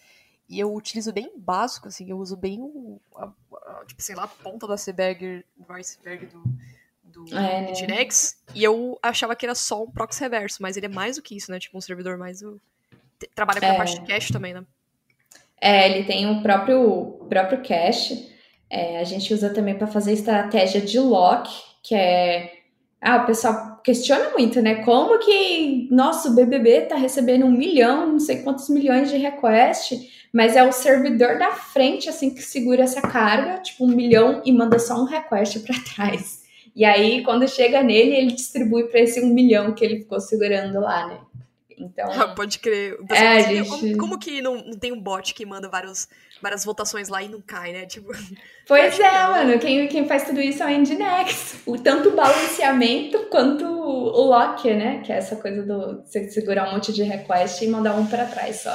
e 0.49 0.59
eu 0.59 0.73
utilizo 0.73 1.13
bem 1.13 1.31
básico, 1.37 1.87
assim, 1.87 2.09
eu 2.09 2.17
uso 2.17 2.35
bem 2.35 2.59
o, 2.59 2.99
a, 3.15 3.31
a, 3.53 3.85
tipo, 3.85 4.01
sei 4.01 4.15
lá, 4.15 4.23
a 4.23 4.27
ponta 4.27 4.67
do 4.67 4.73
iceberg, 4.73 5.45
do 5.55 5.73
iceberg 5.73 6.25
do, 6.25 6.43
do 7.03 7.37
é, 7.37 7.61
né? 7.61 7.71
Nginx, 7.71 8.37
e 8.53 8.63
eu 8.63 8.99
achava 9.01 9.35
que 9.35 9.45
era 9.45 9.55
só 9.55 9.83
um 9.83 9.89
proxy 9.89 10.19
reverso, 10.21 10.61
mas 10.61 10.75
ele 10.75 10.87
é 10.87 10.89
mais 10.89 11.15
do 11.15 11.21
que 11.21 11.35
isso, 11.35 11.49
né? 11.49 11.59
Tipo, 11.59 11.77
um 11.77 11.81
servidor 11.81 12.17
mais... 12.17 12.41
O... 12.41 12.59
Trabalha 13.33 13.61
com 13.61 13.65
é. 13.67 13.71
a 13.71 13.75
parte 13.75 13.99
de 13.99 14.05
cache 14.05 14.33
também, 14.33 14.53
né? 14.53 14.65
É, 15.61 15.89
ele 15.89 16.05
tem 16.05 16.29
o 16.29 16.41
próprio, 16.41 17.25
próprio 17.29 17.63
cache, 17.63 18.29
é, 18.69 18.99
a 18.99 19.03
gente 19.05 19.33
usa 19.33 19.53
também 19.53 19.77
para 19.77 19.87
fazer 19.87 20.11
estratégia 20.11 20.81
de 20.81 20.99
lock, 20.99 21.49
que 21.83 21.93
é. 21.93 22.53
Ah, 23.01 23.17
o 23.17 23.25
pessoal 23.25 23.81
questiona 23.83 24.29
muito, 24.29 24.61
né? 24.61 24.75
Como 24.75 25.19
que 25.19 25.89
nosso 25.91 26.33
BBB 26.33 26.83
tá 26.83 26.95
recebendo 26.95 27.45
um 27.45 27.51
milhão, 27.51 28.13
não 28.13 28.19
sei 28.19 28.41
quantos 28.41 28.69
milhões 28.69 29.11
de 29.11 29.17
request, 29.17 30.09
mas 30.31 30.55
é 30.55 30.63
o 30.63 30.71
servidor 30.71 31.37
da 31.37 31.51
frente, 31.51 32.07
assim, 32.07 32.33
que 32.33 32.41
segura 32.41 32.83
essa 32.83 33.01
carga, 33.01 33.61
tipo 33.61 33.83
um 33.83 33.93
milhão, 33.93 34.41
e 34.45 34.53
manda 34.53 34.79
só 34.79 34.95
um 34.95 35.03
request 35.03 35.59
para 35.59 35.75
trás. 35.95 36.43
E 36.73 36.85
aí, 36.85 37.23
quando 37.23 37.47
chega 37.47 37.83
nele, 37.83 38.15
ele 38.15 38.31
distribui 38.31 38.85
para 38.85 39.01
esse 39.01 39.21
um 39.21 39.33
milhão 39.33 39.73
que 39.75 39.83
ele 39.83 39.99
ficou 39.99 40.19
segurando 40.21 40.79
lá, 40.79 41.07
né? 41.07 41.19
Então. 41.77 42.11
Ah, 42.11 42.29
pode 42.29 42.59
crer. 42.59 42.97
É, 43.09 43.43
gente... 43.43 43.69
como, 43.69 43.97
como, 43.97 44.19
que 44.19 44.41
não, 44.41 44.55
não 44.63 44.77
tem 44.77 44.91
um 44.91 44.99
bot 44.99 45.33
que 45.33 45.45
manda 45.45 45.69
vários 45.69 46.07
várias 46.41 46.65
votações 46.65 47.07
lá 47.07 47.23
e 47.23 47.29
não 47.29 47.41
cai, 47.41 47.71
né? 47.71 47.85
Tipo. 47.85 48.11
Pois 48.65 48.97
é, 48.97 49.27
mano. 49.27 49.59
Quem, 49.59 49.89
quem 49.89 50.07
faz 50.07 50.23
tudo 50.23 50.39
isso 50.39 50.63
é 50.63 50.67
o 50.67 50.79
Nginx. 50.79 51.63
O 51.65 51.77
tanto 51.77 52.09
o 52.09 52.15
balanceamento 52.15 53.25
quanto 53.29 53.65
o 53.65 54.25
lock, 54.25 54.73
né? 54.73 55.01
Que 55.01 55.11
é 55.11 55.17
essa 55.17 55.35
coisa 55.35 55.63
do 55.63 56.01
você 56.01 56.29
segurar 56.29 56.69
um 56.69 56.75
monte 56.75 56.93
de 56.93 57.03
request 57.03 57.61
e 57.61 57.67
mandar 57.67 57.93
um 57.95 58.05
para 58.05 58.25
trás 58.25 58.61
só. 58.61 58.73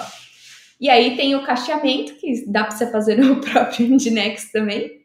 E 0.78 0.90
aí 0.90 1.16
tem 1.16 1.34
o 1.34 1.42
cacheamento, 1.42 2.16
que 2.16 2.44
dá 2.46 2.64
para 2.64 2.76
você 2.76 2.90
fazer 2.90 3.16
no 3.16 3.40
próprio 3.40 3.88
Nginx 3.88 4.52
também. 4.52 5.00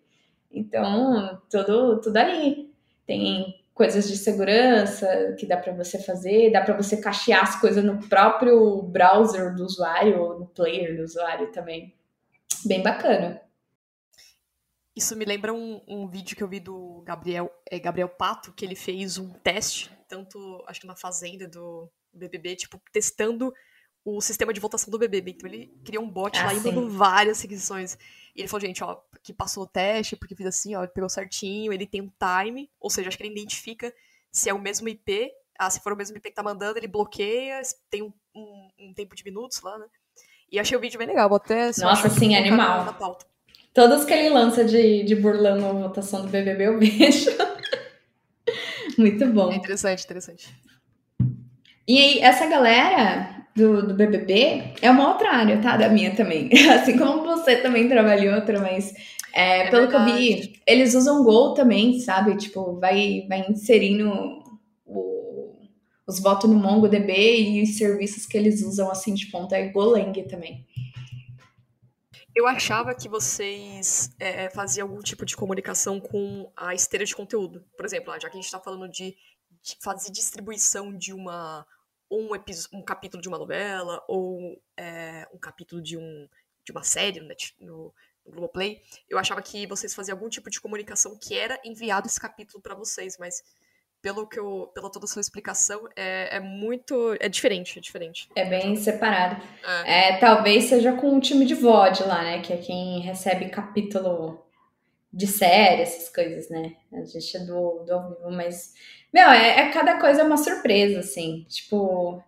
Então, 0.51 1.41
tudo, 1.49 2.01
tudo 2.01 2.17
ali. 2.17 2.69
Tem 3.07 3.55
coisas 3.73 4.07
de 4.07 4.15
segurança 4.15 5.35
que 5.37 5.45
dá 5.45 5.57
para 5.57 5.73
você 5.73 5.97
fazer, 5.97 6.51
dá 6.51 6.61
para 6.61 6.75
você 6.77 6.97
cachear 6.97 7.43
as 7.43 7.59
coisas 7.59 7.83
no 7.83 8.07
próprio 8.07 8.83
browser 8.83 9.53
do 9.55 9.65
usuário 9.65 10.21
ou 10.21 10.39
no 10.39 10.45
player 10.47 10.95
do 10.95 11.03
usuário 11.03 11.51
também 11.51 11.93
bem 12.65 12.83
bacana. 12.83 13.41
Isso 14.95 15.15
me 15.15 15.25
lembra 15.25 15.51
um, 15.51 15.81
um 15.87 16.07
vídeo 16.07 16.37
que 16.37 16.43
eu 16.43 16.47
vi 16.47 16.59
do 16.59 17.01
Gabriel, 17.03 17.51
é, 17.69 17.79
Gabriel 17.79 18.09
Pato, 18.09 18.53
que 18.53 18.63
ele 18.63 18.75
fez 18.75 19.17
um 19.17 19.31
teste, 19.31 19.89
tanto, 20.07 20.63
acho 20.67 20.81
que 20.81 20.87
na 20.87 20.95
fazenda 20.95 21.47
do 21.47 21.89
BBB, 22.13 22.55
tipo, 22.55 22.79
testando 22.91 23.51
o 24.05 24.21
sistema 24.21 24.53
de 24.53 24.59
votação 24.59 24.91
do 24.91 24.99
BBB. 24.99 25.31
Então 25.31 25.49
ele 25.49 25.75
criou 25.83 26.03
um 26.03 26.09
bot 26.09 26.37
ah, 26.37 26.45
lá 26.45 26.53
sim. 26.53 26.69
indo 26.69 26.87
várias 26.89 27.41
requisições. 27.41 27.97
E 28.35 28.41
ele 28.41 28.47
falou, 28.47 28.65
gente, 28.65 28.83
ó, 28.83 28.99
que 29.21 29.31
passou 29.31 29.63
o 29.63 29.67
teste, 29.67 30.15
porque 30.15 30.35
fiz 30.35 30.47
assim, 30.47 30.75
ó, 30.75 30.85
pegou 30.87 31.09
certinho, 31.09 31.71
ele 31.71 31.85
tem 31.85 32.01
um 32.01 32.11
time, 32.19 32.69
ou 32.79 32.89
seja, 32.89 33.09
acho 33.09 33.17
que 33.17 33.23
ele 33.23 33.33
identifica 33.33 33.93
se 34.31 34.49
é 34.49 34.53
o 34.53 34.59
mesmo 34.59 34.89
IP. 34.89 35.31
Ah, 35.57 35.69
se 35.69 35.79
for 35.79 35.93
o 35.93 35.95
mesmo 35.95 36.17
IP 36.17 36.29
que 36.29 36.35
tá 36.35 36.41
mandando, 36.41 36.79
ele 36.79 36.87
bloqueia, 36.87 37.61
tem 37.89 38.01
um, 38.01 38.11
um, 38.35 38.69
um 38.79 38.93
tempo 38.93 39.15
de 39.15 39.23
minutos 39.23 39.61
lá, 39.61 39.77
né? 39.77 39.85
E 40.51 40.59
achei 40.59 40.75
o 40.75 40.81
vídeo 40.81 40.97
bem 40.97 41.07
legal, 41.07 41.29
vou 41.29 41.37
até... 41.37 41.67
Nossa, 41.79 42.09
sim, 42.09 42.35
animal. 42.35 42.97
Todos 43.73 44.05
que 44.05 44.13
ele 44.13 44.29
lança 44.29 44.63
de, 44.63 45.03
de 45.03 45.15
burlando 45.15 45.65
a 45.65 45.73
votação 45.73 46.21
do 46.21 46.27
BBB 46.27 46.67
eu 46.67 46.77
vejo. 46.79 47.31
Muito 48.97 49.25
bom. 49.27 49.51
É 49.51 49.55
interessante, 49.55 50.03
interessante. 50.03 50.55
E 51.87 51.97
aí, 51.97 52.19
essa 52.19 52.45
galera 52.45 53.42
do, 53.55 53.87
do 53.87 53.93
BBB 53.93 54.73
é 54.81 54.89
uma 54.89 55.09
outra 55.09 55.31
área, 55.31 55.61
tá? 55.61 55.77
Da 55.77 55.89
minha 55.89 56.15
também. 56.15 56.49
Assim 56.71 56.97
como 56.97 57.23
você 57.23 57.57
também 57.57 57.87
trabalha 57.87 58.21
em 58.21 58.33
outra, 58.33 58.59
mas 58.59 58.93
é, 59.33 59.67
é 59.67 59.69
pelo 59.69 59.87
verdade. 59.87 60.05
que 60.05 60.11
eu 60.11 60.17
vi, 60.17 60.61
eles 60.65 60.93
usam 60.93 61.23
Go 61.23 61.53
também, 61.53 61.99
sabe? 61.99 62.35
Tipo, 62.37 62.79
vai, 62.79 63.25
vai 63.27 63.45
inserindo 63.49 64.41
os 66.05 66.19
votos 66.19 66.49
no 66.49 66.57
MongoDB 66.57 67.41
e 67.41 67.63
os 67.63 67.77
serviços 67.77 68.25
que 68.25 68.37
eles 68.37 68.61
usam 68.61 68.91
assim 68.91 69.13
de 69.13 69.27
ponta 69.27 69.55
é 69.55 69.69
Golang 69.69 70.21
também. 70.23 70.65
Eu 72.35 72.47
achava 72.47 72.95
que 72.95 73.07
vocês 73.07 74.09
é, 74.19 74.49
faziam 74.49 74.87
algum 74.87 75.01
tipo 75.01 75.23
de 75.23 75.35
comunicação 75.35 75.99
com 75.99 76.51
a 76.57 76.73
esteira 76.73 77.05
de 77.05 77.15
conteúdo. 77.15 77.63
Por 77.77 77.85
exemplo, 77.85 78.11
já 78.13 78.27
que 78.27 78.35
a 78.35 78.41
gente 78.41 78.45
está 78.45 78.59
falando 78.59 78.89
de, 78.89 79.15
de, 79.61 79.77
fazer 79.81 80.11
distribuição 80.11 80.97
de 80.97 81.13
uma 81.13 81.65
um, 82.19 82.29
um 82.73 82.81
capítulo 82.81 83.21
de 83.21 83.27
uma 83.27 83.37
novela 83.37 84.03
ou 84.07 84.61
é, 84.77 85.27
um 85.33 85.37
capítulo 85.37 85.81
de, 85.81 85.97
um, 85.97 86.27
de 86.65 86.71
uma 86.71 86.83
série 86.83 87.19
no, 87.19 87.27
no, 87.59 87.93
no 88.25 88.31
Globoplay, 88.31 88.81
eu 89.09 89.17
achava 89.17 89.41
que 89.41 89.67
vocês 89.67 89.93
faziam 89.93 90.15
algum 90.15 90.29
tipo 90.29 90.49
de 90.49 90.61
comunicação 90.61 91.17
que 91.19 91.37
era 91.37 91.59
enviado 91.63 92.07
esse 92.07 92.19
capítulo 92.19 92.61
para 92.61 92.75
vocês, 92.75 93.17
mas 93.19 93.43
pelo 94.03 94.27
que 94.27 94.37
eu, 94.37 94.69
pela 94.75 94.91
toda 94.91 95.05
a 95.05 95.07
sua 95.07 95.21
explicação, 95.21 95.87
é, 95.95 96.35
é 96.35 96.39
muito. 96.41 97.15
É 97.21 97.29
diferente, 97.29 97.79
é 97.79 97.81
diferente. 97.81 98.29
É 98.35 98.43
bem 98.43 98.75
separado. 98.75 99.41
É. 99.85 100.09
é. 100.09 100.17
talvez 100.17 100.65
seja 100.65 100.91
com 100.91 101.15
o 101.15 101.21
time 101.21 101.45
de 101.45 101.55
VOD 101.55 102.03
lá, 102.03 102.21
né? 102.21 102.41
Que 102.41 102.51
é 102.51 102.57
quem 102.57 102.99
recebe 102.99 103.47
capítulo 103.47 104.45
de 105.11 105.25
série, 105.25 105.83
essas 105.83 106.13
coisas, 106.13 106.49
né? 106.49 106.75
A 106.91 107.05
gente 107.05 107.37
é 107.37 107.39
do, 107.45 107.85
do 107.85 107.93
ao 107.93 108.09
vivo, 108.09 108.29
mas. 108.29 108.73
Meu, 109.13 109.29
é, 109.29 109.59
é 109.59 109.69
cada 109.69 109.99
coisa 109.99 110.21
é 110.21 110.25
uma 110.25 110.37
surpresa, 110.37 110.99
assim. 111.01 111.45
Tipo, 111.47 112.23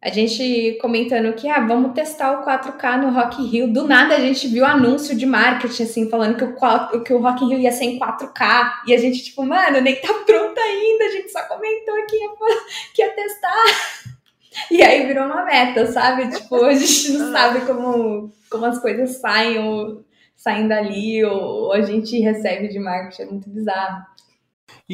a 0.00 0.08
gente 0.08 0.78
comentando 0.80 1.32
que, 1.34 1.48
ah, 1.48 1.60
vamos 1.66 1.94
testar 1.94 2.40
o 2.40 2.44
4K 2.44 3.02
no 3.02 3.10
Rock 3.10 3.42
in 3.42 3.46
Rio. 3.46 3.72
Do 3.72 3.88
nada 3.88 4.14
a 4.14 4.20
gente 4.20 4.46
viu 4.46 4.64
anúncio 4.64 5.16
de 5.16 5.26
marketing, 5.26 5.82
assim, 5.82 6.10
falando 6.10 6.36
que 6.36 6.44
o, 6.44 7.00
que 7.02 7.12
o 7.12 7.18
Rock 7.18 7.44
in 7.44 7.48
Rio 7.48 7.58
ia 7.58 7.72
ser 7.72 7.84
em 7.84 7.98
4K. 7.98 8.72
E 8.86 8.94
a 8.94 8.98
gente, 8.98 9.22
tipo, 9.24 9.44
mano, 9.44 9.80
nem 9.80 9.96
tá 9.96 10.14
pronto 10.24 10.58
ainda, 10.58 11.04
a 11.04 11.10
gente 11.10 11.30
só 11.30 11.42
comentou 11.42 12.06
que 12.06 12.16
ia, 12.16 12.30
que 12.94 13.02
ia 13.02 13.14
testar. 13.14 13.64
E 14.70 14.82
aí 14.82 15.06
virou 15.06 15.26
uma 15.26 15.44
meta, 15.44 15.86
sabe? 15.86 16.28
Tipo, 16.30 16.64
a 16.64 16.74
gente 16.74 17.12
não 17.12 17.30
sabe 17.32 17.66
como, 17.66 18.30
como 18.50 18.66
as 18.66 18.78
coisas 18.80 19.16
saem 19.16 19.58
ou 19.58 20.04
saem 20.36 20.68
dali, 20.68 21.24
ou, 21.24 21.40
ou 21.40 21.72
a 21.72 21.80
gente 21.82 22.18
recebe 22.20 22.68
de 22.68 22.78
marketing, 22.78 23.22
é 23.22 23.26
muito 23.26 23.48
bizarro. 23.48 24.04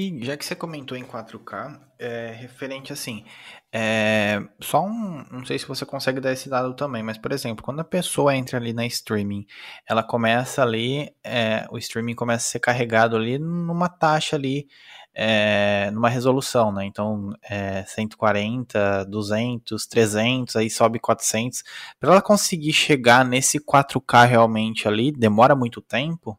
E 0.01 0.17
já 0.25 0.37
que 0.37 0.45
você 0.45 0.55
comentou 0.55 0.97
em 0.97 1.03
4K, 1.03 1.77
é, 1.99 2.31
referente 2.39 2.93
assim, 2.93 3.25
é, 3.73 4.41
só 4.61 4.87
um, 4.87 5.27
não 5.29 5.45
sei 5.45 5.59
se 5.59 5.67
você 5.67 5.85
consegue 5.85 6.21
dar 6.21 6.33
esse 6.33 6.49
dado 6.49 6.73
também, 6.75 7.03
mas 7.03 7.19
por 7.19 7.33
exemplo, 7.33 7.65
quando 7.65 7.81
a 7.81 7.85
pessoa 7.85 8.33
entra 8.37 8.59
ali 8.59 8.73
na 8.73 8.87
streaming, 8.87 9.45
ela 9.85 10.05
começa 10.05 10.63
ali, 10.63 11.13
é, 11.25 11.67
o 11.73 11.79
streaming 11.79 12.15
começa 12.15 12.47
a 12.47 12.49
ser 12.49 12.61
carregado 12.61 13.17
ali 13.17 13.41
numa 13.41 13.89
taxa 13.89 14.37
ali, 14.37 14.69
é, 15.13 15.91
numa 15.91 16.09
resolução, 16.09 16.71
né? 16.71 16.85
Então, 16.85 17.33
é, 17.43 17.85
140, 17.85 19.05
200, 19.05 19.85
300, 19.85 20.55
aí 20.55 20.71
sobe 20.71 21.01
400. 21.01 21.65
Para 21.99 22.13
ela 22.13 22.23
conseguir 22.23 22.73
chegar 22.73 23.25
nesse 23.25 23.59
4K 23.59 24.29
realmente 24.29 24.87
ali, 24.87 25.11
demora 25.11 25.57
muito 25.57 25.81
tempo. 25.81 26.39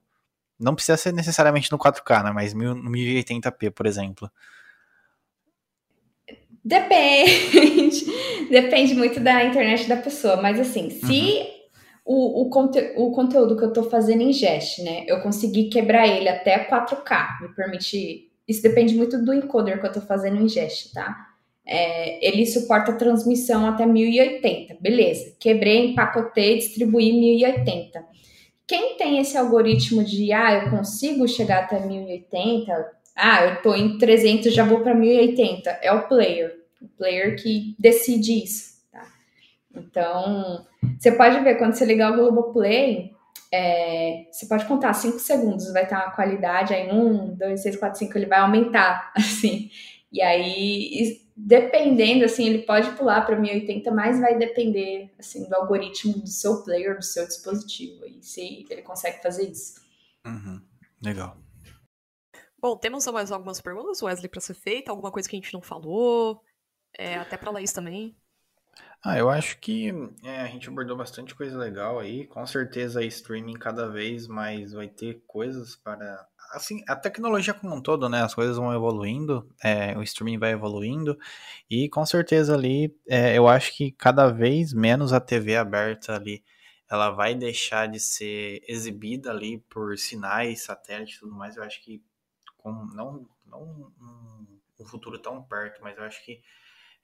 Não 0.60 0.76
precisa 0.76 0.98
ser 0.98 1.14
necessariamente 1.14 1.72
no 1.72 1.80
4K, 1.80 2.24
né? 2.24 2.32
Mas 2.32 2.54
no 2.54 2.92
1080p, 2.92 3.72
por 3.72 3.86
exemplo. 3.86 4.30
Depende. 6.64 8.06
Depende 8.52 8.94
muito 8.94 9.20
da 9.20 9.44
internet 9.46 9.88
da 9.88 9.98
pessoa. 9.98 10.38
Mas 10.38 10.60
assim, 10.60 10.90
se 10.90 11.40
uhum. 12.06 12.42
o, 12.42 12.42
o, 12.42 12.50
conte 12.50 12.94
o 12.98 13.12
conteúdo 13.12 13.58
que 13.58 13.64
eu 13.64 13.74
tô 13.74 13.84
fazendo 13.84 14.22
em 14.22 14.34
Jest, 14.34 14.84
né? 14.84 15.06
Eu 15.08 15.22
consegui 15.22 15.70
quebrar 15.70 16.08
ele 16.08 16.28
até 16.28 16.68
4K, 16.68 17.42
me 17.42 17.56
permite. 17.56 18.30
Isso 18.48 18.62
depende 18.64 18.96
muito 18.96 19.24
do 19.24 19.34
encoder 19.34 19.80
que 19.80 19.86
eu 19.86 19.92
tô 19.92 20.02
fazendo 20.02 20.42
em 20.42 20.50
Jest, 20.50 20.94
tá? 20.94 21.28
É, 21.66 22.28
ele 22.28 22.48
suporta 22.48 22.94
transmissão 22.94 23.66
até 23.66 23.86
1080. 23.86 24.78
Beleza. 24.82 25.36
Quebrei, 25.40 25.92
empacotei, 25.92 26.58
distribuí 26.58 27.14
1080. 27.14 28.09
Quem 28.70 28.96
tem 28.98 29.18
esse 29.18 29.36
algoritmo 29.36 30.04
de, 30.04 30.32
ah, 30.32 30.54
eu 30.54 30.70
consigo 30.70 31.28
chegar 31.28 31.64
até 31.64 31.80
1080, 31.80 32.72
ah, 33.16 33.44
eu 33.44 33.62
tô 33.64 33.74
em 33.74 33.98
300, 33.98 34.54
já 34.54 34.64
vou 34.64 34.82
para 34.82 34.94
1080, 34.94 35.80
é 35.82 35.92
o 35.92 36.08
player. 36.08 36.56
O 36.80 36.88
player 36.88 37.36
que 37.42 37.76
decide 37.80 38.44
isso, 38.44 38.76
tá? 38.92 39.08
Então, 39.76 40.64
você 41.00 41.12
pode 41.12 41.40
ver, 41.40 41.58
quando 41.58 41.74
você 41.74 41.84
ligar 41.84 42.12
o 42.12 42.16
Globoplay, 42.16 43.12
é, 43.52 44.26
você 44.32 44.46
pode 44.46 44.66
contar 44.66 44.94
5 44.94 45.18
segundos, 45.18 45.74
vai 45.74 45.88
ter 45.88 45.96
uma 45.96 46.12
qualidade, 46.12 46.72
aí 46.72 46.92
1, 46.92 47.38
2, 47.38 47.64
3, 47.64 47.76
4, 47.76 47.98
5, 47.98 48.18
ele 48.20 48.28
vai 48.28 48.38
aumentar, 48.38 49.12
assim. 49.18 49.72
E 50.14 50.22
aí, 50.22 51.20
dependendo, 51.46 52.26
assim, 52.26 52.48
ele 52.48 52.64
pode 52.64 52.92
pular 52.92 53.26
para 53.26 53.40
1080, 53.40 53.92
mas 53.92 54.20
vai 54.20 54.38
depender, 54.38 55.12
assim, 55.18 55.48
do 55.48 55.56
algoritmo 55.56 56.14
do 56.20 56.28
seu 56.28 56.64
player, 56.64 56.98
do 56.98 57.04
seu 57.04 57.26
dispositivo, 57.26 58.06
e 58.06 58.22
se 58.22 58.66
ele 58.70 58.82
consegue 58.82 59.22
fazer 59.22 59.50
isso. 59.50 59.82
Uhum. 60.26 60.62
Legal. 61.02 61.38
Bom, 62.62 62.76
temos 62.76 63.08
mais 63.08 63.32
algumas 63.32 63.62
perguntas, 63.62 64.02
Wesley, 64.04 64.28
para 64.28 64.42
ser 64.42 64.54
feita? 64.54 64.92
Alguma 64.92 65.12
coisa 65.12 65.30
que 65.30 65.36
a 65.36 65.40
gente 65.40 65.54
não 65.54 65.62
falou? 65.62 66.44
É, 66.98 67.16
até 67.16 67.38
para 67.38 67.52
Laís 67.52 67.72
também. 67.72 68.16
Ah, 69.02 69.18
eu 69.18 69.30
acho 69.30 69.58
que 69.60 69.94
é, 70.24 70.42
a 70.42 70.48
gente 70.48 70.68
abordou 70.68 70.98
bastante 70.98 71.34
coisa 71.34 71.58
legal 71.58 72.00
aí. 72.00 72.28
Com 72.28 72.46
certeza, 72.46 73.04
streaming 73.06 73.54
cada 73.54 73.88
vez 73.88 74.28
mais 74.28 74.74
vai 74.74 74.90
ter 74.90 75.24
coisas 75.26 75.76
para. 75.78 76.28
Assim, 76.52 76.84
a 76.88 76.96
tecnologia 76.96 77.54
como 77.54 77.76
um 77.76 77.82
todo, 77.82 78.10
né? 78.10 78.24
As 78.24 78.34
coisas 78.34 78.58
vão 78.58 78.74
evoluindo, 78.74 79.48
é, 79.64 79.98
o 79.98 80.04
streaming 80.04 80.38
vai 80.38 80.52
evoluindo, 80.52 81.18
e 81.70 81.88
com 81.90 82.06
certeza 82.06 82.56
ali, 82.56 82.96
é, 83.08 83.38
eu 83.38 83.48
acho 83.48 83.76
que 83.76 83.92
cada 83.92 84.30
vez 84.30 84.74
menos 84.74 85.14
a 85.14 85.20
TV 85.20 85.56
aberta 85.56 86.16
ali, 86.16 86.44
ela 86.90 87.12
vai 87.12 87.36
deixar 87.36 87.88
de 87.88 88.00
ser 88.00 88.64
exibida 88.68 89.30
ali 89.30 89.60
por 89.70 89.98
sinais, 89.98 90.64
satélite 90.64 91.18
e 91.18 91.20
tudo 91.20 91.36
mais. 91.36 91.56
Eu 91.56 91.64
acho 91.64 91.82
que 91.84 92.02
com 92.58 92.72
não, 92.94 93.28
não 93.46 93.92
um, 94.80 94.86
futuro 94.86 95.20
tão 95.20 95.44
perto, 95.44 95.82
mas 95.84 95.98
eu 95.98 96.04
acho 96.04 96.24
que 96.26 96.42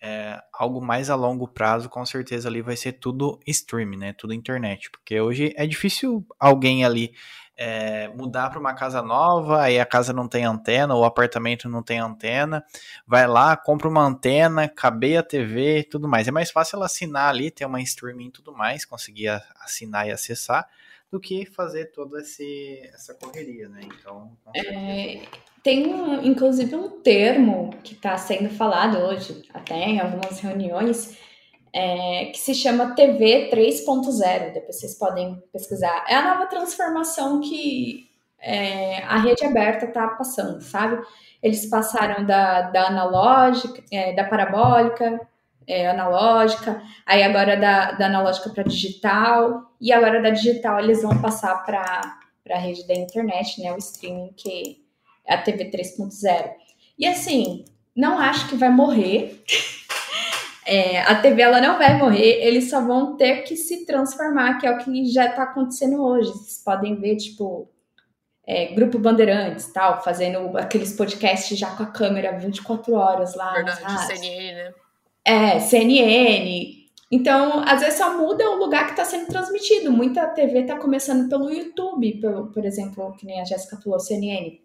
é, 0.02 0.42
algo 0.54 0.82
mais 0.82 1.10
a 1.10 1.16
longo 1.16 1.48
prazo, 1.48 1.90
com 1.90 2.06
certeza 2.06 2.50
ali 2.50 2.62
vai 2.62 2.76
ser 2.76 2.94
tudo 2.94 3.40
streaming, 3.46 3.98
né? 3.98 4.14
Tudo 4.14 4.34
internet. 4.34 4.90
Porque 4.90 5.20
hoje 5.20 5.54
é 5.56 5.66
difícil 5.68 6.26
alguém 6.40 6.84
ali 6.84 7.14
é, 7.58 8.10
mudar 8.10 8.50
para 8.50 8.60
uma 8.60 8.74
casa 8.74 9.02
nova, 9.02 9.62
aí 9.62 9.80
a 9.80 9.86
casa 9.86 10.12
não 10.12 10.28
tem 10.28 10.44
antena, 10.44 10.94
ou 10.94 11.02
o 11.02 11.06
apartamento 11.06 11.70
não 11.70 11.82
tem 11.82 12.00
antena, 12.00 12.66
vai 13.08 13.28
lá, 13.28 13.56
compra 13.56 13.88
uma 13.88 14.02
antena, 14.02 14.68
cabeia 14.68 15.22
a 15.22 15.24
TV 15.24 15.80
e 15.80 15.84
tudo 15.84 16.08
mais. 16.08 16.28
É 16.28 16.32
mais 16.32 16.52
fácil 16.52 16.78
ela 16.78 16.86
assinar 16.86 17.30
ali, 17.30 17.50
ter 17.50 17.66
uma 17.66 17.82
streaming 17.82 18.28
e 18.28 18.32
tudo 18.32 18.52
mais, 18.52 18.86
conseguir 18.86 19.30
assinar 19.60 20.08
e 20.08 20.12
acessar, 20.12 20.68
do 21.12 21.20
que 21.20 21.46
fazer 21.46 21.92
toda 21.92 22.20
esse, 22.20 22.90
essa 22.94 23.14
correria, 23.14 23.70
né? 23.70 23.82
Então, 23.84 24.36
é, 24.54 25.22
tem 25.64 25.88
um, 25.88 26.22
inclusive 26.24 26.76
um 26.76 26.90
termo 27.02 27.70
que 27.84 27.94
está 27.94 28.18
sendo 28.18 28.50
falado 28.50 28.98
hoje, 28.98 29.44
até 29.54 29.76
em 29.76 30.00
algumas 30.00 30.40
reuniões, 30.40 31.18
é, 31.76 32.28
que 32.28 32.40
se 32.40 32.56
chama 32.56 32.96
TV 32.96 33.50
3.0. 33.52 34.54
Depois 34.54 34.80
vocês 34.80 34.96
podem 34.96 35.44
pesquisar. 35.52 36.06
É 36.08 36.16
a 36.16 36.24
nova 36.24 36.46
transformação 36.46 37.42
que 37.42 38.10
é, 38.40 39.00
a 39.00 39.18
rede 39.18 39.44
aberta 39.44 39.86
está 39.86 40.08
passando, 40.08 40.62
sabe? 40.62 41.06
Eles 41.44 41.66
passaram 41.66 42.26
da, 42.26 42.62
da 42.62 42.88
analógica, 42.88 43.84
é, 43.92 44.14
da 44.14 44.24
parabólica, 44.24 45.20
é, 45.68 45.90
analógica, 45.90 46.82
aí 47.06 47.22
agora 47.22 47.58
da, 47.58 47.92
da 47.92 48.06
analógica 48.06 48.50
para 48.52 48.64
digital, 48.64 49.74
e 49.82 49.92
agora 49.92 50.22
da 50.22 50.30
digital 50.30 50.80
eles 50.80 51.02
vão 51.02 51.20
passar 51.22 51.66
para 51.66 52.20
a 52.52 52.58
rede 52.58 52.88
da 52.88 52.94
internet, 52.94 53.62
né, 53.62 53.74
o 53.74 53.78
streaming, 53.78 54.32
que 54.38 54.82
é 55.26 55.34
a 55.34 55.42
TV 55.42 55.70
3.0. 55.72 56.52
E 56.98 57.06
assim, 57.06 57.66
não 57.94 58.18
acho 58.18 58.48
que 58.48 58.56
vai 58.56 58.70
morrer. 58.70 59.44
É, 60.66 61.02
a 61.02 61.14
TV 61.16 61.44
ela 61.44 61.62
não 61.62 61.78
vai 61.78 61.96
morrer, 61.98 62.44
eles 62.44 62.70
só 62.70 62.82
vão 62.82 63.16
ter 63.16 63.44
que 63.44 63.56
se 63.56 63.86
transformar, 63.86 64.58
que 64.58 64.66
é 64.66 64.72
o 64.72 64.80
que 64.80 65.06
já 65.06 65.28
está 65.28 65.44
acontecendo 65.44 66.04
hoje. 66.04 66.32
Vocês 66.32 66.62
podem 66.66 66.96
ver, 66.96 67.18
tipo, 67.18 67.70
é, 68.48 68.74
Grupo 68.74 68.98
Bandeirantes, 68.98 69.72
tal, 69.72 70.04
fazendo 70.04 70.58
aqueles 70.58 70.94
podcasts 70.94 71.58
já 71.58 71.76
com 71.76 71.84
a 71.84 71.88
câmera 71.88 72.38
24 72.38 72.94
horas 72.94 73.36
lá. 73.36 73.54
Verdade, 73.54 74.18
CNN, 74.18 74.54
né? 74.54 74.74
É, 75.24 75.60
CNN. 75.60 76.86
Então, 77.12 77.64
às 77.66 77.82
vezes 77.82 78.00
só 78.00 78.18
muda 78.18 78.50
o 78.50 78.58
lugar 78.58 78.86
que 78.86 78.92
está 78.92 79.06
sendo 79.06 79.28
transmitido. 79.28 79.92
Muita 79.92 80.28
TV 80.28 80.62
está 80.62 80.78
começando 80.78 81.30
pelo 81.30 81.52
YouTube, 81.52 82.20
por, 82.20 82.52
por 82.52 82.66
exemplo, 82.66 83.16
que 83.18 83.26
nem 83.26 83.40
a 83.40 83.46
Jéssica 83.46 83.78
falou, 83.78 84.00
CNN. 84.00 84.60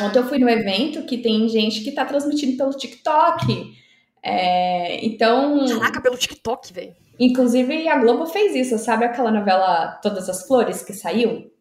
Ontem 0.00 0.18
eu 0.18 0.26
fui 0.26 0.38
no 0.38 0.48
evento 0.48 1.04
que 1.04 1.18
tem 1.18 1.48
gente 1.48 1.82
que 1.82 1.90
está 1.90 2.04
transmitindo 2.04 2.56
pelo 2.56 2.72
TikTok. 2.72 3.83
É, 4.24 5.04
então. 5.04 5.66
Caraca, 5.68 6.00
pelo 6.00 6.16
TikTok, 6.16 6.72
velho. 6.72 6.96
Inclusive, 7.20 7.86
a 7.88 7.98
Globo 7.98 8.26
fez 8.26 8.54
isso, 8.54 8.78
sabe 8.78 9.04
aquela 9.04 9.30
novela 9.30 9.98
Todas 10.02 10.28
as 10.28 10.46
Flores 10.46 10.82
que 10.82 10.94
saiu? 10.94 11.52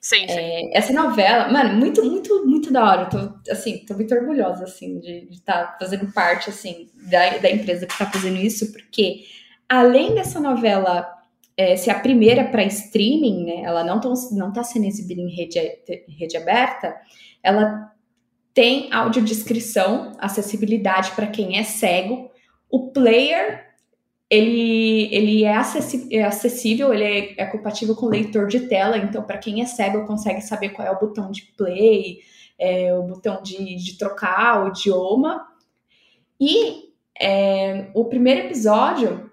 Sim, 0.00 0.26
sim. 0.26 0.26
É, 0.28 0.78
essa 0.78 0.92
novela, 0.92 1.48
mano, 1.48 1.74
muito, 1.74 2.02
muito, 2.04 2.46
muito 2.46 2.72
da 2.72 2.84
hora. 2.84 3.06
Tô, 3.06 3.50
assim, 3.50 3.84
tô 3.84 3.94
muito 3.94 4.14
orgulhosa, 4.14 4.64
assim, 4.64 4.98
de 4.98 5.28
estar 5.30 5.64
tá 5.64 5.76
fazendo 5.78 6.10
parte, 6.12 6.48
assim, 6.48 6.88
da, 7.10 7.36
da 7.38 7.50
empresa 7.50 7.86
que 7.86 7.98
tá 7.98 8.10
fazendo 8.10 8.36
isso, 8.36 8.72
porque 8.72 9.24
além 9.68 10.14
dessa 10.14 10.40
novela 10.40 11.06
é, 11.56 11.76
ser 11.76 11.90
a 11.90 11.98
primeira 11.98 12.44
para 12.44 12.64
streaming, 12.64 13.44
né, 13.44 13.62
ela 13.62 13.84
não, 13.84 14.00
tão, 14.00 14.14
não 14.32 14.52
tá 14.52 14.62
sendo 14.62 14.86
exibida 14.86 15.20
em 15.20 15.28
rede, 15.28 15.58
rede 16.08 16.36
aberta, 16.36 16.96
ela 17.42 17.92
tem 18.56 18.88
audiodescrição, 18.90 20.12
acessibilidade 20.18 21.10
para 21.10 21.26
quem 21.26 21.58
é 21.58 21.62
cego, 21.62 22.30
o 22.70 22.90
player 22.90 23.66
ele, 24.30 25.14
ele 25.14 25.44
é, 25.44 25.60
é 26.10 26.24
acessível, 26.24 26.94
ele 26.94 27.04
é, 27.04 27.42
é, 27.42 27.46
compatível 27.46 27.94
com 27.94 28.06
leitor 28.06 28.46
de 28.46 28.60
tela, 28.60 28.96
então 28.96 29.22
para 29.22 29.36
quem 29.36 29.60
é 29.60 29.66
cego 29.66 30.06
consegue 30.06 30.40
saber 30.40 30.70
qual 30.70 30.88
é 30.88 30.90
o 30.90 30.98
botão 30.98 31.30
de 31.30 31.42
play, 31.54 32.20
é, 32.58 32.94
o 32.96 33.02
botão 33.02 33.42
de, 33.42 33.76
de 33.76 33.98
trocar 33.98 34.64
o 34.64 34.68
idioma. 34.68 35.46
E 36.40 36.92
é, 37.20 37.88
o 37.92 38.06
primeiro 38.06 38.46
episódio, 38.46 39.30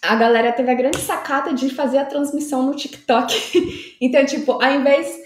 a 0.00 0.16
galera 0.16 0.50
teve 0.50 0.70
a 0.70 0.74
grande 0.74 0.98
sacada 0.98 1.52
de 1.52 1.68
fazer 1.68 1.98
a 1.98 2.06
transmissão 2.06 2.62
no 2.64 2.74
TikTok. 2.74 3.96
então, 4.00 4.24
tipo, 4.24 4.52
ao 4.52 4.72
invés 4.72 5.21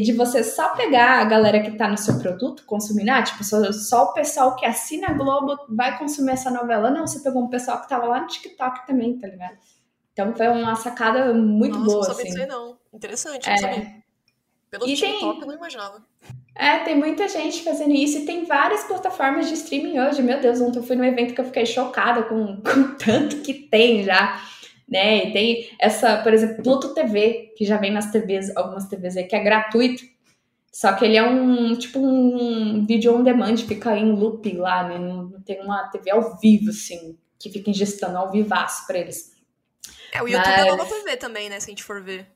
de 0.00 0.12
você 0.12 0.42
só 0.42 0.70
pegar 0.74 1.20
a 1.20 1.24
galera 1.24 1.60
que 1.60 1.76
tá 1.76 1.86
no 1.86 1.98
seu 1.98 2.18
produto, 2.18 2.64
consumir, 2.64 3.08
ah, 3.10 3.22
tipo, 3.22 3.44
só, 3.44 3.70
só 3.72 4.04
o 4.04 4.12
pessoal 4.14 4.56
que 4.56 4.64
assina 4.64 5.08
a 5.08 5.12
Globo 5.12 5.54
vai 5.68 5.98
consumir 5.98 6.32
essa 6.32 6.50
novela. 6.50 6.90
Não, 6.90 7.06
você 7.06 7.20
pegou 7.20 7.42
um 7.42 7.48
pessoal 7.48 7.80
que 7.82 7.88
tava 7.88 8.06
lá 8.06 8.20
no 8.22 8.26
TikTok 8.26 8.86
também, 8.86 9.18
tá 9.18 9.26
ligado? 9.26 9.58
Então 10.12 10.34
foi 10.34 10.48
uma 10.48 10.74
sacada 10.76 11.34
muito 11.34 11.78
Nossa, 11.78 11.90
boa. 11.90 11.96
Não 11.96 12.14
sabia 12.14 12.22
assim. 12.22 12.32
disso 12.32 12.40
aí, 12.40 12.46
não. 12.46 12.78
Interessante, 12.92 13.46
não 13.46 13.54
é... 13.54 13.58
sabia. 13.58 14.02
Pelo 14.70 14.88
e 14.88 14.94
TikTok 14.94 15.20
tem... 15.20 15.40
eu 15.40 15.46
não 15.46 15.54
imaginava. 15.54 16.02
É, 16.54 16.78
tem 16.80 16.96
muita 16.96 17.28
gente 17.28 17.62
fazendo 17.62 17.92
isso 17.92 18.18
e 18.18 18.24
tem 18.26 18.44
várias 18.44 18.84
plataformas 18.84 19.48
de 19.48 19.54
streaming 19.54 19.98
hoje. 19.98 20.22
Meu 20.22 20.40
Deus, 20.40 20.60
ontem 20.60 20.78
eu 20.78 20.82
fui 20.82 20.96
num 20.96 21.04
evento 21.04 21.34
que 21.34 21.40
eu 21.40 21.46
fiquei 21.46 21.66
chocada 21.66 22.22
com, 22.22 22.56
com 22.64 22.94
tanto 22.96 23.42
que 23.42 23.52
tem 23.52 24.04
já 24.04 24.40
né? 24.92 25.24
E 25.24 25.32
tem 25.32 25.70
essa, 25.80 26.18
por 26.18 26.34
exemplo, 26.34 26.62
Pluto 26.62 26.92
TV, 26.92 27.54
que 27.56 27.64
já 27.64 27.78
vem 27.78 27.90
nas 27.90 28.10
TVs, 28.12 28.54
algumas 28.54 28.86
TVs 28.86 29.16
aí, 29.16 29.24
que 29.24 29.34
é 29.34 29.42
gratuito. 29.42 30.04
Só 30.70 30.92
que 30.92 31.06
ele 31.06 31.16
é 31.16 31.22
um 31.22 31.74
tipo 31.74 31.98
um 31.98 32.84
vídeo 32.86 33.14
on 33.14 33.22
demand, 33.22 33.56
fica 33.56 33.96
em 33.96 34.12
loop 34.12 34.52
lá, 34.52 34.86
né? 34.86 34.98
Não 34.98 35.40
tem 35.40 35.62
uma 35.62 35.88
TV 35.88 36.10
ao 36.10 36.38
vivo, 36.38 36.70
assim, 36.70 37.18
que 37.38 37.50
fica 37.50 37.70
ingestando 37.70 38.18
ao 38.18 38.30
vivaço 38.30 38.86
pra 38.86 38.98
eles. 38.98 39.32
É, 40.12 40.22
o 40.22 40.28
YouTube 40.28 40.46
Mas... 40.46 40.66
é 40.66 40.70
nova 40.70 40.84
TV 40.84 41.16
também, 41.16 41.48
né? 41.48 41.58
Se 41.58 41.70
a 41.70 41.70
gente 41.70 41.82
for 41.82 42.02
ver. 42.02 42.26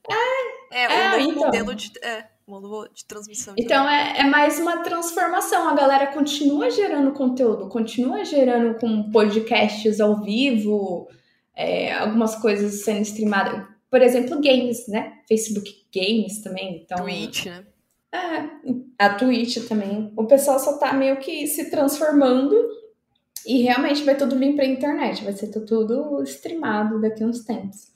É, 0.72 0.84
é, 0.84 0.84
é 0.84 1.16
o 1.16 1.20
então... 1.20 1.34
modelo 1.34 1.74
de. 1.74 1.92
É, 2.02 2.24
modelo 2.46 2.88
de 2.92 3.04
transmissão. 3.04 3.54
Então 3.58 3.88
é, 3.88 4.20
é 4.20 4.24
mais 4.24 4.58
uma 4.58 4.78
transformação. 4.78 5.68
A 5.68 5.74
galera 5.74 6.06
continua 6.06 6.70
gerando 6.70 7.12
conteúdo, 7.12 7.68
continua 7.68 8.24
gerando 8.24 8.78
com 8.78 9.10
podcasts 9.10 10.00
ao 10.00 10.22
vivo, 10.22 11.08
é, 11.56 11.92
algumas 11.94 12.36
coisas 12.36 12.84
sendo 12.84 13.02
streamadas. 13.02 13.66
Por 13.90 14.02
exemplo, 14.02 14.40
games, 14.40 14.86
né? 14.88 15.20
Facebook 15.28 15.86
Games 15.94 16.42
também. 16.42 16.82
Então, 16.84 16.98
Twitch, 16.98 17.46
né? 17.46 17.64
É, 18.12 18.50
a 18.98 19.14
Twitch 19.14 19.66
também. 19.68 20.12
O 20.16 20.24
pessoal 20.26 20.58
só 20.58 20.78
tá 20.78 20.92
meio 20.92 21.18
que 21.18 21.46
se 21.46 21.70
transformando 21.70 22.54
E 23.46 23.62
realmente 23.62 24.02
vai 24.02 24.16
tudo 24.16 24.38
vir 24.38 24.56
pra 24.56 24.66
internet, 24.66 25.22
vai 25.22 25.32
ser 25.32 25.48
tudo 25.48 26.22
streamado 26.24 27.00
daqui 27.00 27.22
a 27.22 27.26
uns 27.26 27.44
tempos. 27.44 27.92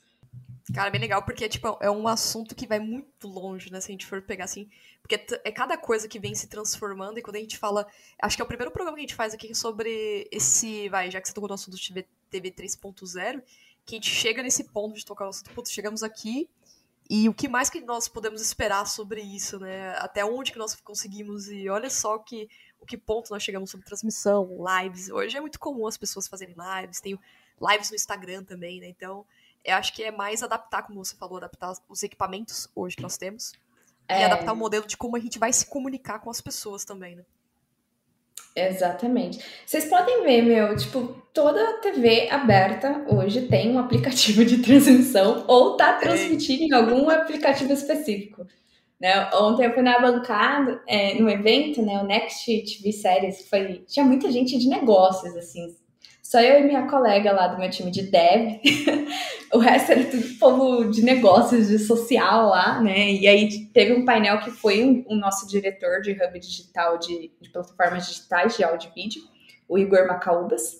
Cara, 0.73 0.89
bem 0.89 1.01
legal, 1.01 1.23
porque 1.23 1.49
tipo, 1.49 1.77
é 1.81 1.89
um 1.89 2.07
assunto 2.07 2.55
que 2.55 2.67
vai 2.67 2.79
muito 2.79 3.27
longe, 3.27 3.71
né? 3.71 3.81
Se 3.81 3.89
a 3.89 3.93
gente 3.93 4.05
for 4.05 4.21
pegar 4.21 4.45
assim. 4.45 4.69
Porque 5.01 5.15
é 5.43 5.51
cada 5.51 5.77
coisa 5.77 6.07
que 6.07 6.19
vem 6.19 6.35
se 6.35 6.47
transformando, 6.47 7.17
e 7.17 7.21
quando 7.21 7.35
a 7.37 7.39
gente 7.39 7.57
fala. 7.57 7.87
Acho 8.21 8.35
que 8.35 8.41
é 8.41 8.45
o 8.45 8.47
primeiro 8.47 8.71
programa 8.71 8.95
que 8.95 9.01
a 9.01 9.07
gente 9.07 9.15
faz 9.15 9.33
aqui 9.33 9.53
sobre 9.55 10.27
esse. 10.31 10.87
Vai, 10.89 11.09
já 11.09 11.19
que 11.19 11.27
você 11.27 11.33
tocou 11.33 11.49
no 11.49 11.55
assunto 11.55 11.77
TV, 11.77 12.05
TV 12.29 12.51
3.0, 12.51 13.41
que 13.85 13.95
a 13.95 13.97
gente 13.97 14.09
chega 14.09 14.43
nesse 14.43 14.65
ponto 14.65 14.95
de 14.95 15.05
tocar 15.05 15.25
o 15.25 15.29
assunto. 15.29 15.51
Putz, 15.51 15.71
chegamos 15.71 16.03
aqui. 16.03 16.49
E 17.09 17.27
o 17.27 17.33
que 17.33 17.49
mais 17.49 17.69
que 17.69 17.81
nós 17.81 18.07
podemos 18.07 18.41
esperar 18.41 18.87
sobre 18.87 19.21
isso, 19.21 19.59
né? 19.59 19.89
Até 19.97 20.23
onde 20.23 20.51
que 20.51 20.57
nós 20.57 20.75
conseguimos 20.75 21.49
e 21.49 21.67
olha 21.67 21.89
só 21.89 22.17
que 22.17 22.47
o 22.79 22.85
que 22.85 22.97
ponto 22.97 23.31
nós 23.31 23.43
chegamos 23.43 23.69
sobre 23.69 23.85
transmissão, 23.85 24.57
lives. 24.81 25.09
Hoje 25.09 25.35
é 25.35 25.41
muito 25.41 25.59
comum 25.59 25.85
as 25.85 25.97
pessoas 25.97 26.27
fazerem 26.27 26.55
lives, 26.55 27.01
tem 27.01 27.19
lives 27.61 27.89
no 27.89 27.95
Instagram 27.95 28.45
também, 28.45 28.79
né? 28.79 28.87
Então, 28.87 29.25
eu 29.63 29.75
acho 29.75 29.93
que 29.93 30.03
é 30.03 30.11
mais 30.11 30.43
adaptar, 30.43 30.83
como 30.83 31.03
você 31.03 31.15
falou, 31.15 31.37
adaptar 31.37 31.73
os 31.87 32.03
equipamentos 32.03 32.67
hoje 32.75 32.95
que 32.95 33.03
nós 33.03 33.17
temos. 33.17 33.53
É... 34.07 34.21
E 34.21 34.23
adaptar 34.23 34.53
o 34.53 34.55
modelo 34.55 34.85
de 34.85 34.97
como 34.97 35.15
a 35.15 35.19
gente 35.19 35.39
vai 35.39 35.53
se 35.53 35.65
comunicar 35.65 36.19
com 36.19 36.29
as 36.29 36.41
pessoas 36.41 36.83
também, 36.83 37.15
né? 37.15 37.23
Exatamente. 38.55 39.39
Vocês 39.65 39.85
podem 39.85 40.23
ver, 40.23 40.41
meu, 40.41 40.75
tipo, 40.75 41.21
toda 41.33 41.79
TV 41.79 42.29
aberta 42.29 43.05
hoje 43.07 43.47
tem 43.47 43.71
um 43.71 43.79
aplicativo 43.79 44.43
de 44.43 44.57
transmissão 44.57 45.45
ou 45.47 45.77
tá 45.77 45.93
transmitindo 45.93 46.63
em 46.63 46.73
algum 46.73 47.09
aplicativo 47.09 47.71
específico. 47.71 48.45
Né? 48.99 49.29
Ontem 49.33 49.65
eu 49.65 49.73
fui 49.73 49.81
na 49.81 49.99
bancada, 49.99 50.81
é, 50.85 51.15
no 51.15 51.29
evento, 51.29 51.81
né, 51.81 51.99
o 51.99 52.05
Next 52.05 52.45
TV 52.45 52.91
Series, 52.91 53.49
foi, 53.49 53.83
tinha 53.87 54.05
muita 54.05 54.31
gente 54.31 54.57
de 54.59 54.67
negócios, 54.67 55.35
assim, 55.35 55.75
só 56.31 56.39
eu 56.39 56.61
e 56.61 56.63
minha 56.63 56.87
colega 56.87 57.33
lá 57.33 57.47
do 57.47 57.59
meu 57.59 57.69
time 57.69 57.91
de 57.91 58.03
dev. 58.03 58.61
o 59.53 59.57
resto 59.57 59.91
era 59.91 60.05
tudo 60.05 60.39
povo 60.39 60.89
de 60.89 61.03
negócios, 61.03 61.67
de 61.67 61.77
social 61.77 62.47
lá, 62.47 62.79
né? 62.79 63.11
E 63.11 63.27
aí 63.27 63.65
teve 63.73 63.91
um 63.91 64.05
painel 64.05 64.39
que 64.39 64.49
foi 64.49 65.03
o 65.09 65.15
nosso 65.15 65.45
diretor 65.45 65.99
de 65.99 66.11
hub 66.13 66.39
digital 66.39 66.97
de, 66.97 67.29
de, 67.41 67.49
plataformas 67.49 68.07
digitais 68.07 68.55
de 68.55 68.63
áudio 68.63 68.89
e 68.95 69.01
vídeo, 69.01 69.21
o 69.67 69.77
Igor 69.77 70.07
Macaubas. 70.07 70.79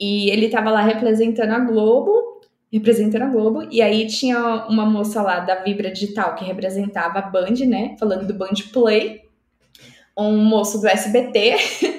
E 0.00 0.30
ele 0.30 0.46
estava 0.46 0.70
lá 0.70 0.80
representando 0.80 1.50
a 1.50 1.58
Globo, 1.58 2.40
representando 2.72 3.24
a 3.24 3.28
Globo, 3.28 3.68
e 3.70 3.82
aí 3.82 4.06
tinha 4.06 4.64
uma 4.70 4.86
moça 4.86 5.20
lá 5.20 5.40
da 5.40 5.56
Vibra 5.56 5.90
Digital 5.90 6.34
que 6.34 6.46
representava 6.46 7.18
a 7.18 7.22
Band, 7.22 7.66
né? 7.66 7.94
Falando 8.00 8.26
do 8.26 8.32
Band 8.32 8.54
Play. 8.72 9.20
Um 10.16 10.38
moço 10.38 10.80
do 10.80 10.88
SBT 10.88 11.56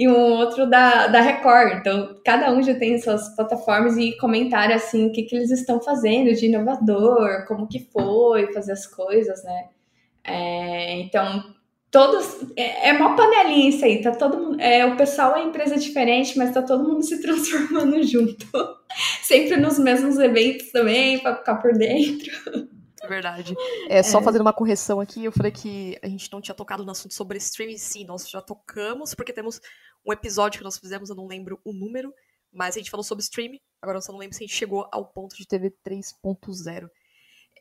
e 0.00 0.08
um 0.08 0.32
outro 0.32 0.64
da, 0.64 1.08
da 1.08 1.20
Record. 1.20 1.74
Então, 1.74 2.18
cada 2.24 2.50
um 2.50 2.62
já 2.62 2.74
tem 2.74 2.98
suas 2.98 3.36
plataformas 3.36 3.98
e 3.98 4.16
comentaram 4.16 4.74
assim 4.74 5.06
o 5.06 5.12
que, 5.12 5.24
que 5.24 5.36
eles 5.36 5.50
estão 5.50 5.78
fazendo 5.78 6.32
de 6.32 6.46
inovador, 6.46 7.44
como 7.46 7.68
que 7.68 7.86
foi 7.92 8.50
fazer 8.50 8.72
as 8.72 8.86
coisas, 8.86 9.44
né? 9.44 9.68
É, 10.24 11.00
então, 11.00 11.44
todos. 11.90 12.46
É, 12.56 12.88
é 12.88 12.92
uma 12.94 13.14
panelinha 13.14 13.68
isso 13.68 13.84
aí, 13.84 14.00
tá 14.00 14.12
todo 14.12 14.38
mundo. 14.38 14.58
É, 14.58 14.86
o 14.86 14.96
pessoal 14.96 15.36
é 15.36 15.42
empresa 15.42 15.76
diferente, 15.76 16.38
mas 16.38 16.54
tá 16.54 16.62
todo 16.62 16.88
mundo 16.88 17.02
se 17.04 17.20
transformando 17.20 18.02
junto. 18.02 18.46
Sempre 19.22 19.58
nos 19.58 19.78
mesmos 19.78 20.18
eventos 20.18 20.72
também, 20.72 21.18
para 21.18 21.36
ficar 21.36 21.56
por 21.56 21.74
dentro. 21.74 22.32
Verdade. 23.08 23.54
É, 23.88 24.02
só 24.02 24.20
é. 24.20 24.22
fazendo 24.22 24.42
uma 24.42 24.52
correção 24.52 25.00
aqui, 25.00 25.24
eu 25.24 25.32
falei 25.32 25.50
que 25.50 25.98
a 26.02 26.08
gente 26.08 26.30
não 26.32 26.40
tinha 26.40 26.54
tocado 26.54 26.84
no 26.84 26.90
assunto 26.90 27.14
sobre 27.14 27.38
streaming, 27.38 27.78
sim, 27.78 28.04
nós 28.04 28.28
já 28.28 28.40
tocamos, 28.40 29.14
porque 29.14 29.32
temos 29.32 29.60
um 30.06 30.12
episódio 30.12 30.58
que 30.58 30.64
nós 30.64 30.78
fizemos, 30.78 31.10
eu 31.10 31.16
não 31.16 31.26
lembro 31.26 31.60
o 31.64 31.72
número, 31.72 32.12
mas 32.52 32.76
a 32.76 32.78
gente 32.78 32.90
falou 32.90 33.04
sobre 33.04 33.22
streaming, 33.22 33.60
agora 33.80 33.98
eu 33.98 34.02
só 34.02 34.12
não 34.12 34.18
lembro 34.18 34.36
se 34.36 34.42
a 34.42 34.46
gente 34.46 34.56
chegou 34.56 34.88
ao 34.90 35.04
ponto 35.04 35.36
de 35.36 35.46
TV 35.46 35.72
3.0. 35.86 36.90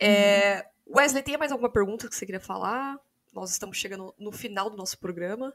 É, 0.01 0.65
uhum. 0.87 0.95
Wesley, 0.97 1.23
tem 1.23 1.37
mais 1.37 1.51
alguma 1.51 1.69
pergunta 1.69 2.07
que 2.07 2.15
você 2.15 2.25
queria 2.25 2.39
falar? 2.39 2.97
Nós 3.33 3.51
estamos 3.51 3.77
chegando 3.77 4.13
no 4.17 4.31
final 4.31 4.69
do 4.69 4.77
nosso 4.77 4.97
programa. 4.97 5.53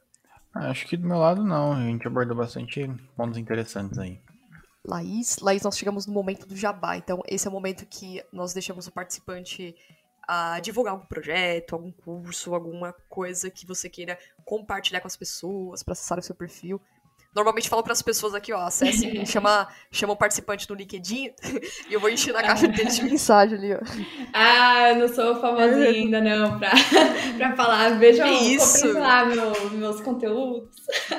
Acho 0.54 0.86
que 0.86 0.96
do 0.96 1.06
meu 1.06 1.18
lado 1.18 1.42
não, 1.42 1.72
a 1.72 1.80
gente 1.80 2.06
abordou 2.06 2.36
bastante 2.36 2.86
pontos 3.16 3.36
interessantes 3.36 3.98
aí. 3.98 4.20
Laís. 4.86 5.38
Laís, 5.38 5.62
nós 5.62 5.76
chegamos 5.76 6.06
no 6.06 6.12
momento 6.12 6.46
do 6.46 6.54
jabá, 6.54 6.96
então 6.96 7.22
esse 7.26 7.46
é 7.46 7.50
o 7.50 7.52
momento 7.52 7.86
que 7.86 8.22
nós 8.32 8.52
deixamos 8.52 8.86
o 8.86 8.92
participante 8.92 9.74
a 10.26 10.60
divulgar 10.60 10.92
algum 10.94 11.06
projeto, 11.06 11.74
algum 11.74 11.92
curso, 11.92 12.54
alguma 12.54 12.94
coisa 13.08 13.50
que 13.50 13.66
você 13.66 13.88
queira 13.88 14.18
compartilhar 14.44 15.00
com 15.00 15.06
as 15.06 15.16
pessoas 15.16 15.82
para 15.82 15.92
acessar 15.92 16.18
o 16.18 16.22
seu 16.22 16.34
perfil. 16.34 16.80
Normalmente 17.34 17.68
falo 17.68 17.82
para 17.82 17.92
as 17.92 18.00
pessoas 18.00 18.32
aqui, 18.32 18.52
ó, 18.52 18.60
acessem, 18.60 19.24
chama, 19.26 19.66
chama 19.90 20.12
o 20.12 20.16
participante 20.16 20.70
no 20.70 20.76
LinkedIn 20.76 21.32
e 21.90 21.92
eu 21.92 21.98
vou 21.98 22.08
encher 22.08 22.32
na 22.32 22.42
caixa 22.42 22.68
de 22.68 22.84
mensagem 23.02 23.58
ali, 23.58 23.74
ó. 23.74 23.80
Ah, 24.32 24.90
eu 24.90 24.96
não 24.96 25.08
sou 25.08 25.40
famosinha 25.40 25.88
ainda 25.88 26.20
não 26.20 26.58
pra 26.58 27.56
falar, 27.56 27.98
vejam, 27.98 28.32
isso. 28.44 28.92
lá 28.92 29.24
meu, 29.24 29.70
meus 29.72 30.00
conteúdos. 30.00 30.70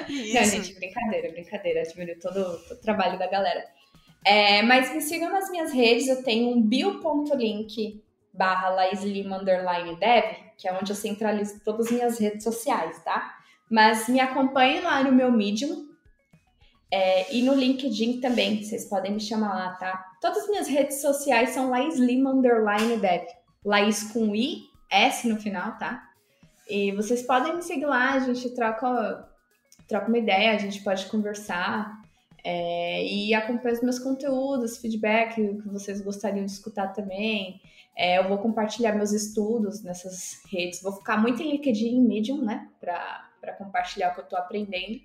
Isso. 0.07 0.33
Não, 0.35 0.45
gente, 0.45 0.73
brincadeira, 0.75 1.31
brincadeira, 1.31 1.81
admiro 1.81 2.17
todo, 2.21 2.59
todo 2.65 2.77
o 2.77 2.81
trabalho 2.81 3.19
da 3.19 3.27
galera. 3.27 3.65
É, 4.25 4.61
mas 4.63 4.93
me 4.93 5.01
sigam 5.01 5.31
nas 5.31 5.51
minhas 5.51 5.71
redes, 5.71 6.07
eu 6.07 6.23
tenho 6.23 6.49
um 6.49 6.61
bio.link 6.61 8.01
barra 8.37 8.69
Laislima 8.69 9.37
underline 9.37 9.95
dev, 9.97 10.25
que 10.57 10.67
é 10.67 10.73
onde 10.73 10.91
eu 10.91 10.95
centralizo 10.95 11.59
todas 11.63 11.87
as 11.87 11.91
minhas 11.91 12.19
redes 12.19 12.43
sociais, 12.43 13.03
tá? 13.03 13.35
Mas 13.69 14.07
me 14.07 14.19
acompanhem 14.19 14.81
lá 14.81 15.03
no 15.03 15.11
meu 15.11 15.31
Medium, 15.31 15.85
é, 16.91 17.35
e 17.35 17.41
no 17.41 17.53
LinkedIn 17.53 18.21
também, 18.21 18.63
vocês 18.63 18.85
podem 18.85 19.11
me 19.11 19.19
chamar 19.19 19.53
lá, 19.53 19.71
tá? 19.73 20.13
Todas 20.21 20.43
as 20.43 20.49
minhas 20.49 20.67
redes 20.67 21.01
sociais 21.01 21.49
são 21.49 21.69
Laís 21.69 21.97
Lima 21.97 22.31
Underline 22.31 22.97
Dev. 22.97 23.25
Laís 23.65 24.11
com 24.13 24.35
I, 24.35 24.61
S 24.89 25.27
no 25.27 25.35
final, 25.37 25.77
tá? 25.77 26.07
E 26.69 26.91
vocês 26.93 27.23
podem 27.23 27.55
me 27.55 27.61
seguir 27.61 27.85
lá, 27.85 28.13
a 28.13 28.19
gente 28.19 28.49
troca, 28.51 29.27
troca 29.87 30.07
uma 30.07 30.17
ideia, 30.17 30.53
a 30.53 30.57
gente 30.57 30.83
pode 30.83 31.05
conversar. 31.07 32.01
É, 32.43 33.03
e 33.03 33.33
acompanha 33.33 33.73
os 33.73 33.81
meus 33.81 33.99
conteúdos, 33.99 34.77
feedback, 34.77 35.41
o 35.41 35.61
que 35.63 35.67
vocês 35.67 35.99
gostariam 35.99 36.45
de 36.45 36.51
escutar 36.51 36.93
também. 36.93 37.59
É, 37.97 38.17
eu 38.17 38.27
vou 38.27 38.37
compartilhar 38.37 38.93
meus 38.93 39.11
estudos 39.11 39.83
nessas 39.83 40.41
redes. 40.51 40.81
Vou 40.81 40.91
ficar 40.91 41.17
muito 41.17 41.41
em 41.41 41.51
LinkedIn 41.51 41.95
e 41.95 42.01
Medium, 42.01 42.41
né? 42.43 42.69
Para 42.79 43.53
compartilhar 43.57 44.11
o 44.11 44.13
que 44.13 44.19
eu 44.19 44.23
estou 44.25 44.37
aprendendo. 44.37 44.99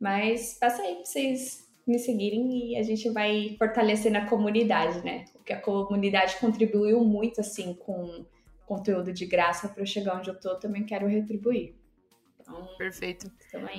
Mas 0.00 0.54
passa 0.58 0.82
aí 0.82 0.96
pra 0.96 1.04
vocês 1.04 1.66
me 1.86 1.98
seguirem 1.98 2.72
e 2.72 2.76
a 2.76 2.82
gente 2.82 3.08
vai 3.10 3.54
fortalecendo 3.58 4.18
a 4.18 4.26
comunidade, 4.26 5.04
né? 5.04 5.24
Porque 5.32 5.52
a 5.52 5.60
comunidade 5.60 6.36
contribuiu 6.40 7.04
muito, 7.04 7.40
assim, 7.40 7.74
com 7.74 8.26
conteúdo 8.66 9.12
de 9.12 9.24
graça 9.24 9.68
para 9.68 9.82
eu 9.82 9.86
chegar 9.86 10.18
onde 10.18 10.28
eu 10.28 10.36
eu 10.42 10.58
também 10.58 10.84
quero 10.84 11.06
retribuir. 11.06 11.76
Então, 12.46 12.68
Perfeito. 12.78 13.30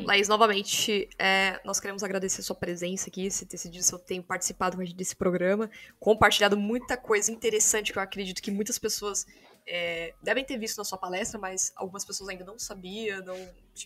Laís, 0.03 0.27
novamente, 0.27 1.09
é, 1.17 1.59
nós 1.63 1.79
queremos 1.79 2.03
agradecer 2.03 2.41
a 2.41 2.43
sua 2.43 2.55
presença 2.55 3.09
aqui, 3.09 3.31
se 3.31 3.45
ter 3.45 3.53
decidido 3.53 3.83
seu 3.83 3.97
tempo 3.97 4.27
participado 4.27 4.75
com 4.75 4.81
a 4.81 4.85
gente 4.85 4.97
desse 4.97 5.15
programa, 5.15 5.69
compartilhado 5.99 6.57
muita 6.57 6.97
coisa 6.97 7.31
interessante 7.31 7.93
que 7.93 7.97
eu 7.97 8.03
acredito 8.03 8.41
que 8.41 8.51
muitas 8.51 8.77
pessoas 8.77 9.25
é, 9.65 10.13
devem 10.21 10.43
ter 10.43 10.57
visto 10.57 10.77
na 10.77 10.83
sua 10.83 10.97
palestra, 10.97 11.39
mas 11.39 11.71
algumas 11.75 12.03
pessoas 12.03 12.29
ainda 12.29 12.43
não 12.43 12.59
sabiam, 12.59 13.23
não, 13.23 13.37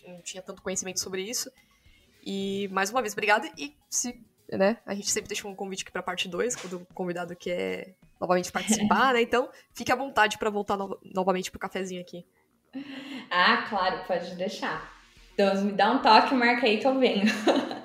não 0.08 0.20
tinha 0.22 0.42
tanto 0.42 0.62
conhecimento 0.62 0.98
sobre 0.98 1.22
isso. 1.22 1.50
E 2.24 2.68
mais 2.72 2.90
uma 2.90 3.00
vez, 3.00 3.12
obrigada. 3.12 3.50
E 3.56 3.76
se, 3.88 4.20
né, 4.50 4.78
a 4.84 4.94
gente 4.94 5.10
sempre 5.10 5.28
deixa 5.28 5.46
um 5.46 5.54
convite 5.54 5.82
aqui 5.82 5.92
para 5.92 6.02
parte 6.02 6.28
2, 6.28 6.56
quando 6.56 6.76
o 6.78 6.86
convidado 6.86 7.36
quer 7.36 7.94
novamente 8.20 8.50
participar, 8.50 9.14
né? 9.14 9.22
Então, 9.22 9.48
fique 9.72 9.92
à 9.92 9.96
vontade 9.96 10.38
para 10.38 10.50
voltar 10.50 10.76
no, 10.76 10.98
novamente 11.04 11.50
pro 11.50 11.60
cafezinho 11.60 12.00
aqui. 12.00 12.24
Ah, 13.30 13.66
claro, 13.68 14.04
pode 14.06 14.34
deixar. 14.34 14.92
Então, 15.34 15.62
me 15.62 15.72
dá 15.72 15.90
um 15.90 16.02
toque, 16.02 16.34
marca 16.34 16.66
aí 16.66 16.78
que 16.78 16.86
eu 16.86 16.98
venho. 16.98 17.24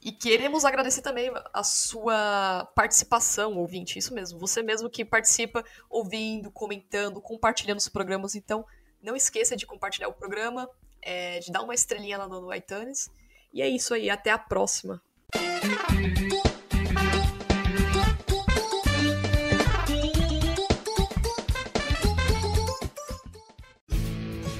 E 0.00 0.12
queremos 0.12 0.64
agradecer 0.64 1.02
também 1.02 1.28
a 1.52 1.64
sua 1.64 2.64
participação, 2.74 3.58
ouvinte, 3.58 3.98
isso 3.98 4.14
mesmo. 4.14 4.38
Você 4.38 4.62
mesmo 4.62 4.88
que 4.88 5.04
participa 5.04 5.64
ouvindo, 5.90 6.52
comentando, 6.52 7.20
compartilhando 7.20 7.78
os 7.78 7.88
programas. 7.88 8.36
Então, 8.36 8.64
não 9.02 9.16
esqueça 9.16 9.56
de 9.56 9.66
compartilhar 9.66 10.08
o 10.08 10.12
programa, 10.12 10.70
é, 11.02 11.40
de 11.40 11.50
dar 11.50 11.62
uma 11.62 11.74
estrelinha 11.74 12.16
lá 12.16 12.28
no 12.28 12.54
iTunes 12.54 13.10
e 13.52 13.62
é 13.62 13.68
isso 13.68 13.94
aí, 13.94 14.10
até 14.10 14.30
a 14.30 14.38
próxima. 14.38 15.02